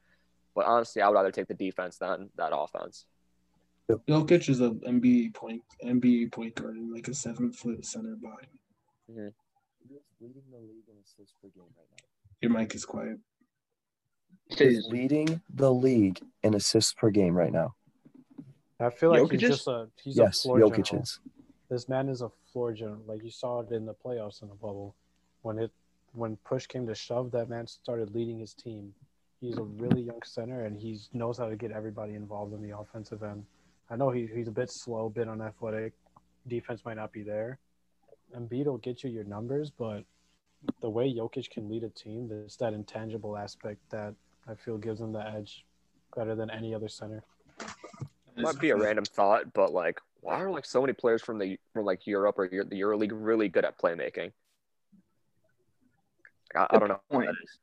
But 0.53 0.65
honestly, 0.65 1.01
I 1.01 1.07
would 1.07 1.15
rather 1.15 1.31
take 1.31 1.47
the 1.47 1.53
defense 1.53 1.97
than 1.97 2.29
that 2.35 2.51
offense. 2.53 3.05
Jokic 4.07 4.49
is 4.49 4.59
a 4.61 4.71
NBA 4.71 5.33
point 5.33 5.63
NBA 5.83 6.31
point 6.31 6.53
guard 6.55 6.75
and 6.75 6.93
like 6.93 7.07
a 7.07 7.13
seven 7.13 7.51
foot 7.51 7.83
center 7.85 8.15
body. 8.17 9.29
Leading 10.19 10.43
the 10.51 10.59
league 10.59 10.87
in 10.87 10.95
assists 11.03 11.33
per 11.41 11.49
game 11.49 11.69
right 11.77 11.87
now. 11.91 12.05
Your 12.41 12.51
mic 12.51 12.75
is 12.75 12.85
quiet. 12.85 13.17
He's 14.49 14.85
leading 14.87 15.41
the 15.53 15.71
league 15.71 16.19
in 16.43 16.55
assists 16.55 16.93
per 16.93 17.09
game 17.09 17.35
right 17.35 17.51
now. 17.51 17.75
I 18.79 18.89
feel 18.89 19.09
like 19.09 19.21
Jokic 19.21 19.31
he's 19.31 19.41
just 19.41 19.67
a 19.67 19.87
he's 20.01 20.17
yes, 20.17 20.39
a 20.39 20.41
floor 20.43 20.59
Jokic 20.59 20.85
general. 20.85 21.03
is. 21.03 21.19
This 21.69 21.89
man 21.89 22.09
is 22.09 22.21
a 22.21 22.31
floor 22.51 22.71
general. 22.71 23.01
Like 23.05 23.23
you 23.23 23.29
saw 23.29 23.59
it 23.61 23.71
in 23.71 23.85
the 23.85 23.93
playoffs 23.93 24.41
in 24.41 24.47
the 24.47 24.55
bubble. 24.55 24.95
When 25.41 25.59
it 25.59 25.71
when 26.13 26.37
push 26.37 26.65
came 26.65 26.87
to 26.87 26.95
shove, 26.95 27.31
that 27.31 27.49
man 27.49 27.67
started 27.67 28.15
leading 28.15 28.39
his 28.39 28.53
team. 28.53 28.93
He's 29.41 29.57
a 29.57 29.63
really 29.63 30.01
young 30.01 30.21
center 30.23 30.65
and 30.65 30.77
he 30.77 30.99
knows 31.13 31.37
how 31.37 31.47
to 31.47 31.55
get 31.55 31.71
everybody 31.71 32.15
involved 32.15 32.53
in 32.53 32.61
the 32.61 32.77
offensive 32.77 33.23
end. 33.23 33.45
I 33.89 33.95
know 33.95 34.09
he, 34.09 34.27
he's 34.33 34.47
a 34.47 34.51
bit 34.51 34.69
slow, 34.69 35.05
a 35.05 35.09
bit 35.09 35.27
unathletic. 35.27 35.93
Defense 36.47 36.81
might 36.85 36.97
not 36.97 37.11
be 37.11 37.23
there. 37.23 37.59
Embiid 38.37 38.65
will 38.65 38.77
get 38.77 39.03
you 39.03 39.09
your 39.09 39.23
numbers, 39.23 39.71
but 39.71 40.03
the 40.81 40.89
way 40.89 41.13
Jokic 41.13 41.49
can 41.49 41.69
lead 41.69 41.83
a 41.83 41.89
team, 41.89 42.27
there's 42.27 42.57
that 42.57 42.73
intangible 42.73 43.37
aspect 43.37 43.79
that 43.89 44.13
I 44.47 44.55
feel 44.55 44.77
gives 44.77 45.01
him 45.01 45.11
the 45.11 45.25
edge 45.25 45.65
better 46.15 46.35
than 46.35 46.49
any 46.49 46.73
other 46.73 46.87
center. 46.87 47.23
Might 48.37 48.59
be 48.59 48.69
a 48.69 48.75
random 48.75 49.05
thought, 49.05 49.53
but 49.53 49.73
like, 49.73 49.99
why 50.21 50.41
are 50.41 50.49
like 50.49 50.65
so 50.65 50.81
many 50.81 50.93
players 50.93 51.21
from 51.21 51.39
the 51.39 51.57
from 51.73 51.85
like 51.85 52.05
Europe 52.07 52.35
or 52.37 52.45
Eu- 52.45 52.63
the 52.63 52.79
EuroLeague 52.79 53.11
really 53.13 53.49
good 53.49 53.65
at 53.65 53.77
playmaking? 53.77 54.31
I, 56.55 56.67
I 56.69 56.79
don't 56.79 56.89
know. 56.89 56.99
what 57.09 57.25
point. 57.25 57.27
that 57.27 57.35
is. 57.43 57.59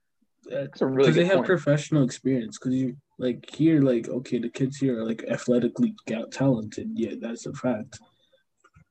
That's 0.49 0.81
a 0.81 0.87
really 0.87 0.99
because 0.99 1.17
they 1.17 1.25
have 1.25 1.37
point. 1.37 1.47
professional 1.47 2.05
experience. 2.05 2.59
Because 2.59 2.75
you 2.75 2.97
like 3.19 3.49
here, 3.55 3.81
like 3.81 4.09
okay, 4.09 4.39
the 4.39 4.49
kids 4.49 4.77
here 4.77 5.01
are 5.01 5.05
like 5.05 5.25
athletically 5.29 5.95
talented. 6.31 6.91
Yeah, 6.95 7.15
that's 7.21 7.47
a 7.47 7.53
fact. 7.53 7.99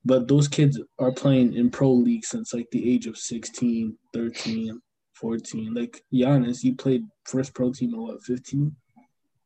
But 0.05 0.27
those 0.27 0.47
kids 0.47 0.79
are 0.99 1.11
playing 1.11 1.53
in 1.53 1.71
pro 1.71 1.91
league 1.91 2.25
since 2.25 2.53
like 2.53 2.69
the 2.71 2.93
age 2.93 3.07
of 3.07 3.17
16, 3.17 3.97
13, 4.13 4.79
14. 5.13 5.73
Like 5.73 6.03
Giannis, 6.13 6.61
he 6.61 6.73
played 6.73 7.03
first 7.23 7.53
pro 7.55 7.71
team 7.71 7.93
at 7.95 7.99
what, 7.99 8.23
15? 8.23 8.75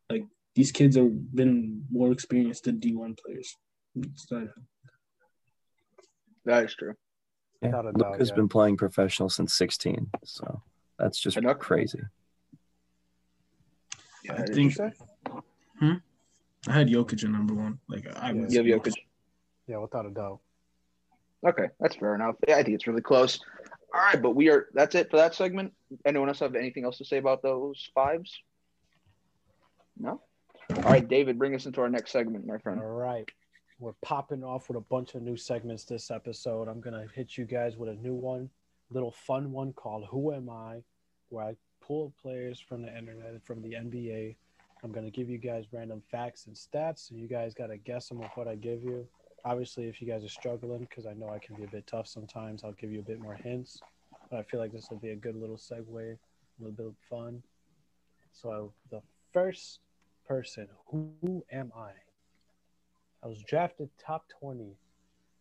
Like 0.10 0.26
these 0.56 0.72
kids 0.72 0.98
have 0.98 1.34
been 1.34 1.86
more 1.90 2.12
experienced 2.12 2.66
than 2.66 2.80
D1 2.80 3.18
players. 3.18 3.56
That 6.46 6.66
is 6.66 6.76
true. 6.76 6.94
Yeah, 7.62 7.68
Without 7.82 7.86
Luka 7.98 8.18
has 8.18 8.30
yeah. 8.30 8.36
been 8.36 8.48
playing 8.50 8.78
professional 8.78 9.30
since 9.30 9.54
16, 9.54 10.10
so 10.24 10.62
that's 10.98 11.20
just 11.20 11.38
Hanuk? 11.38 11.60
crazy. 11.60 12.00
Yeah, 14.24 14.34
I 14.34 14.44
think- 14.46 14.58
you 14.58 14.72
say? 14.72 14.92
Hmm? 15.80 15.94
I 16.68 16.72
had 16.74 16.88
Jokic 16.88 17.24
at 17.24 17.30
number 17.30 17.54
one. 17.54 17.80
Like 17.88 18.06
I 18.18 18.32
Yeah. 18.32 18.42
was 18.44 18.54
You 18.54 18.74
have 18.74 18.82
Jokic. 18.82 18.94
Yeah, 19.68 19.78
without 19.78 20.06
a 20.06 20.10
doubt. 20.10 20.40
Okay, 21.48 21.68
that's 21.80 21.96
fair 21.96 22.16
enough. 22.16 22.36
Yeah, 22.48 22.58
I 22.58 22.64
think 22.64 22.76
it's 22.76 22.88
really 22.88 23.02
close. 23.02 23.40
All 23.94 24.02
right, 24.02 24.22
but 24.22 24.36
we 24.36 24.50
are 24.50 24.68
that's 24.74 24.96
it 24.96 25.10
for 25.10 25.18
that 25.18 25.34
segment. 25.34 25.74
Anyone 26.06 26.28
else 26.28 26.40
have 26.40 26.56
anything 26.56 26.84
else 26.84 26.98
to 26.98 27.06
say 27.06 27.18
about 27.18 27.42
those 27.42 27.90
fives? 27.96 28.38
No? 29.98 30.22
All 30.76 30.84
right, 30.84 31.08
David, 31.08 31.40
bring 31.40 31.56
us 31.56 31.66
into 31.66 31.82
our 31.82 31.90
next 31.90 32.12
segment, 32.12 32.46
my 32.46 32.58
friend. 32.58 32.80
All 32.80 32.88
right. 32.88 33.28
We're 33.80 33.94
popping 34.04 34.44
off 34.44 34.68
with 34.68 34.78
a 34.78 34.82
bunch 34.82 35.16
of 35.16 35.22
new 35.22 35.38
segments 35.38 35.86
this 35.86 36.12
episode. 36.12 36.68
I'm 36.68 36.82
to 36.94 37.08
hit 37.16 37.38
you 37.38 37.46
guys 37.46 37.78
with 37.78 37.90
a 37.90 37.96
new 37.96 38.14
one, 38.14 38.50
little 38.92 39.12
fun 39.12 39.52
one 39.52 39.74
called 39.74 40.06
Who 40.12 40.34
Am 40.34 40.50
I? 40.50 40.84
Where 41.30 41.46
I 41.46 41.56
pull 41.82 42.14
players 42.22 42.60
from 42.60 42.82
the 42.82 42.96
internet 42.96 43.42
from 43.46 43.62
the 43.62 43.74
NBA. 43.74 44.36
I'm 44.84 44.92
to 45.06 45.12
give 45.12 45.30
you 45.30 45.38
guys 45.38 45.66
random 45.72 46.02
facts 46.12 46.48
and 46.48 46.56
stats. 46.56 47.08
So 47.10 47.16
you 47.16 47.28
guys 47.28 47.54
got 47.54 47.68
to 47.68 47.78
guess 47.78 48.10
them 48.10 48.20
with 48.20 48.32
what 48.36 48.48
I 48.48 48.56
give 48.56 48.84
you. 48.84 49.08
Obviously, 49.46 49.88
if 49.88 50.02
you 50.02 50.08
guys 50.08 50.24
are 50.24 50.30
struggling, 50.30 50.82
because 50.82 51.06
I 51.06 51.14
know 51.14 51.30
I 51.30 51.40
can 51.40 51.56
be 51.56 51.64
a 51.64 51.68
bit 51.68 51.88
tough 51.88 52.08
sometimes, 52.08 52.64
I'll 52.64 52.74
give 52.74 52.92
you 52.92 53.00
a 53.00 53.04
bit 53.04 53.22
more 53.22 53.36
hints. 53.36 53.80
But 54.30 54.40
I 54.40 54.44
feel 54.44 54.60
like 54.60 54.72
this 54.72 54.90
will 54.90 54.98
be 54.98 55.12
a 55.12 55.16
good 55.16 55.36
little 55.36 55.58
segue, 55.58 55.88
a 55.90 56.18
little 56.60 56.76
bit 56.76 56.86
of 56.86 56.96
fun. 57.10 57.42
So, 58.32 58.74
the 58.92 59.02
first 59.34 59.80
person, 60.28 60.68
who 60.88 61.44
am 61.52 61.72
I? 61.76 61.92
I 63.24 63.28
was 63.28 63.42
drafted 63.44 63.90
top 63.98 64.26
20 64.40 64.78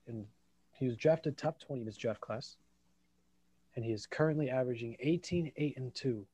and 0.07 0.27
he 0.73 0.87
was 0.87 0.97
drafted 0.97 1.37
top 1.37 1.61
20 1.61 1.83
in 1.83 1.87
his 1.87 1.97
draft 1.97 2.21
class. 2.21 2.57
And 3.77 3.85
he 3.85 3.93
is 3.93 4.07
currently 4.07 4.51
averaging 4.51 4.97
18, 5.01 5.53
8, 5.57 5.77
and 5.77 5.95
2, 5.95 6.27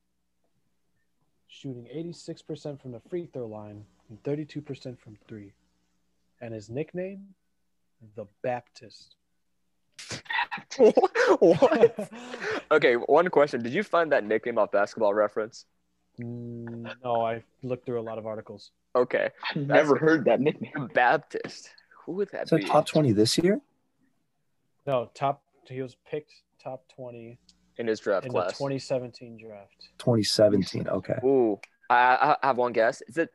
shooting 1.49 1.89
86% 1.95 2.81
from 2.81 2.93
the 2.93 3.01
free 3.01 3.27
throw 3.27 3.47
line 3.47 3.85
and 4.09 4.23
32% 4.23 4.99
from 4.99 5.19
three. 5.29 5.53
And 6.41 6.55
his 6.55 6.71
nickname, 6.71 7.27
the 8.17 8.27
Baptist. 8.43 9.17
what? 11.39 12.11
Okay, 12.71 12.95
one 12.95 13.29
question. 13.29 13.63
Did 13.63 13.73
you 13.75 13.83
find 13.83 14.11
that 14.13 14.25
nickname 14.25 14.59
off 14.59 14.73
basketball 14.73 15.13
reference? 15.15 15.67
No, 16.19 17.25
I 17.25 17.43
looked 17.63 17.85
through 17.87 18.01
a 18.01 18.03
lot 18.03 18.19
of 18.19 18.27
articles. 18.27 18.71
Okay. 18.97 19.29
i 19.55 19.59
Never 19.59 19.97
heard 19.97 20.25
that 20.25 20.41
nickname. 20.41 20.89
Baptist. 20.95 21.71
Who 22.05 22.13
would 22.13 22.31
that 22.33 22.49
So 22.49 22.57
be? 22.57 22.65
top 22.65 22.87
20 22.87 23.13
this 23.13 23.37
year? 23.39 23.61
No, 24.87 25.11
top. 25.15 25.43
He 25.69 25.83
was 25.83 25.97
picked 26.11 26.33
top 26.63 26.85
twenty 26.95 27.39
in 27.79 27.87
his 27.87 28.01
draft 28.01 28.27
in 28.27 28.33
class. 28.33 28.49
the 28.49 28.53
2017 28.55 29.39
draft. 29.39 29.89
2017. 29.99 30.89
Okay. 30.89 31.19
Ooh, 31.25 31.59
I, 31.91 32.37
I 32.43 32.47
have 32.47 32.57
one 32.59 32.73
guess. 32.73 33.03
Is 33.09 33.19
it 33.19 33.31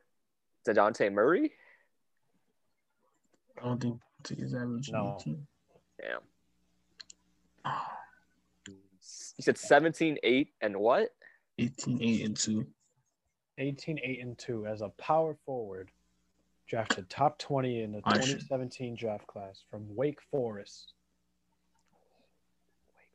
Dejounte 0.68 1.12
Murray? 1.14 1.52
I 3.62 3.66
don't 3.66 3.82
think 3.82 4.00
he's 4.28 4.54
averaging 4.54 4.94
No. 4.94 5.18
18. 5.22 5.48
Damn. 6.02 7.74
You 9.38 9.44
said 9.44 9.58
17, 9.58 10.18
8, 10.22 10.50
and 10.60 10.76
what? 10.76 11.10
18, 11.60 12.04
8, 12.04 12.26
and 12.26 12.36
2. 12.38 12.68
18, 13.58 14.00
8, 14.04 14.20
and 14.22 14.38
2 14.38 14.66
as 14.68 14.82
a 14.82 14.90
power 14.90 15.38
forward. 15.46 15.90
Drafted 16.68 17.10
top 17.10 17.40
20 17.40 17.82
in 17.84 17.92
the 17.94 18.02
I 18.04 18.16
should- 18.16 18.42
2017 18.42 18.96
draft 18.96 19.26
class 19.28 19.64
from 19.72 19.96
Wake 19.96 20.20
Forest. 20.30 20.92
Wake 22.98 23.08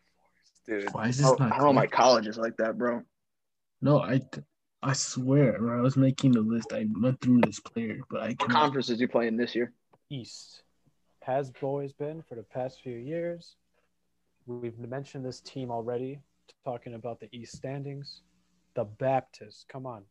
Forest, 0.66 0.84
Dude. 0.86 0.94
Why 0.94 1.08
is 1.08 1.18
this 1.18 1.26
Oh, 1.26 1.36
not? 1.38 1.52
I 1.52 1.56
don't 1.58 1.66
know 1.66 1.72
my 1.74 1.86
clear? 1.86 1.96
college 1.98 2.26
is 2.26 2.38
like 2.38 2.56
that, 2.56 2.78
bro. 2.78 3.02
No, 3.82 4.00
I, 4.00 4.20
I 4.82 4.94
swear, 4.94 5.58
when 5.60 5.78
I 5.78 5.82
was 5.82 5.96
making 5.98 6.32
the 6.32 6.40
list, 6.40 6.72
I 6.72 6.86
went 7.00 7.20
through 7.20 7.42
this 7.42 7.60
player, 7.60 8.00
but 8.08 8.22
I 8.22 8.28
What 8.28 8.38
can't. 8.38 8.50
conference 8.52 8.88
is 8.88 8.98
he 8.98 9.06
playing 9.06 9.36
this 9.36 9.54
year? 9.54 9.74
East 10.08 10.62
has 11.26 11.52
always 11.62 11.92
been 11.92 12.22
for 12.28 12.34
the 12.34 12.42
past 12.42 12.80
few 12.82 12.96
years. 12.96 13.56
We've 14.46 14.78
mentioned 14.78 15.24
this 15.24 15.40
team 15.40 15.70
already, 15.70 16.20
talking 16.64 16.94
about 16.94 17.20
the 17.20 17.28
East 17.32 17.56
standings. 17.56 18.20
The 18.74 18.84
Baptist, 18.84 19.66
come 19.68 19.86
on, 19.86 20.02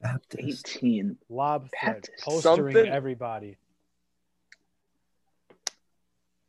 Baptist. 0.00 0.66
18. 0.78 1.16
lob 1.28 1.68
threat, 1.78 1.94
Baptist. 2.02 2.24
postering 2.24 2.74
Something- 2.74 2.92
everybody. 2.92 3.56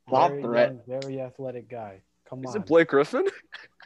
Lob 0.10 0.32
very 0.32 0.41
threat. 0.43 0.70
young, 0.88 1.01
very 1.01 1.22
athletic 1.22 1.70
guy. 1.70 2.01
Come 2.28 2.39
on. 2.39 2.45
Is 2.49 2.55
on. 2.55 2.62
it 2.62 2.68
Blake 2.68 2.88
Griffin? 2.88 3.26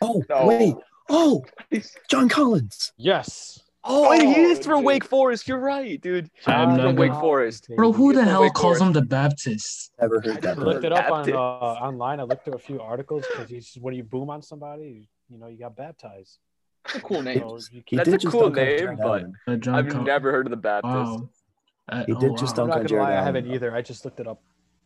Oh, 0.02 0.24
No. 0.30 0.46
wait. 0.48 0.76
Oh, 1.10 1.44
it's 1.70 1.96
John 2.10 2.30
Collins. 2.30 2.94
yes. 2.98 3.60
Oh, 3.86 4.12
he 4.14 4.26
Oh, 4.26 4.50
is 4.52 4.60
from 4.66 4.78
dude. 4.80 4.86
Wake 4.86 5.04
Forest. 5.04 5.48
You're 5.48 5.60
right, 5.60 6.00
dude. 6.00 6.30
I'm 6.48 6.70
He's 6.70 6.78
not 6.78 6.88
from 6.88 6.96
Wake 6.96 7.12
Forest. 7.14 7.68
Bro, 7.76 7.92
who 7.94 8.14
the 8.14 8.24
hell 8.24 8.42
Wake 8.42 8.54
calls 8.54 8.78
Forest. 8.80 8.82
him 8.84 8.94
the 8.94 9.02
Baptist? 9.02 9.92
Never 10.00 10.22
heard 10.22 10.42
that. 10.42 10.58
I 10.58 10.62
looked 10.62 10.86
it 10.86 10.94
up 10.94 11.12
on 11.12 11.32
uh, 11.32 11.36
online. 11.38 12.20
I 12.20 12.24
looked 12.24 12.46
through 12.46 12.54
a 12.54 12.60
few 12.60 12.80
articles 12.80 13.26
because 13.30 13.50
he's 13.50 13.78
when 13.82 13.94
you 13.94 14.04
boom 14.04 14.30
on 14.30 14.42
somebody, 14.42 15.10
you 15.30 15.38
know, 15.38 15.48
you 15.48 15.58
got 15.58 15.76
baptized. 15.76 16.38
That's 16.86 16.98
a 16.98 17.02
cool 17.02 17.22
name. 17.22 17.40
So 17.40 17.60
He 17.86 17.96
That's 17.98 18.10
a 18.26 18.30
cool 18.30 18.50
name, 18.50 18.96
but- 18.98 19.06
Allen. 19.06 19.36
I've 19.48 19.90
Col- 19.90 20.04
never 20.04 20.32
heard 20.32 20.46
of 20.48 20.52
the 20.52 20.58
Baptist. 20.58 20.94
Wow. 20.94 21.30
Uh, 21.90 22.04
He 22.06 22.14
oh, 22.14 22.20
did 22.20 22.38
just 22.38 22.58
wow. 22.58 22.64
I'm 22.64 22.70
dunk 22.70 22.76
not 22.76 22.80
on 22.80 22.88
Jarrett 22.88 23.04
lie, 23.10 23.18
I 23.18 23.24
haven't 23.24 23.52
either. 23.52 23.76
I 23.76 23.82
just 23.82 24.06
looked 24.06 24.20
it 24.22 24.28
up. 24.28 24.42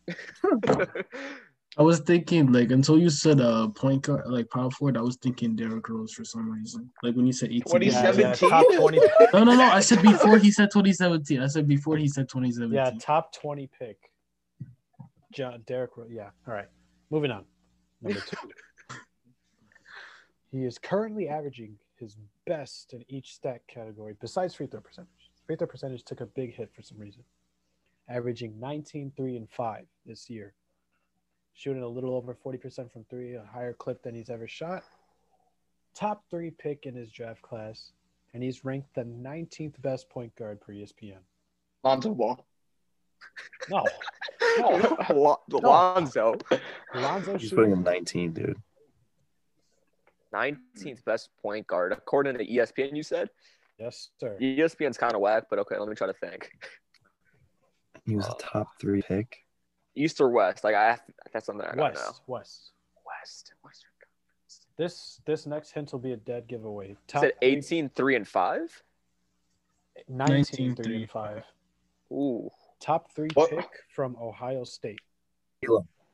I 1.78 1.82
was 1.82 2.00
thinking 2.00 2.52
like 2.52 2.72
until 2.72 2.98
you 2.98 3.08
said 3.08 3.40
uh 3.40 3.68
point 3.68 4.02
guard 4.02 4.26
like 4.26 4.50
power 4.50 4.70
forward, 4.70 4.96
I 4.96 5.00
was 5.00 5.16
thinking 5.16 5.54
Derrick 5.54 5.88
Rose 5.88 6.12
for 6.12 6.24
some 6.24 6.50
reason. 6.50 6.90
Like 7.04 7.14
when 7.14 7.24
you 7.26 7.32
said 7.32 7.50
18. 7.50 7.62
What, 7.66 7.84
Yeah, 7.84 8.12
yeah, 8.12 8.32
top 8.34 8.66
twenty. 8.74 8.98
No, 9.32 9.44
no, 9.44 9.54
no. 9.54 9.62
I 9.62 9.80
said 9.80 10.02
before 10.02 10.38
he 10.38 10.50
said 10.50 10.70
2017. 10.72 11.40
I 11.40 11.46
said 11.46 11.68
before 11.68 11.96
he 11.96 12.08
said 12.08 12.28
2017. 12.28 12.74
Yeah, 12.74 12.90
top 13.00 13.32
twenty 13.32 13.68
pick. 13.78 13.96
John 15.32 15.62
Derrick. 15.66 15.96
Ro- 15.96 16.06
Yeah. 16.10 16.30
All 16.48 16.54
right. 16.54 16.68
Moving 17.10 17.30
on. 17.30 17.44
Number 18.02 18.20
two. 18.20 18.36
he 20.50 20.64
is 20.64 20.78
currently 20.78 21.28
averaging 21.28 21.76
his 21.96 22.16
best 22.46 22.92
in 22.92 23.04
each 23.08 23.34
stat 23.34 23.60
category 23.68 24.14
besides 24.20 24.54
free 24.54 24.66
throw 24.66 24.80
percentage. 24.80 25.10
Free 25.46 25.56
throw 25.56 25.66
percentage 25.66 26.02
took 26.04 26.20
a 26.20 26.26
big 26.26 26.54
hit 26.54 26.70
for 26.74 26.82
some 26.82 26.98
reason. 26.98 27.22
Averaging 28.08 28.58
19, 28.58 29.12
3, 29.16 29.36
and 29.36 29.48
5 29.50 29.84
this 30.06 30.30
year. 30.30 30.54
Shooting 31.58 31.82
a 31.82 31.88
little 31.88 32.14
over 32.14 32.36
40% 32.36 32.88
from 32.92 33.02
three, 33.10 33.34
a 33.34 33.42
higher 33.52 33.72
clip 33.72 34.00
than 34.04 34.14
he's 34.14 34.30
ever 34.30 34.46
shot. 34.46 34.84
Top 35.92 36.22
three 36.30 36.52
pick 36.52 36.86
in 36.86 36.94
his 36.94 37.10
draft 37.10 37.42
class. 37.42 37.90
And 38.32 38.44
he's 38.44 38.64
ranked 38.64 38.94
the 38.94 39.02
19th 39.02 39.82
best 39.82 40.08
point 40.08 40.32
guard 40.36 40.60
per 40.60 40.72
ESPN. 40.72 41.18
Lonzo 41.82 42.14
Ball. 42.14 42.46
No. 43.68 43.84
Lo- 45.12 45.40
Lonzo. 45.50 46.36
Lonzo 46.94 47.36
He's 47.38 47.50
putting 47.50 47.70
shooting 47.70 47.72
him 47.72 47.82
19, 47.82 48.32
dude. 48.34 48.56
19th 50.32 51.04
best 51.04 51.30
point 51.42 51.66
guard, 51.66 51.90
according 51.92 52.38
to 52.38 52.46
ESPN, 52.46 52.94
you 52.96 53.02
said? 53.02 53.30
Yes, 53.80 54.10
sir. 54.20 54.36
ESPN's 54.40 54.96
kind 54.96 55.14
of 55.14 55.20
whack, 55.20 55.44
but 55.50 55.58
okay, 55.58 55.76
let 55.76 55.88
me 55.88 55.96
try 55.96 56.06
to 56.06 56.12
think. 56.12 56.52
He 58.04 58.14
was 58.14 58.28
Uh, 58.28 58.34
a 58.38 58.40
top 58.40 58.68
three 58.80 59.02
pick. 59.02 59.38
East 59.98 60.20
or 60.20 60.30
West? 60.30 60.64
Like, 60.64 60.74
I 60.74 60.98
that's 61.32 61.46
something 61.46 61.64
I 61.66 61.74
don't 61.74 61.76
know. 61.78 61.84
West, 61.84 62.22
West. 62.26 62.70
West. 63.06 63.52
Western 63.64 63.90
This 64.76 65.20
this 65.26 65.46
next 65.46 65.72
hint 65.72 65.92
will 65.92 65.98
be 65.98 66.12
a 66.12 66.16
dead 66.16 66.46
giveaway. 66.48 66.90
Is 66.92 66.96
Top 67.06 67.24
it 67.24 67.36
18, 67.42 67.90
3, 67.90 68.16
and 68.16 68.28
5? 68.28 68.82
19, 70.08 70.36
19, 70.36 70.76
3 70.76 70.96
and 70.96 71.10
5. 71.10 71.42
Ooh. 72.12 72.50
Top 72.80 73.10
three 73.12 73.28
What? 73.34 73.50
pick 73.50 73.68
from 73.94 74.16
Ohio 74.22 74.62
State. 74.64 75.00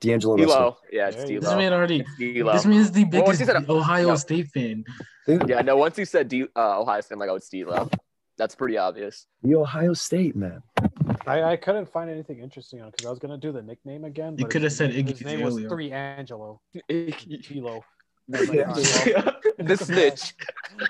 D'Angelo 0.00 0.36
Russell. 0.36 0.46
D'Lo. 0.46 0.76
Yeah, 0.90 1.08
it's 1.08 1.16
There 1.18 1.30
you 1.32 1.40
This 1.40 1.48
D'Lo. 1.50 1.58
man 1.58 1.72
already. 1.74 2.04
D'Lo. 2.18 2.52
This 2.54 2.64
man 2.64 2.78
is 2.80 2.90
the 2.92 3.04
Well, 3.04 3.22
once 3.24 3.38
biggest 3.38 3.40
he 3.40 3.46
said- 3.46 3.70
Ohio 3.70 4.08
no. 4.08 4.16
State 4.16 4.48
fan. 4.48 4.84
Yeah, 5.28 5.60
no, 5.62 5.76
once 5.76 5.98
you 5.98 6.04
said 6.06 6.28
D, 6.28 6.44
uh, 6.56 6.80
Ohio 6.80 7.00
State, 7.02 7.14
I'm 7.14 7.20
like, 7.20 7.28
oh, 7.30 7.34
it's 7.36 7.48
D'Lo. 7.50 7.88
That's 8.36 8.54
pretty 8.54 8.76
obvious. 8.78 9.26
the 9.42 9.54
Ohio 9.56 9.92
State 9.94 10.34
man. 10.36 10.62
I, 11.26 11.42
I 11.42 11.56
couldn't 11.56 11.88
find 11.88 12.10
anything 12.10 12.40
interesting 12.40 12.82
on 12.82 12.90
because 12.90 13.06
I 13.06 13.10
was 13.10 13.18
gonna 13.18 13.38
do 13.38 13.52
the 13.52 13.62
nickname 13.62 14.04
again. 14.04 14.36
You 14.38 14.46
coulda 14.46 14.66
his- 14.66 14.76
said 14.76 14.92
His 14.92 15.04
Iggy 15.04 15.24
name 15.24 15.42
was 15.42 15.56
Three 15.56 15.92
Angelo. 15.92 16.60
the 16.88 17.12
Kilo. 17.42 17.84
snitch. 19.76 20.34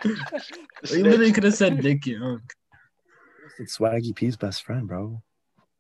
You 0.04 1.02
literally 1.02 1.32
could 1.32 1.44
have 1.44 1.54
said 1.54 1.82
Nick 1.82 2.06
Young. 2.06 2.42
It's 3.58 3.78
Swaggy 3.78 4.14
P's 4.14 4.36
best 4.36 4.64
friend, 4.64 4.86
bro. 4.86 5.22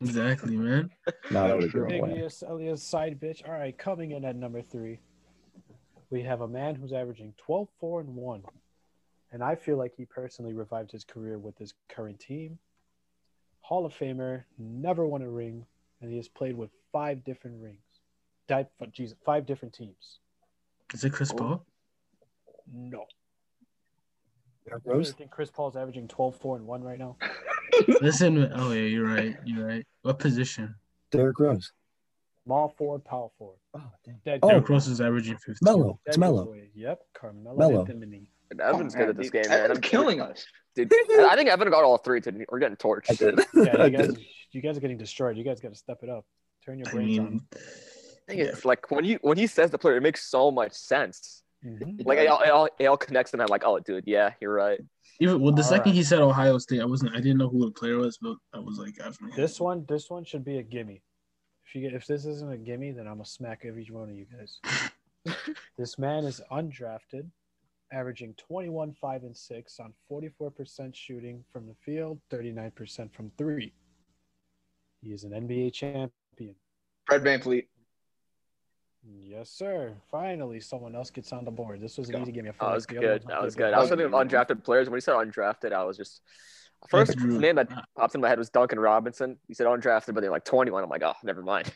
Exactly, 0.00 0.56
man. 0.56 0.90
Nah, 1.30 1.48
that 1.48 1.56
would 1.56 1.72
have 1.72 1.88
Big. 1.88 2.02
Elias 2.02 2.82
side 2.82 3.20
bitch. 3.20 3.46
All 3.48 3.54
right, 3.54 3.76
coming 3.76 4.12
in 4.12 4.24
at 4.24 4.36
number 4.36 4.62
three, 4.62 5.00
we 6.10 6.22
have 6.22 6.40
a 6.40 6.48
man 6.48 6.74
who's 6.74 6.92
averaging 6.92 7.34
12, 7.38 7.68
4, 7.80 8.00
and 8.00 8.14
1. 8.14 8.42
And 9.32 9.42
I 9.42 9.54
feel 9.54 9.76
like 9.76 9.94
he 9.96 10.04
personally 10.04 10.52
revived 10.52 10.92
his 10.92 11.04
career 11.04 11.38
with 11.38 11.56
his 11.58 11.74
current 11.88 12.20
team. 12.20 12.58
Hall 13.64 13.86
of 13.86 13.94
Famer, 13.94 14.44
never 14.58 15.06
won 15.06 15.22
a 15.22 15.28
ring, 15.28 15.64
and 16.02 16.10
he 16.10 16.18
has 16.18 16.28
played 16.28 16.54
with 16.54 16.68
five 16.92 17.24
different 17.24 17.62
rings. 17.62 17.78
Died, 18.46 18.66
Jesus, 18.92 19.16
five 19.24 19.46
different 19.46 19.72
teams. 19.72 20.18
Is 20.92 21.02
it 21.02 21.14
Chris 21.14 21.30
Oh. 21.32 21.36
Paul? 21.36 21.66
No. 22.70 23.06
Derrick 24.68 24.82
I 24.86 24.90
Rose? 24.90 25.12
think 25.12 25.30
Chris 25.30 25.50
Paul's 25.50 25.76
averaging 25.76 26.08
12, 26.08 26.36
4, 26.36 26.56
and 26.58 26.66
1 26.66 26.84
right 26.84 26.98
now. 26.98 27.16
Listen. 28.02 28.50
Oh 28.54 28.70
yeah, 28.72 28.82
you're 28.82 29.06
right. 29.08 29.34
You're 29.46 29.66
right. 29.66 29.86
What 30.02 30.18
position? 30.18 30.74
Derrick 31.10 31.38
Rose. 31.40 31.72
Small 32.44 32.68
forward, 32.68 33.02
power 33.06 33.30
forward. 33.38 33.56
Oh, 33.72 33.90
damn. 34.04 34.20
Dead 34.26 34.40
Oh. 34.42 34.48
Derrick 34.50 34.68
Rose 34.68 34.86
is 34.88 35.00
averaging 35.00 35.38
15. 35.38 35.56
Melo. 35.62 35.98
It's 36.04 36.18
Melo. 36.18 36.54
Yep, 36.74 37.00
Carmelo 37.14 37.56
Melo. 37.56 37.80
Anthony. 37.80 38.30
And 38.60 38.74
Evan's 38.74 38.94
good 38.94 39.08
at 39.08 39.16
this 39.16 39.30
game, 39.30 39.42
man. 39.48 39.60
Evan's 39.60 39.78
I'm 39.78 39.82
killing 39.82 40.20
us. 40.20 40.44
Dude, 40.74 40.92
I 40.92 41.36
think 41.36 41.48
Evan 41.48 41.70
got 41.70 41.84
all 41.84 41.98
three. 41.98 42.20
Today. 42.20 42.44
We're 42.50 42.58
getting 42.58 42.76
torched. 42.76 43.10
I 43.10 43.14
did. 43.14 43.38
Yeah, 43.54 43.84
you 43.86 43.96
guys, 43.96 44.08
did. 44.08 44.18
you 44.52 44.60
guys 44.60 44.76
are 44.76 44.80
getting 44.80 44.98
destroyed. 44.98 45.36
You 45.36 45.44
guys 45.44 45.60
got 45.60 45.70
to 45.70 45.74
step 45.78 45.98
it 46.02 46.08
up. 46.08 46.24
Turn 46.64 46.78
your 46.78 46.86
brains 46.92 47.18
on. 47.18 47.24
I 47.24 47.28
brains 47.28 47.42
mean, 47.42 47.60
Thing 48.26 48.38
is, 48.38 48.64
like 48.64 48.90
when 48.90 49.04
you 49.04 49.18
when 49.22 49.36
he 49.36 49.46
says 49.46 49.70
the 49.70 49.78
player, 49.78 49.96
it 49.96 50.02
makes 50.02 50.24
so 50.30 50.50
much 50.50 50.72
sense. 50.72 51.42
on. 51.64 51.72
Mhm. 51.78 52.06
Like 52.06 52.18
it 52.18 52.26
all, 52.26 52.40
it 52.40 52.50
all, 52.50 52.68
it 52.78 52.86
all 52.86 52.96
connects, 52.96 53.32
and 53.34 53.42
I'm 53.42 53.48
like, 53.48 53.62
oh, 53.66 53.78
dude, 53.80 54.04
yeah, 54.06 54.32
you're 54.40 54.52
right. 54.54 54.80
even 55.20 55.40
well, 55.40 55.52
the 55.52 55.62
All 55.62 55.68
second 55.68 55.86
right. 55.90 55.94
he 55.94 56.02
said 56.02 56.20
Ohio 56.20 56.58
State, 56.58 56.80
I 56.80 56.84
wasn't. 56.86 57.12
I 57.14 57.18
didn't 57.18 57.38
know 57.38 57.48
who 57.48 57.64
the 57.66 57.70
player 57.70 57.98
was, 57.98 58.18
but 58.20 58.36
I 58.54 58.58
was 58.58 58.78
like, 58.78 58.94
after 59.04 59.26
This 59.36 59.60
one, 59.60 59.84
this 59.88 60.08
one 60.10 60.24
should 60.24 60.44
be 60.44 60.58
a 60.58 60.62
gimme. 60.62 61.02
If 61.66 61.74
you 61.74 61.82
get, 61.82 61.94
if 61.94 62.06
this 62.06 62.24
isn't 62.24 62.50
a 62.52 62.56
gimme, 62.58 62.92
then 62.92 63.06
I'm 63.06 63.14
gonna 63.14 63.24
smack 63.26 63.62
every 63.64 63.86
one 63.90 64.08
of 64.10 64.16
you 64.16 64.26
guys. 64.26 64.58
this 65.78 65.98
man 65.98 66.24
is 66.24 66.40
undrafted, 66.50 67.26
averaging 67.94 68.34
21, 68.34 68.92
5, 69.00 69.22
and 69.24 69.36
6 69.36 69.80
on 69.80 69.92
44% 70.10 70.94
shooting 70.94 71.44
from 71.52 71.66
the 71.66 71.74
field, 71.84 72.18
39% 72.32 73.12
from 73.12 73.30
three. 73.38 73.72
He 75.02 75.12
is 75.12 75.24
an 75.24 75.30
NBA 75.32 75.72
champion. 75.72 76.54
Fred 77.06 77.22
VanVleet. 77.22 77.66
Yes, 79.06 79.50
sir. 79.50 79.92
Finally, 80.10 80.60
someone 80.60 80.94
else 80.96 81.10
gets 81.10 81.30
on 81.32 81.44
the 81.44 81.50
board. 81.50 81.80
This 81.80 81.98
was 81.98 82.08
an 82.08 82.22
easy 82.22 82.32
game. 82.32 82.46
I 82.48 82.52
feel 82.52 82.54
That 82.60 82.66
like 82.66 82.74
was 82.74 82.86
good. 82.86 83.02
ones 83.04 83.24
That 83.26 83.42
was 83.42 83.54
pretty 83.54 83.68
good. 83.70 83.74
I 83.74 83.80
was 83.80 83.88
thinking 83.90 84.06
of 84.06 84.12
undrafted 84.12 84.64
players. 84.64 84.88
When 84.88 84.96
he 84.96 85.02
said 85.02 85.14
undrafted, 85.14 85.72
I 85.72 85.84
was 85.84 85.98
just 85.98 86.22
first 86.88 87.18
name 87.18 87.56
that 87.56 87.68
popped 87.96 88.14
in 88.14 88.22
my 88.22 88.28
head 88.30 88.38
was 88.38 88.48
Duncan 88.48 88.80
Robinson. 88.80 89.36
He 89.46 89.52
said 89.52 89.66
undrafted, 89.66 90.14
but 90.14 90.20
they're 90.22 90.30
like 90.30 90.44
21. 90.46 90.82
I'm 90.82 90.88
like, 90.88 91.02
oh, 91.04 91.12
never 91.22 91.42
mind. 91.42 91.70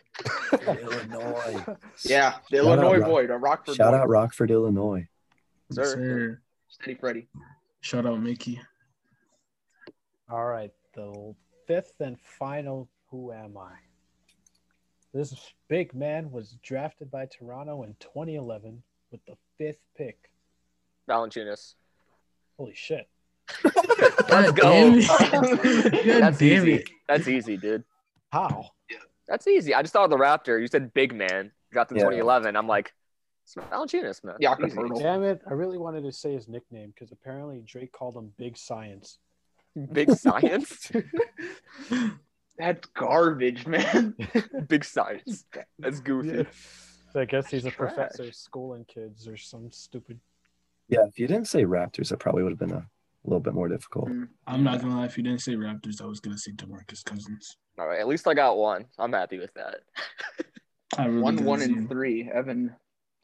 Illinois. 0.53 1.64
Yeah, 2.05 2.37
the 2.51 2.57
Shout 2.59 2.66
Illinois 2.66 2.95
out, 2.95 2.99
Rock- 3.01 3.09
boy, 3.11 3.27
the 3.27 3.37
Rockford 3.37 3.77
Shout 3.77 3.93
boy. 3.93 3.99
out 3.99 4.09
Rockford, 4.09 4.51
Illinois. 4.51 5.07
Yes, 5.71 5.93
Sir. 5.93 5.95
sir. 5.95 6.41
Steady 6.69 6.95
Freddy. 6.95 7.29
Shout 7.81 8.07
out 8.07 8.21
Mickey. 8.21 8.61
All 10.31 10.45
right, 10.47 10.71
the 10.95 11.35
fifth 11.66 11.95
and 12.01 12.19
final. 12.21 12.89
Who 13.11 13.33
am 13.33 13.57
I? 13.57 13.73
This 15.14 15.35
big 15.69 15.95
man 15.95 16.31
was 16.31 16.59
drafted 16.62 17.11
by 17.11 17.27
Toronto 17.27 17.85
in 17.85 17.95
2011 18.01 18.83
with 19.11 19.25
the 19.27 19.35
fifth 19.57 19.79
pick. 19.97 20.31
Valanciunas. 21.09 21.75
Holy 22.59 22.75
shit. 22.75 23.09
Let's 24.29 24.53
go. 24.53 24.62
damn 24.71 24.99
it. 24.99 25.07
God 26.07 26.21
That's 26.21 26.43
easy. 26.43 26.75
it. 26.75 26.91
That's 27.09 27.29
easy, 27.29 27.57
dude. 27.57 27.85
How? 28.31 28.66
That's 29.27 29.47
easy. 29.47 29.75
I 29.75 29.81
just 29.81 29.95
thought 29.95 30.05
of 30.05 30.11
the 30.11 30.19
Raptor. 30.19 30.61
You 30.61 30.66
said 30.66 30.93
big 30.93 31.14
man. 31.14 31.51
Drafted 31.73 31.97
in 31.97 32.01
Yeah. 32.03 32.11
2011. 32.11 32.55
I'm 32.57 32.66
like, 32.66 32.93
it's 33.57 33.66
Valanciunas, 33.70 34.24
man. 34.24 34.36
Jakob 34.40 34.68
Easy. 34.68 35.03
Damn 35.03 35.22
it. 35.24 35.40
I 35.49 35.55
really 35.55 35.78
wanted 35.78 36.03
to 36.05 36.12
say 36.12 36.34
his 36.34 36.49
nickname 36.49 36.92
because 36.94 37.12
apparently 37.12 37.62
Drake 37.64 37.92
called 37.92 38.16
him 38.16 38.32
Big 38.36 38.57
Science. 38.57 39.18
Big 39.92 40.11
science. 40.11 40.90
That's 42.59 42.88
garbage, 42.88 43.66
man. 43.66 44.16
big 44.68 44.84
science. 44.84 45.44
That's 45.78 46.01
goofy. 46.01 46.46
So 47.12 47.20
I 47.20 47.24
guess 47.24 47.49
he's 47.49 47.64
a 47.64 47.70
Trash. 47.70 47.94
professor 47.94 48.32
schooling 48.32 48.84
kids 48.86 49.28
or 49.28 49.36
some 49.36 49.70
stupid. 49.70 50.18
Yeah, 50.88 51.05
if 51.07 51.18
you 51.18 51.28
didn't 51.28 51.46
say 51.46 51.64
Raptors, 51.64 52.09
that 52.09 52.18
probably 52.18 52.42
would 52.42 52.53
have 52.53 52.59
been 52.59 52.72
a 52.72 52.88
little 53.24 53.40
bit 53.40 53.55
more 53.55 53.68
difficult. 53.68 54.09
Mm. 54.09 54.28
I'm 54.46 54.64
not 54.64 54.80
gonna 54.80 54.96
lie. 54.96 55.05
If 55.05 55.16
you 55.16 55.22
didn't 55.22 55.42
say 55.42 55.55
Raptors, 55.55 56.03
I 56.03 56.07
was 56.07 56.18
gonna 56.18 56.38
say 56.38 56.51
Demarcus 56.53 57.05
Cousins. 57.05 57.57
All 57.78 57.86
right. 57.86 58.01
At 58.01 58.09
least 58.09 58.26
I 58.26 58.34
got 58.34 58.57
one. 58.57 58.86
I'm 58.99 59.12
happy 59.12 59.38
with 59.38 59.55
that. 59.55 59.76
I 60.96 61.07
really 61.07 61.22
one, 61.22 61.36
didn't 61.36 61.46
one, 61.46 61.62
and 61.62 61.88
three. 61.88 62.28
Evan 62.34 62.74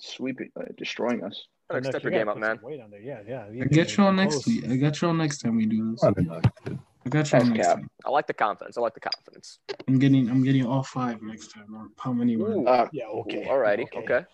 sweeping, 0.00 0.50
uh, 0.58 0.64
destroying 0.76 1.24
us. 1.24 1.46
Better 1.68 1.80
Nick, 1.80 1.90
step 1.92 2.02
your 2.02 2.12
game 2.12 2.28
up, 2.28 2.36
man. 2.36 2.58
Weight 2.62 2.80
on 2.80 2.90
there. 2.90 3.00
Yeah, 3.00 3.20
yeah. 3.26 3.46
I 3.62 3.64
get 3.66 3.96
you 3.96 4.04
on 4.04 4.16
next 4.16 4.46
week. 4.46 4.68
I 4.68 4.76
got 4.76 5.00
you 5.00 5.08
on 5.08 5.16
next 5.16 5.38
time 5.38 5.56
we 5.56 5.66
do 5.66 5.92
this. 5.92 6.04
I 6.04 6.10
don't 6.10 6.26
know, 6.26 6.40
dude. 6.64 6.78
I 7.06 7.08
got 7.08 7.32
you 7.32 7.38
on 7.38 7.50
next 7.50 7.66
cap. 7.66 7.76
time. 7.76 7.90
I 8.04 8.10
like 8.10 8.26
the 8.26 8.34
confidence. 8.34 8.76
I 8.76 8.80
like 8.80 8.94
the 8.94 9.00
confidence. 9.00 9.58
I'm 9.88 9.98
getting 9.98 10.28
I'm 10.30 10.42
getting 10.42 10.66
all 10.66 10.82
five 10.82 11.22
next 11.22 11.52
time. 11.52 11.74
Or 11.74 11.88
how 11.98 12.12
many 12.12 12.36
were? 12.36 12.50
Ooh. 12.50 12.66
Uh, 12.66 12.88
Yeah, 12.92 13.06
okay. 13.06 13.44
Ooh, 13.44 13.48
alrighty. 13.48 13.86
Okay. 13.96 14.26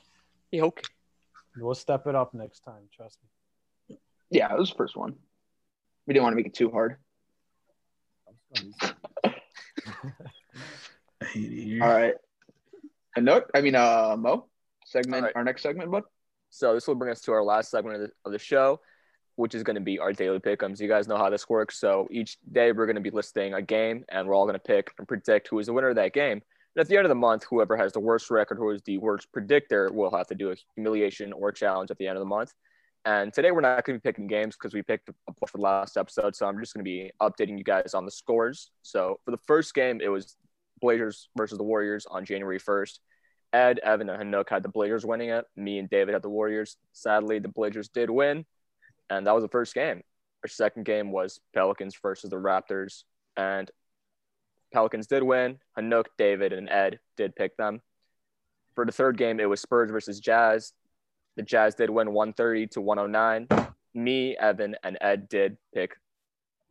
Yeah, 0.51 0.65
okay. 0.65 0.83
We'll 1.57 1.75
step 1.75 2.07
it 2.07 2.15
up 2.15 2.35
next 2.35 2.61
time. 2.61 2.89
Trust 2.93 3.19
me. 3.89 3.99
yeah, 4.31 4.53
it 4.53 4.59
was 4.59 4.71
the 4.71 4.77
first 4.77 4.97
one. 4.97 5.15
We 6.07 6.15
didn't 6.15 6.25
want 6.25 6.33
to 6.33 6.37
make 6.37 6.47
it 6.47 6.55
too 6.55 6.71
hard. 6.71 6.97
I 11.23 11.25
hate 11.25 11.53
it 11.53 11.65
here. 11.65 11.83
All 11.85 11.89
right. 11.89 12.15
And 13.15 13.25
no, 13.25 13.43
I 13.55 13.61
mean, 13.61 13.75
uh, 13.75 14.17
Mo, 14.19 14.47
segment, 14.91 15.24
right. 15.24 15.32
our 15.34 15.45
next 15.45 15.62
segment, 15.62 15.91
bud. 15.91 16.03
So 16.51 16.74
this 16.74 16.86
will 16.86 16.97
bring 16.97 17.12
us 17.12 17.20
to 17.22 17.32
our 17.32 17.45
last 17.45 17.70
segment 17.70 17.97
of 17.97 18.03
the, 18.03 18.11
of 18.24 18.32
the 18.32 18.38
show, 18.38 18.80
which 19.36 19.55
is 19.55 19.62
going 19.62 19.76
to 19.76 19.80
be 19.80 19.99
our 19.99 20.12
daily 20.12 20.38
pick'ems. 20.38 20.80
You 20.80 20.88
guys 20.88 21.07
know 21.07 21.16
how 21.16 21.30
this 21.30 21.49
works. 21.49 21.78
So 21.78 22.09
each 22.11 22.38
day 22.53 22.72
we're 22.72 22.86
going 22.86 22.97
to 22.97 23.03
be 23.03 23.11
listing 23.11 23.55
a 23.55 23.62
game, 23.62 24.05
and 24.09 24.26
we're 24.26 24.34
all 24.34 24.45
going 24.45 24.55
to 24.55 24.59
pick 24.59 24.93
and 24.99 25.07
predict 25.07 25.49
who 25.49 25.59
is 25.59 25.66
the 25.66 25.72
winner 25.72 25.91
of 25.91 25.97
that 25.97 26.12
game. 26.12 26.43
And 26.76 26.80
at 26.80 26.88
the 26.88 26.97
end 26.97 27.05
of 27.05 27.09
the 27.09 27.14
month, 27.14 27.45
whoever 27.49 27.76
has 27.76 27.93
the 27.93 28.01
worst 28.01 28.30
record, 28.30 28.59
who 28.59 28.70
is 28.70 28.82
the 28.82 28.99
worst 28.99 29.32
predictor, 29.32 29.91
will 29.93 30.14
have 30.14 30.26
to 30.28 30.34
do 30.34 30.51
a 30.51 30.57
humiliation 30.74 31.32
or 31.32 31.53
challenge 31.53 31.91
at 31.91 31.99
the 31.99 32.07
end 32.07 32.16
of 32.16 32.20
the 32.20 32.28
month. 32.28 32.53
And 33.05 33.32
today 33.32 33.51
we're 33.51 33.62
not 33.62 33.84
going 33.84 33.99
to 33.99 34.03
be 34.03 34.09
picking 34.09 34.26
games 34.26 34.57
because 34.57 34.74
we 34.74 34.82
picked 34.82 35.09
a 35.09 35.14
bunch 35.26 35.51
for 35.51 35.57
the 35.57 35.62
last 35.62 35.97
episode. 35.97 36.36
So 36.36 36.47
I'm 36.47 36.61
just 36.61 36.74
going 36.74 36.84
to 36.84 36.88
be 36.88 37.11
updating 37.20 37.57
you 37.57 37.64
guys 37.64 37.95
on 37.95 38.05
the 38.05 38.11
scores. 38.11 38.70
So 38.82 39.20
for 39.24 39.30
the 39.30 39.38
first 39.47 39.74
game, 39.74 40.01
it 40.03 40.09
was 40.09 40.36
Blazers 40.80 41.28
versus 41.36 41.57
the 41.57 41.64
Warriors 41.64 42.07
on 42.07 42.24
January 42.24 42.61
1st. 42.61 42.99
Ed, 43.53 43.81
Evan, 43.81 44.09
and 44.09 44.35
Hanuk 44.35 44.49
had 44.49 44.63
the 44.63 44.69
Blazers 44.69 45.05
winning 45.05 45.31
it. 45.31 45.45
Me 45.57 45.79
and 45.79 45.91
David 45.91 46.13
had 46.13 46.23
the 46.23 46.29
Warriors. 46.29 46.77
Sadly, 46.93 47.39
the 47.39 47.49
Blazers 47.49 47.89
did 47.89 48.11
win, 48.11 48.45
and 49.09 49.27
that 49.27 49.35
was 49.35 49.43
the 49.43 49.49
first 49.49 49.75
game. 49.75 50.03
Our 50.45 50.49
second 50.49 50.85
game 50.85 51.11
was 51.11 51.41
Pelicans 51.55 51.97
versus 52.01 52.31
the 52.31 52.37
Raptors, 52.37 53.05
and 53.37 53.71
Pelicans 54.73 55.07
did 55.07 55.23
win. 55.23 55.59
Hanuk, 55.77 56.07
David, 56.17 56.53
and 56.53 56.69
Ed 56.69 57.01
did 57.17 57.35
pick 57.35 57.57
them. 57.57 57.83
For 58.75 58.87
the 58.87 58.93
third 58.93 59.19
game, 59.19 59.41
it 59.41 59.49
was 59.49 59.61
Spurs 59.61 59.91
versus 59.91 60.21
Jazz. 60.21 60.73
The 61.37 61.43
Jazz 61.43 61.75
did 61.75 61.91
win 61.91 62.13
130 62.13 62.69
to 62.69 62.81
109. 62.81 63.49
Me, 63.95 64.37
Evan, 64.37 64.77
and 64.83 64.97
Ed 65.01 65.29
did 65.29 65.57
pick 65.75 65.97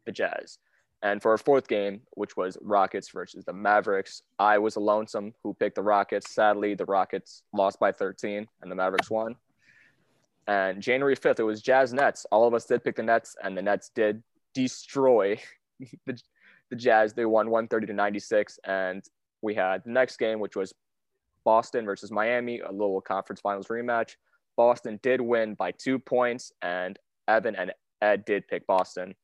the 0.06 0.12
Jazz. 0.12 0.58
And 1.02 1.22
for 1.22 1.32
our 1.32 1.38
fourth 1.38 1.68
game, 1.68 2.02
which 2.12 2.36
was 2.36 2.58
Rockets 2.62 3.10
versus 3.10 3.46
the 3.46 3.54
Mavericks, 3.54 4.24
I 4.38 4.58
was 4.58 4.76
a 4.76 4.82
lonesome 4.82 5.34
who 5.44 5.54
picked 5.54 5.76
the 5.76 5.82
Rockets. 5.82 6.34
Sadly, 6.34 6.76
the 6.76 6.86
Rockets 6.86 7.44
lost 7.54 7.80
by 7.80 7.92
13 7.92 8.46
and 8.62 8.72
the 8.72 8.76
Mavericks 8.76 9.10
won. 9.10 9.36
And 10.48 10.82
January 10.82 11.16
5th, 11.16 11.40
it 11.40 11.44
was 11.44 11.62
Jazz 11.62 11.94
Nets. 11.94 12.26
All 12.32 12.48
of 12.48 12.54
us 12.54 12.66
did 12.66 12.84
pick 12.84 12.96
the 12.96 13.04
Nets, 13.04 13.36
and 13.44 13.56
the 13.56 13.62
Nets 13.62 13.92
did 13.94 14.24
destroy 14.54 15.40
the, 16.06 16.20
the 16.70 16.76
Jazz. 16.76 17.14
They 17.14 17.26
won 17.26 17.50
130 17.50 17.88
to 17.88 17.94
96. 17.94 18.60
And 18.66 19.04
we 19.42 19.54
had 19.54 19.84
the 19.86 19.92
next 19.92 20.18
game, 20.18 20.40
which 20.40 20.56
was 20.56 20.74
Boston 21.46 21.86
versus 21.86 22.12
Miami, 22.12 22.60
a 22.60 22.72
little 22.72 23.00
conference 23.00 23.42
finals 23.42 23.68
rematch. 23.68 24.16
Boston 24.58 25.00
did 25.02 25.22
win 25.22 25.54
by 25.54 25.72
two 25.72 26.00
points, 26.00 26.52
and 26.62 27.00
Evan 27.28 27.56
and 27.56 27.72
Ed 28.02 28.26
did 28.26 28.48
pick 28.48 28.68
Boston. 28.68 29.16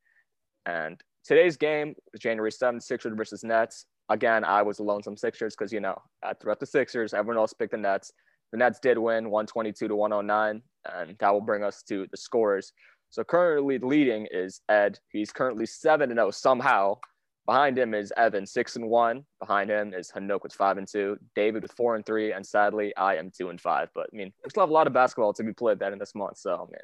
And 0.65 1.01
today's 1.25 1.57
game 1.57 1.95
was 2.11 2.21
January 2.21 2.51
7th, 2.51 2.83
Sixers 2.83 3.13
versus 3.15 3.43
Nets. 3.43 3.85
Again, 4.09 4.43
I 4.43 4.61
was 4.61 4.77
the 4.77 4.83
lonesome 4.83 5.17
Sixers 5.17 5.55
because, 5.55 5.73
you 5.73 5.79
know, 5.79 5.99
I 6.23 6.33
threw 6.33 6.51
out 6.51 6.59
the 6.59 6.65
Sixers. 6.65 7.13
Everyone 7.13 7.37
else 7.37 7.53
picked 7.53 7.71
the 7.71 7.77
Nets. 7.77 8.11
The 8.51 8.57
Nets 8.57 8.79
did 8.79 8.97
win 8.97 9.29
122 9.31 9.87
to 9.87 9.95
109, 9.95 10.61
and 10.93 11.17
that 11.17 11.33
will 11.33 11.41
bring 11.41 11.63
us 11.63 11.81
to 11.83 12.05
the 12.11 12.17
scores. 12.17 12.73
So 13.09 13.23
currently 13.23 13.79
leading 13.79 14.27
is 14.29 14.61
Ed. 14.69 14.99
He's 15.09 15.31
currently 15.31 15.65
7 15.65 16.09
and 16.11 16.17
0 16.17 16.31
somehow. 16.31 16.99
Behind 17.45 17.77
him 17.77 17.93
is 17.93 18.11
Evan, 18.17 18.45
6 18.45 18.75
and 18.75 18.89
1. 18.89 19.23
Behind 19.39 19.69
him 19.69 19.93
is 19.93 20.11
Hanuk 20.11 20.41
with 20.43 20.53
5 20.53 20.77
and 20.77 20.87
2. 20.87 21.17
David 21.35 21.61
with 21.61 21.71
4 21.73 21.95
and 21.95 22.05
3. 22.05 22.33
And 22.33 22.45
sadly, 22.45 22.95
I 22.97 23.15
am 23.17 23.31
2 23.31 23.49
and 23.49 23.61
5. 23.61 23.89
But 23.93 24.07
I 24.11 24.15
mean, 24.15 24.33
we 24.43 24.49
still 24.49 24.63
have 24.63 24.69
a 24.69 24.73
lot 24.73 24.87
of 24.87 24.93
basketball 24.93 25.33
to 25.33 25.43
be 25.43 25.53
played 25.53 25.79
that 25.79 25.93
in 25.93 25.99
this 25.99 26.15
month. 26.15 26.37
So, 26.37 26.67
man, 26.71 26.81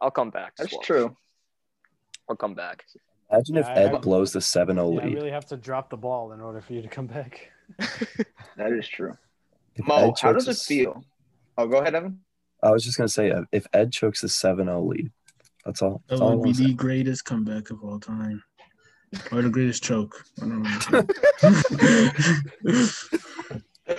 I'll 0.00 0.10
come 0.10 0.30
back. 0.30 0.54
That's 0.56 0.72
watch. 0.72 0.86
true. 0.86 1.16
I'll 2.28 2.36
come 2.36 2.54
back. 2.54 2.84
Imagine 3.30 3.56
if 3.58 3.66
Yeah, 3.66 3.74
Ed 3.74 3.94
I- 3.94 3.98
blows 3.98 4.32
the 4.32 4.40
7 4.40 4.76
0 4.76 4.92
Yeah, 4.92 5.00
I 5.00 5.04
really 5.06 5.30
have 5.30 5.46
to 5.46 5.56
drop 5.56 5.90
the 5.90 5.96
ball 5.96 6.32
in 6.32 6.40
order 6.40 6.60
for 6.60 6.72
you 6.72 6.82
to 6.82 6.88
come 6.88 7.06
back. 7.06 7.50
That 8.56 8.72
is 8.72 8.88
true. 8.88 9.16
If 9.76 9.86
Mo, 9.86 10.08
Ed 10.08 10.14
how 10.20 10.32
does 10.32 10.48
it 10.48 10.56
the- 10.58 10.64
feel? 10.84 11.04
Oh, 11.56 11.66
go 11.68 11.78
ahead, 11.78 11.94
Evan. 11.94 12.20
I 12.62 12.70
was 12.72 12.84
just 12.84 12.96
going 12.98 13.06
to 13.06 13.12
say, 13.12 13.30
uh, 13.30 13.42
if 13.52 13.66
Ed 13.72 13.92
chokes 13.92 14.20
the 14.22 14.28
7 14.28 14.64
0 14.66 14.82
lead, 14.82 15.12
that's 15.64 15.80
all. 15.82 16.02
That 16.08 16.08
That's 16.08 16.20
all 16.20 16.36
would 16.38 16.42
be 16.44 16.52
the 16.52 16.68
say. 16.68 16.72
greatest 16.74 17.24
comeback 17.24 17.70
of 17.70 17.82
all 17.84 18.00
time. 18.00 18.42
Or 19.32 19.42
the 19.42 19.48
greatest 19.48 19.82
choke. 19.84 20.24
I 20.42 20.46
don't 20.48 20.62
know. 20.62 21.06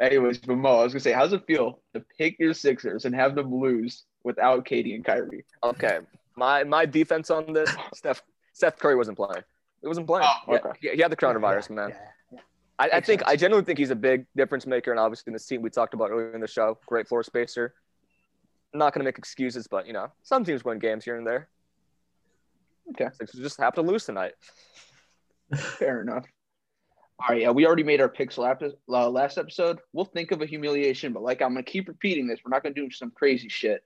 Anyways, 0.00 0.38
but 0.38 0.56
Mo, 0.56 0.80
I 0.80 0.82
was 0.84 0.92
gonna 0.92 1.00
say, 1.00 1.12
how's 1.12 1.32
it 1.32 1.44
feel 1.46 1.80
to 1.94 2.04
pick 2.18 2.38
your 2.38 2.52
Sixers 2.54 3.04
and 3.04 3.14
have 3.14 3.34
them 3.34 3.54
lose 3.54 4.04
without 4.24 4.64
KD 4.66 4.94
and 4.94 5.04
Kyrie? 5.04 5.44
Okay. 5.62 6.00
My 6.36 6.64
my 6.64 6.84
defense 6.86 7.30
on 7.30 7.52
this, 7.52 7.72
Steph 7.94 8.22
Steph 8.52 8.78
Curry 8.78 8.96
wasn't 8.96 9.16
playing. 9.16 9.42
He 9.80 9.88
wasn't 9.88 10.06
playing. 10.06 10.26
Oh, 10.28 10.54
okay. 10.54 10.70
He, 10.80 10.90
he 10.96 11.00
had 11.02 11.10
the 11.10 11.16
coronavirus, 11.16 11.70
Yeah, 11.70 11.74
man. 11.76 11.90
yeah. 12.32 12.38
I, 12.78 12.84
I 12.84 13.00
think 13.00 13.20
sense. 13.20 13.30
I 13.30 13.36
genuinely 13.36 13.64
think 13.64 13.78
he's 13.78 13.90
a 13.90 13.96
big 13.96 14.26
difference 14.36 14.66
maker, 14.66 14.90
and 14.90 14.98
obviously 15.00 15.30
in 15.30 15.32
this 15.34 15.46
team 15.46 15.62
we 15.62 15.70
talked 15.70 15.94
about 15.94 16.10
earlier 16.10 16.34
in 16.34 16.40
the 16.40 16.46
show, 16.48 16.78
great 16.86 17.08
floor 17.08 17.22
spacer. 17.22 17.74
I'm 18.72 18.78
not 18.78 18.94
gonna 18.94 19.04
make 19.04 19.18
excuses, 19.18 19.66
but 19.66 19.86
you 19.86 19.92
know, 19.92 20.08
some 20.22 20.44
teams 20.44 20.64
win 20.64 20.78
games 20.78 21.04
here 21.04 21.16
and 21.16 21.26
there. 21.26 21.48
Okay. 22.90 23.08
Sixers 23.12 23.40
just 23.40 23.60
happen 23.60 23.84
to 23.84 23.90
lose 23.90 24.04
tonight. 24.04 24.32
Fair 25.54 26.00
enough. 26.02 26.24
All 27.20 27.34
right, 27.34 27.42
yeah, 27.42 27.50
we 27.50 27.66
already 27.66 27.84
made 27.84 28.00
our 28.00 28.08
picks 28.08 28.36
last, 28.36 28.64
uh, 28.88 29.08
last 29.08 29.38
episode. 29.38 29.78
We'll 29.92 30.06
think 30.06 30.32
of 30.32 30.42
a 30.42 30.46
humiliation, 30.46 31.12
but 31.12 31.22
like 31.22 31.40
I'm 31.40 31.50
gonna 31.50 31.62
keep 31.62 31.86
repeating 31.88 32.26
this. 32.26 32.40
We're 32.44 32.50
not 32.50 32.62
gonna 32.62 32.74
do 32.74 32.90
some 32.90 33.10
crazy 33.12 33.48
shit 33.48 33.84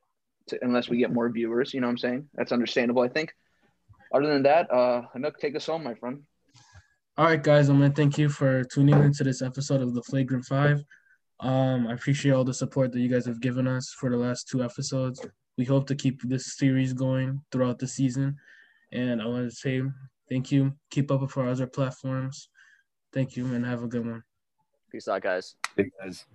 to, 0.49 0.59
unless 0.63 0.89
we 0.89 0.97
get 0.99 1.13
more 1.13 1.29
viewers. 1.29 1.75
You 1.75 1.81
know 1.81 1.89
what 1.89 1.93
I'm 1.93 1.99
saying? 1.99 2.29
That's 2.35 2.53
understandable, 2.53 3.03
I 3.03 3.09
think. 3.09 3.35
Other 4.15 4.33
than 4.33 4.43
that, 4.45 4.71
uh, 4.71 5.03
Hanuk, 5.15 5.37
take 5.39 5.57
us 5.57 5.67
home, 5.67 5.85
my 5.85 5.95
friend. 5.95 6.23
All 7.19 7.25
right, 7.25 7.43
guys. 7.43 7.69
I'm 7.69 7.79
gonna 7.79 7.93
thank 7.93 8.19
you 8.19 8.29
for 8.29 8.65
tuning 8.65 9.03
into 9.03 9.25
this 9.25 9.41
episode 9.41 9.81
of 9.81 9.95
the 9.95 10.03
Flagrant 10.03 10.45
Five. 10.45 10.85
Um, 11.41 11.87
I 11.87 11.95
appreciate 11.95 12.33
all 12.33 12.45
the 12.45 12.55
support 12.55 12.93
that 12.93 13.01
you 13.01 13.09
guys 13.09 13.27
have 13.27 13.41
given 13.41 13.67
us 13.67 13.95
for 13.99 14.11
the 14.11 14.17
last 14.17 14.49
two 14.49 14.63
episodes. 14.63 15.25
We 15.57 15.65
hope 15.65 15.87
to 15.87 15.95
keep 15.95 16.21
this 16.23 16.57
series 16.57 16.93
going 16.93 17.41
throughout 17.51 17.79
the 17.79 17.89
season. 17.89 18.37
And 18.93 19.23
I 19.23 19.27
want 19.27 19.49
to 19.49 19.55
say 19.55 19.83
thank 20.29 20.53
you. 20.53 20.75
Keep 20.91 21.11
up 21.11 21.23
with 21.23 21.37
our 21.37 21.49
other 21.49 21.67
platforms. 21.67 22.49
Thank 23.13 23.37
you 23.37 23.47
and 23.55 23.65
have 23.65 23.83
a 23.83 23.89
good 23.89 24.07
one. 24.07 24.23
Peace 24.93 25.09
out, 25.09 25.23
guys. 25.23 25.57
Big 25.75 25.89
guys. 25.99 26.27